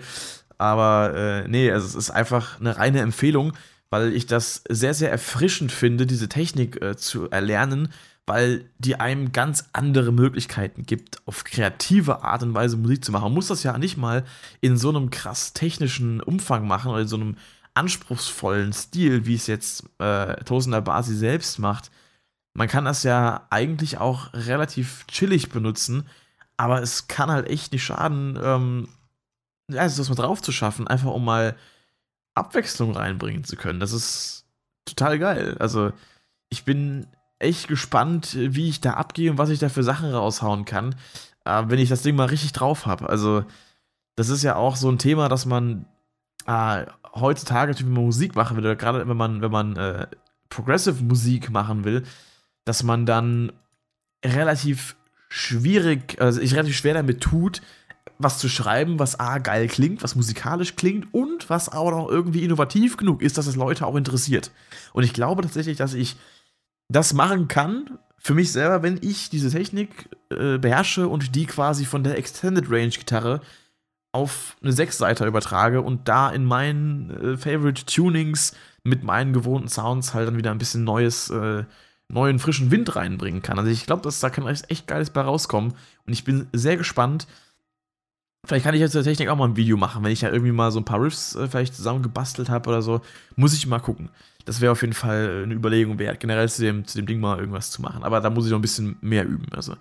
Aber 0.59 1.14
äh, 1.14 1.48
nee, 1.48 1.70
also 1.70 1.87
es 1.87 1.94
ist 1.94 2.11
einfach 2.11 2.59
eine 2.59 2.79
reine 2.79 3.00
Empfehlung, 3.00 3.52
weil 3.90 4.14
ich 4.14 4.26
das 4.26 4.62
sehr, 4.68 4.94
sehr 4.94 5.11
erfrischend 5.11 5.72
finde, 5.72 6.07
diese 6.07 6.29
Technik 6.29 6.81
äh, 6.81 6.96
zu 6.96 7.31
erlernen, 7.31 7.88
weil 8.24 8.64
die 8.79 8.96
einem 8.96 9.31
ganz 9.33 9.68
andere 9.72 10.11
Möglichkeiten 10.11 10.85
gibt, 10.85 11.20
auf 11.26 11.44
kreative 11.44 12.24
Art 12.24 12.42
und 12.42 12.55
Weise 12.55 12.76
Musik 12.76 13.05
zu 13.05 13.12
machen. 13.12 13.24
Man 13.24 13.35
muss 13.35 13.48
das 13.48 13.62
ja 13.62 13.76
nicht 13.79 13.96
mal 13.96 14.24
in 14.61 14.76
so 14.76 14.88
einem 14.88 15.11
krass 15.11 15.52
technischen 15.52 16.20
Umfang 16.20 16.66
machen 16.66 16.90
oder 16.90 17.02
in 17.02 17.09
so 17.09 17.16
einem 17.16 17.37
anspruchsvollen 17.77 18.73
Stil, 18.73 19.27
wie 19.27 19.35
es 19.35 19.47
jetzt 19.47 19.85
äh, 19.99 20.37
Tosender 20.45 20.81
Basi 20.81 21.15
selbst 21.15 21.59
macht 21.59 21.91
man 22.57 22.69
kann 22.69 22.87
das 22.87 23.03
ja 23.03 23.47
eigentlich 23.51 23.99
auch 23.99 24.33
relativ 24.33 25.07
chillig 25.09 25.51
benutzen, 25.51 26.09
aber 26.57 26.81
es 26.81 27.07
kann 27.07 27.31
halt 27.31 27.49
echt 27.49 27.73
nicht 27.73 27.85
schaden, 27.85 28.39
ähm, 28.43 28.89
also 29.75 30.01
das 30.01 30.09
mal 30.09 30.15
drauf 30.15 30.41
zu 30.41 30.53
schaffen, 30.53 30.89
einfach 30.89 31.12
um 31.12 31.25
mal 31.25 31.55
Abwechslung 32.35 32.97
reinbringen 32.97 33.45
zu 33.45 33.57
können. 33.57 33.79
Das 33.79 33.93
ist 33.93 34.47
total 34.87 35.19
geil. 35.19 35.57
Also, 35.59 35.93
ich 36.49 36.65
bin 36.65 37.07
echt 37.39 37.69
gespannt, 37.69 38.35
wie 38.35 38.71
ich 38.71 38.81
da 38.81 38.95
abgehe 38.95 39.31
und 39.31 39.39
was 39.39 39.51
ich 39.51 39.59
da 39.59 39.69
für 39.69 39.83
Sachen 39.83 40.11
raushauen 40.11 40.65
kann, 40.65 40.95
äh, 41.45 41.65
wenn 41.67 41.79
ich 41.79 41.91
das 41.91 42.03
Ding 42.03 42.17
mal 42.17 42.29
richtig 42.29 42.53
drauf 42.53 42.87
habe. 42.87 43.09
Also, 43.11 43.45
das 44.17 44.31
ist 44.31 44.43
ja 44.43 44.57
auch 44.57 44.77
so 44.77 44.91
ein 44.91 44.99
Thema, 44.99 45.29
dass 45.29 45.45
man 45.45 45.85
äh, 46.47 46.87
heutzutage, 47.15 47.79
wenn 47.79 47.93
man 47.93 48.05
Musik 48.05 48.35
machen 48.35 48.57
will, 48.57 48.77
gerade 48.77 49.07
wenn 49.07 49.17
man, 49.17 49.43
wenn 49.43 49.51
man 49.51 49.77
äh, 49.77 50.07
Progressive 50.49 51.03
Musik 51.03 51.51
machen 51.51 51.85
will, 51.85 52.05
dass 52.65 52.83
man 52.83 53.07
dann 53.07 53.53
relativ 54.25 54.97
schwierig, 55.29 56.21
also 56.21 56.41
ich 56.41 56.55
relativ 56.55 56.77
schwer 56.77 56.95
damit 56.95 57.21
tut, 57.21 57.63
was 58.19 58.39
zu 58.39 58.49
schreiben, 58.49 58.99
was 58.99 59.21
A 59.21 59.39
geil 59.39 59.69
klingt, 59.69 60.03
was 60.03 60.15
musikalisch 60.15 60.77
klingt 60.77 61.13
und 61.13 61.51
was 61.51 61.71
auch 61.71 61.91
noch 61.91 62.09
irgendwie 62.09 62.45
innovativ 62.45 62.97
genug 62.97 63.21
ist, 63.23 63.37
dass 63.37 63.47
es 63.47 63.57
Leute 63.57 63.87
auch 63.87 63.97
interessiert. 63.97 64.51
Und 64.93 65.03
ich 65.03 65.13
glaube 65.13 65.43
tatsächlich, 65.43 65.77
dass 65.77 65.95
ich 65.95 66.17
das 66.89 67.13
machen 67.13 67.49
kann 67.49 67.99
für 68.19 68.35
mich 68.35 68.53
selber, 68.53 68.83
wenn 68.83 68.99
ich 69.03 69.29
diese 69.29 69.51
Technik 69.51 70.09
äh, 70.31 70.59
beherrsche 70.59 71.09
und 71.09 71.35
die 71.35 71.47
quasi 71.47 71.85
von 71.85 72.05
der 72.05 72.17
Extended 72.17 72.71
Range 72.71 72.89
Gitarre 72.89 73.41
auf 74.16 74.57
eine 74.62 74.72
Sechsseiter 74.72 75.26
übertrage 75.26 75.83
und 75.83 76.09
da 76.09 76.31
in 76.31 76.44
meinen 76.46 77.11
äh, 77.11 77.37
Favorite 77.37 77.85
Tunings 77.85 78.57
mit 78.83 79.05
meinen 79.05 79.35
gewohnten 79.35 79.68
Sounds 79.68 80.14
halt 80.14 80.26
dann 80.26 80.38
wieder 80.38 80.52
ein 80.52 80.59
bisschen 80.59 80.85
neues, 80.85 81.29
äh, 81.29 81.64
neuen 82.09 82.38
frischen 82.38 82.70
Wind 82.70 82.96
reinbringen 82.96 83.42
kann. 83.42 83.59
Also 83.59 83.70
ich 83.70 83.85
glaube, 83.85 84.02
dass 84.02 84.20
da 84.20 84.31
kann 84.31 84.46
echt 84.46 84.87
geiles 84.87 85.11
bei 85.11 85.20
rauskommen 85.20 85.74
und 86.07 86.12
ich 86.14 86.24
bin 86.24 86.46
sehr 86.55 86.79
gespannt. 86.79 87.26
Vielleicht 88.47 88.65
kann 88.65 88.75
ich 88.75 88.81
jetzt 88.81 88.95
der 88.95 89.03
Technik 89.03 89.29
auch 89.29 89.37
mal 89.37 89.49
ein 89.49 89.57
Video 89.57 89.77
machen, 89.77 90.05
wenn 90.05 90.13
ich 90.13 90.21
ja 90.21 90.31
irgendwie 90.31 90.53
mal 90.53 90.71
so 90.71 90.79
ein 90.79 90.85
paar 90.85 91.03
Riffs 91.03 91.35
äh, 91.35 91.49
vielleicht 91.49 91.75
zusammengebastelt 91.75 92.49
habe 92.49 92.69
oder 92.71 92.81
so. 92.81 93.01
Muss 93.35 93.55
ich 93.55 93.67
mal 93.67 93.81
gucken. 93.81 94.09
Das 94.45 94.61
wäre 94.61 94.71
auf 94.71 94.83
jeden 94.83 94.93
Fall 94.93 95.43
eine 95.43 95.55
Überlegung 95.55 95.99
wert, 95.99 96.21
generell 96.21 96.49
zu 96.49 96.63
dem, 96.63 96.87
zu 96.87 96.99
dem 96.99 97.07
Ding 97.07 97.19
mal 97.19 97.39
irgendwas 97.39 97.73
zu 97.73 97.83
machen. 97.83 98.05
Aber 98.05 98.21
da 98.21 98.31
muss 98.31 98.45
ich 98.45 98.53
noch 98.53 98.59
ein 98.59 98.63
bisschen 98.63 98.97
mehr 99.01 99.27
üben. 99.27 99.47
Also, 99.51 99.75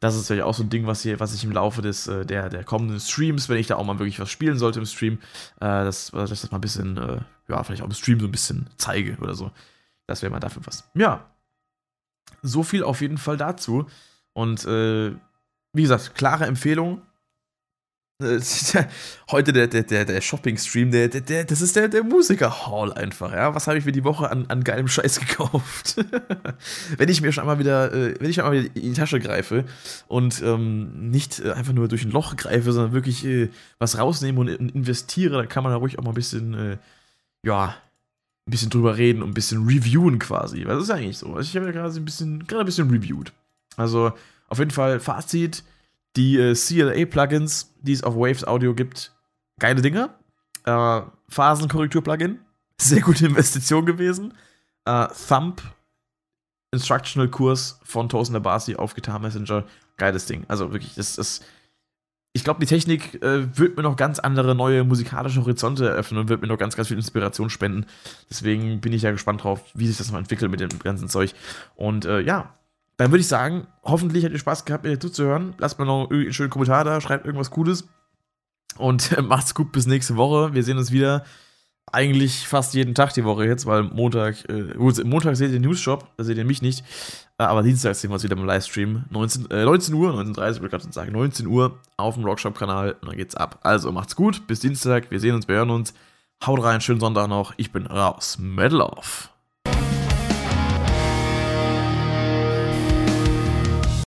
das 0.00 0.14
ist 0.14 0.22
natürlich 0.22 0.42
auch 0.42 0.54
so 0.54 0.62
ein 0.62 0.68
Ding, 0.68 0.86
was, 0.86 1.00
hier, 1.02 1.18
was 1.18 1.34
ich 1.34 1.42
im 1.44 1.52
Laufe 1.52 1.80
des, 1.80 2.06
äh, 2.06 2.26
der, 2.26 2.50
der 2.50 2.64
kommenden 2.64 3.00
Streams, 3.00 3.48
wenn 3.48 3.56
ich 3.56 3.66
da 3.66 3.76
auch 3.76 3.84
mal 3.84 3.98
wirklich 3.98 4.20
was 4.20 4.30
spielen 4.30 4.58
sollte 4.58 4.80
im 4.80 4.86
Stream, 4.86 5.14
äh, 5.56 5.66
dass, 5.66 6.10
dass 6.10 6.30
ich 6.30 6.42
das 6.42 6.50
mal 6.50 6.58
ein 6.58 6.62
bisschen, 6.62 6.98
äh, 6.98 7.20
ja, 7.48 7.62
vielleicht 7.62 7.82
auch 7.82 7.86
im 7.86 7.94
Stream 7.94 8.20
so 8.20 8.26
ein 8.26 8.32
bisschen 8.32 8.68
zeige 8.76 9.16
oder 9.22 9.34
so. 9.34 9.50
Das 10.06 10.20
wäre 10.20 10.30
mal 10.30 10.40
dafür 10.40 10.62
was. 10.66 10.84
Ja. 10.94 11.24
So 12.42 12.62
viel 12.62 12.82
auf 12.82 13.00
jeden 13.00 13.18
Fall 13.18 13.38
dazu. 13.38 13.86
Und 14.34 14.64
äh, 14.66 15.12
wie 15.72 15.82
gesagt, 15.82 16.14
klare 16.14 16.46
Empfehlung. 16.46 17.02
Heute 19.30 19.52
der, 19.52 19.66
der, 19.66 20.04
der, 20.04 20.20
Shopping-Stream, 20.20 20.90
der, 20.90 21.08
der, 21.08 21.22
der, 21.22 21.44
das 21.44 21.62
ist 21.62 21.74
der, 21.74 21.88
der 21.88 22.04
Musiker-Hall 22.04 22.92
einfach, 22.92 23.32
ja. 23.32 23.54
Was 23.54 23.66
habe 23.66 23.78
ich 23.78 23.86
mir 23.86 23.92
die 23.92 24.04
Woche 24.04 24.30
an, 24.30 24.46
an 24.48 24.62
geilem 24.62 24.88
Scheiß 24.88 25.20
gekauft? 25.26 25.96
wenn 26.98 27.08
ich 27.08 27.22
mir 27.22 27.32
schon 27.32 27.42
einmal 27.42 27.58
wieder, 27.58 27.92
äh, 27.92 28.14
wenn 28.20 28.28
ich 28.28 28.42
einmal 28.42 28.56
in 28.56 28.72
die 28.74 28.92
Tasche 28.92 29.20
greife 29.20 29.64
und 30.08 30.42
ähm, 30.42 31.10
nicht 31.10 31.40
äh, 31.40 31.52
einfach 31.52 31.72
nur 31.72 31.88
durch 31.88 32.04
ein 32.04 32.10
Loch 32.10 32.36
greife, 32.36 32.72
sondern 32.72 32.92
wirklich 32.92 33.24
äh, 33.24 33.48
was 33.78 33.98
rausnehme 33.98 34.38
und 34.38 34.48
investiere, 34.48 35.38
dann 35.38 35.48
kann 35.48 35.62
man 35.62 35.72
da 35.72 35.78
ruhig 35.78 35.98
auch 35.98 36.04
mal 36.04 36.10
ein 36.10 36.14
bisschen, 36.14 36.54
äh, 36.54 36.76
ja, 37.42 37.74
ein 38.46 38.50
bisschen 38.50 38.70
drüber 38.70 38.98
reden 38.98 39.22
und 39.22 39.30
ein 39.30 39.34
bisschen 39.34 39.66
reviewen 39.66 40.18
quasi. 40.18 40.66
Was 40.66 40.82
ist 40.82 40.90
eigentlich 40.90 41.18
so? 41.18 41.38
Ich 41.38 41.56
habe 41.56 41.66
ja 41.66 41.72
gerade 41.72 41.94
ein 41.94 42.04
bisschen, 42.04 42.46
gerade 42.46 42.64
ein 42.64 42.66
bisschen 42.66 42.90
reviewed. 42.90 43.32
Also, 43.76 44.12
auf 44.48 44.58
jeden 44.58 44.72
Fall 44.72 45.00
Fazit 45.00 45.62
die 46.16 46.38
äh, 46.38 46.54
CLA-Plugins, 46.54 47.74
die 47.82 47.92
es 47.92 48.02
auf 48.02 48.14
Waves 48.14 48.46
Audio 48.46 48.74
gibt, 48.74 49.14
geile 49.58 49.82
Dinge. 49.82 50.10
Äh, 50.64 51.02
Phasenkorrektur-Plugin, 51.28 52.40
sehr 52.80 53.00
gute 53.00 53.26
Investition 53.26 53.86
gewesen. 53.86 54.34
Äh, 54.84 55.08
Thump, 55.28 55.62
Instructional-Kurs 56.72 57.80
von 57.84 58.08
Toast 58.08 58.32
Nabasi 58.32 58.76
auf 58.76 58.94
Guitar 58.94 59.18
Messenger, 59.18 59.64
geiles 59.96 60.26
Ding. 60.26 60.44
Also 60.48 60.72
wirklich, 60.72 60.94
das 60.94 61.18
ist. 61.18 61.44
Ich 62.32 62.44
glaube, 62.44 62.60
die 62.60 62.66
Technik 62.66 63.20
äh, 63.24 63.58
wird 63.58 63.76
mir 63.76 63.82
noch 63.82 63.96
ganz 63.96 64.20
andere 64.20 64.54
neue 64.54 64.84
musikalische 64.84 65.40
Horizonte 65.40 65.88
eröffnen 65.88 66.20
und 66.20 66.28
wird 66.28 66.40
mir 66.40 66.46
noch 66.46 66.58
ganz, 66.58 66.76
ganz 66.76 66.86
viel 66.86 66.96
Inspiration 66.96 67.50
spenden. 67.50 67.86
Deswegen 68.30 68.80
bin 68.80 68.92
ich 68.92 69.02
ja 69.02 69.10
gespannt 69.10 69.42
drauf, 69.42 69.64
wie 69.74 69.88
sich 69.88 69.96
das 69.96 70.12
mal 70.12 70.18
entwickelt 70.18 70.48
mit 70.48 70.60
dem 70.60 70.68
ganzen 70.78 71.08
Zeug. 71.08 71.34
Und 71.74 72.04
äh, 72.04 72.20
ja, 72.20 72.54
dann 73.00 73.12
würde 73.12 73.22
ich 73.22 73.28
sagen, 73.28 73.66
hoffentlich 73.82 74.24
habt 74.24 74.34
ihr 74.34 74.38
Spaß 74.38 74.66
gehabt, 74.66 74.84
mir 74.84 75.00
zuzuhören. 75.00 75.54
Lasst 75.56 75.78
mir 75.78 75.86
noch 75.86 76.10
einen 76.10 76.34
schönen 76.34 76.50
Kommentar 76.50 76.84
da, 76.84 77.00
schreibt 77.00 77.24
irgendwas 77.24 77.50
Cooles. 77.50 77.88
Und 78.76 79.18
macht's 79.26 79.54
gut 79.54 79.72
bis 79.72 79.86
nächste 79.86 80.16
Woche. 80.16 80.52
Wir 80.52 80.62
sehen 80.62 80.76
uns 80.76 80.92
wieder 80.92 81.24
eigentlich 81.90 82.46
fast 82.46 82.74
jeden 82.74 82.94
Tag 82.94 83.14
die 83.14 83.24
Woche 83.24 83.46
jetzt, 83.46 83.64
weil 83.64 83.84
Montag, 83.84 84.46
äh, 84.50 84.74
gut, 84.74 85.02
Montag 85.02 85.36
seht 85.36 85.48
ihr 85.48 85.58
den 85.58 85.62
Newsshop, 85.62 86.14
da 86.18 86.24
seht 86.24 86.36
ihr 86.36 86.44
mich 86.44 86.60
nicht. 86.60 86.84
Äh, 87.38 87.44
aber 87.44 87.62
Dienstag 87.62 87.94
sehen 87.94 88.10
wir 88.10 88.14
uns 88.14 88.22
wieder 88.22 88.36
im 88.36 88.44
Livestream. 88.44 89.06
19, 89.08 89.50
äh, 89.50 89.64
19 89.64 89.94
Uhr, 89.94 90.12
19.30 90.12 90.18
Uhr, 90.18 90.36
würde 90.36 90.66
ich 90.66 90.70
gerade 90.70 90.92
sagen, 90.92 91.12
19 91.12 91.46
Uhr 91.46 91.80
auf 91.96 92.16
dem 92.16 92.24
Rockshop-Kanal 92.24 92.96
und 93.00 93.08
dann 93.08 93.16
geht's 93.16 93.34
ab. 93.34 93.60
Also 93.62 93.92
macht's 93.92 94.14
gut, 94.14 94.46
bis 94.46 94.60
Dienstag, 94.60 95.10
wir 95.10 95.20
sehen 95.20 95.34
uns, 95.34 95.48
wir 95.48 95.56
hören 95.56 95.70
uns. 95.70 95.94
Haut 96.44 96.62
rein, 96.62 96.82
schönen 96.82 97.00
Sonntag 97.00 97.28
noch. 97.28 97.54
Ich 97.56 97.72
bin 97.72 97.86
raus. 97.86 98.36
Metal 98.38 98.82
off. 98.82 99.29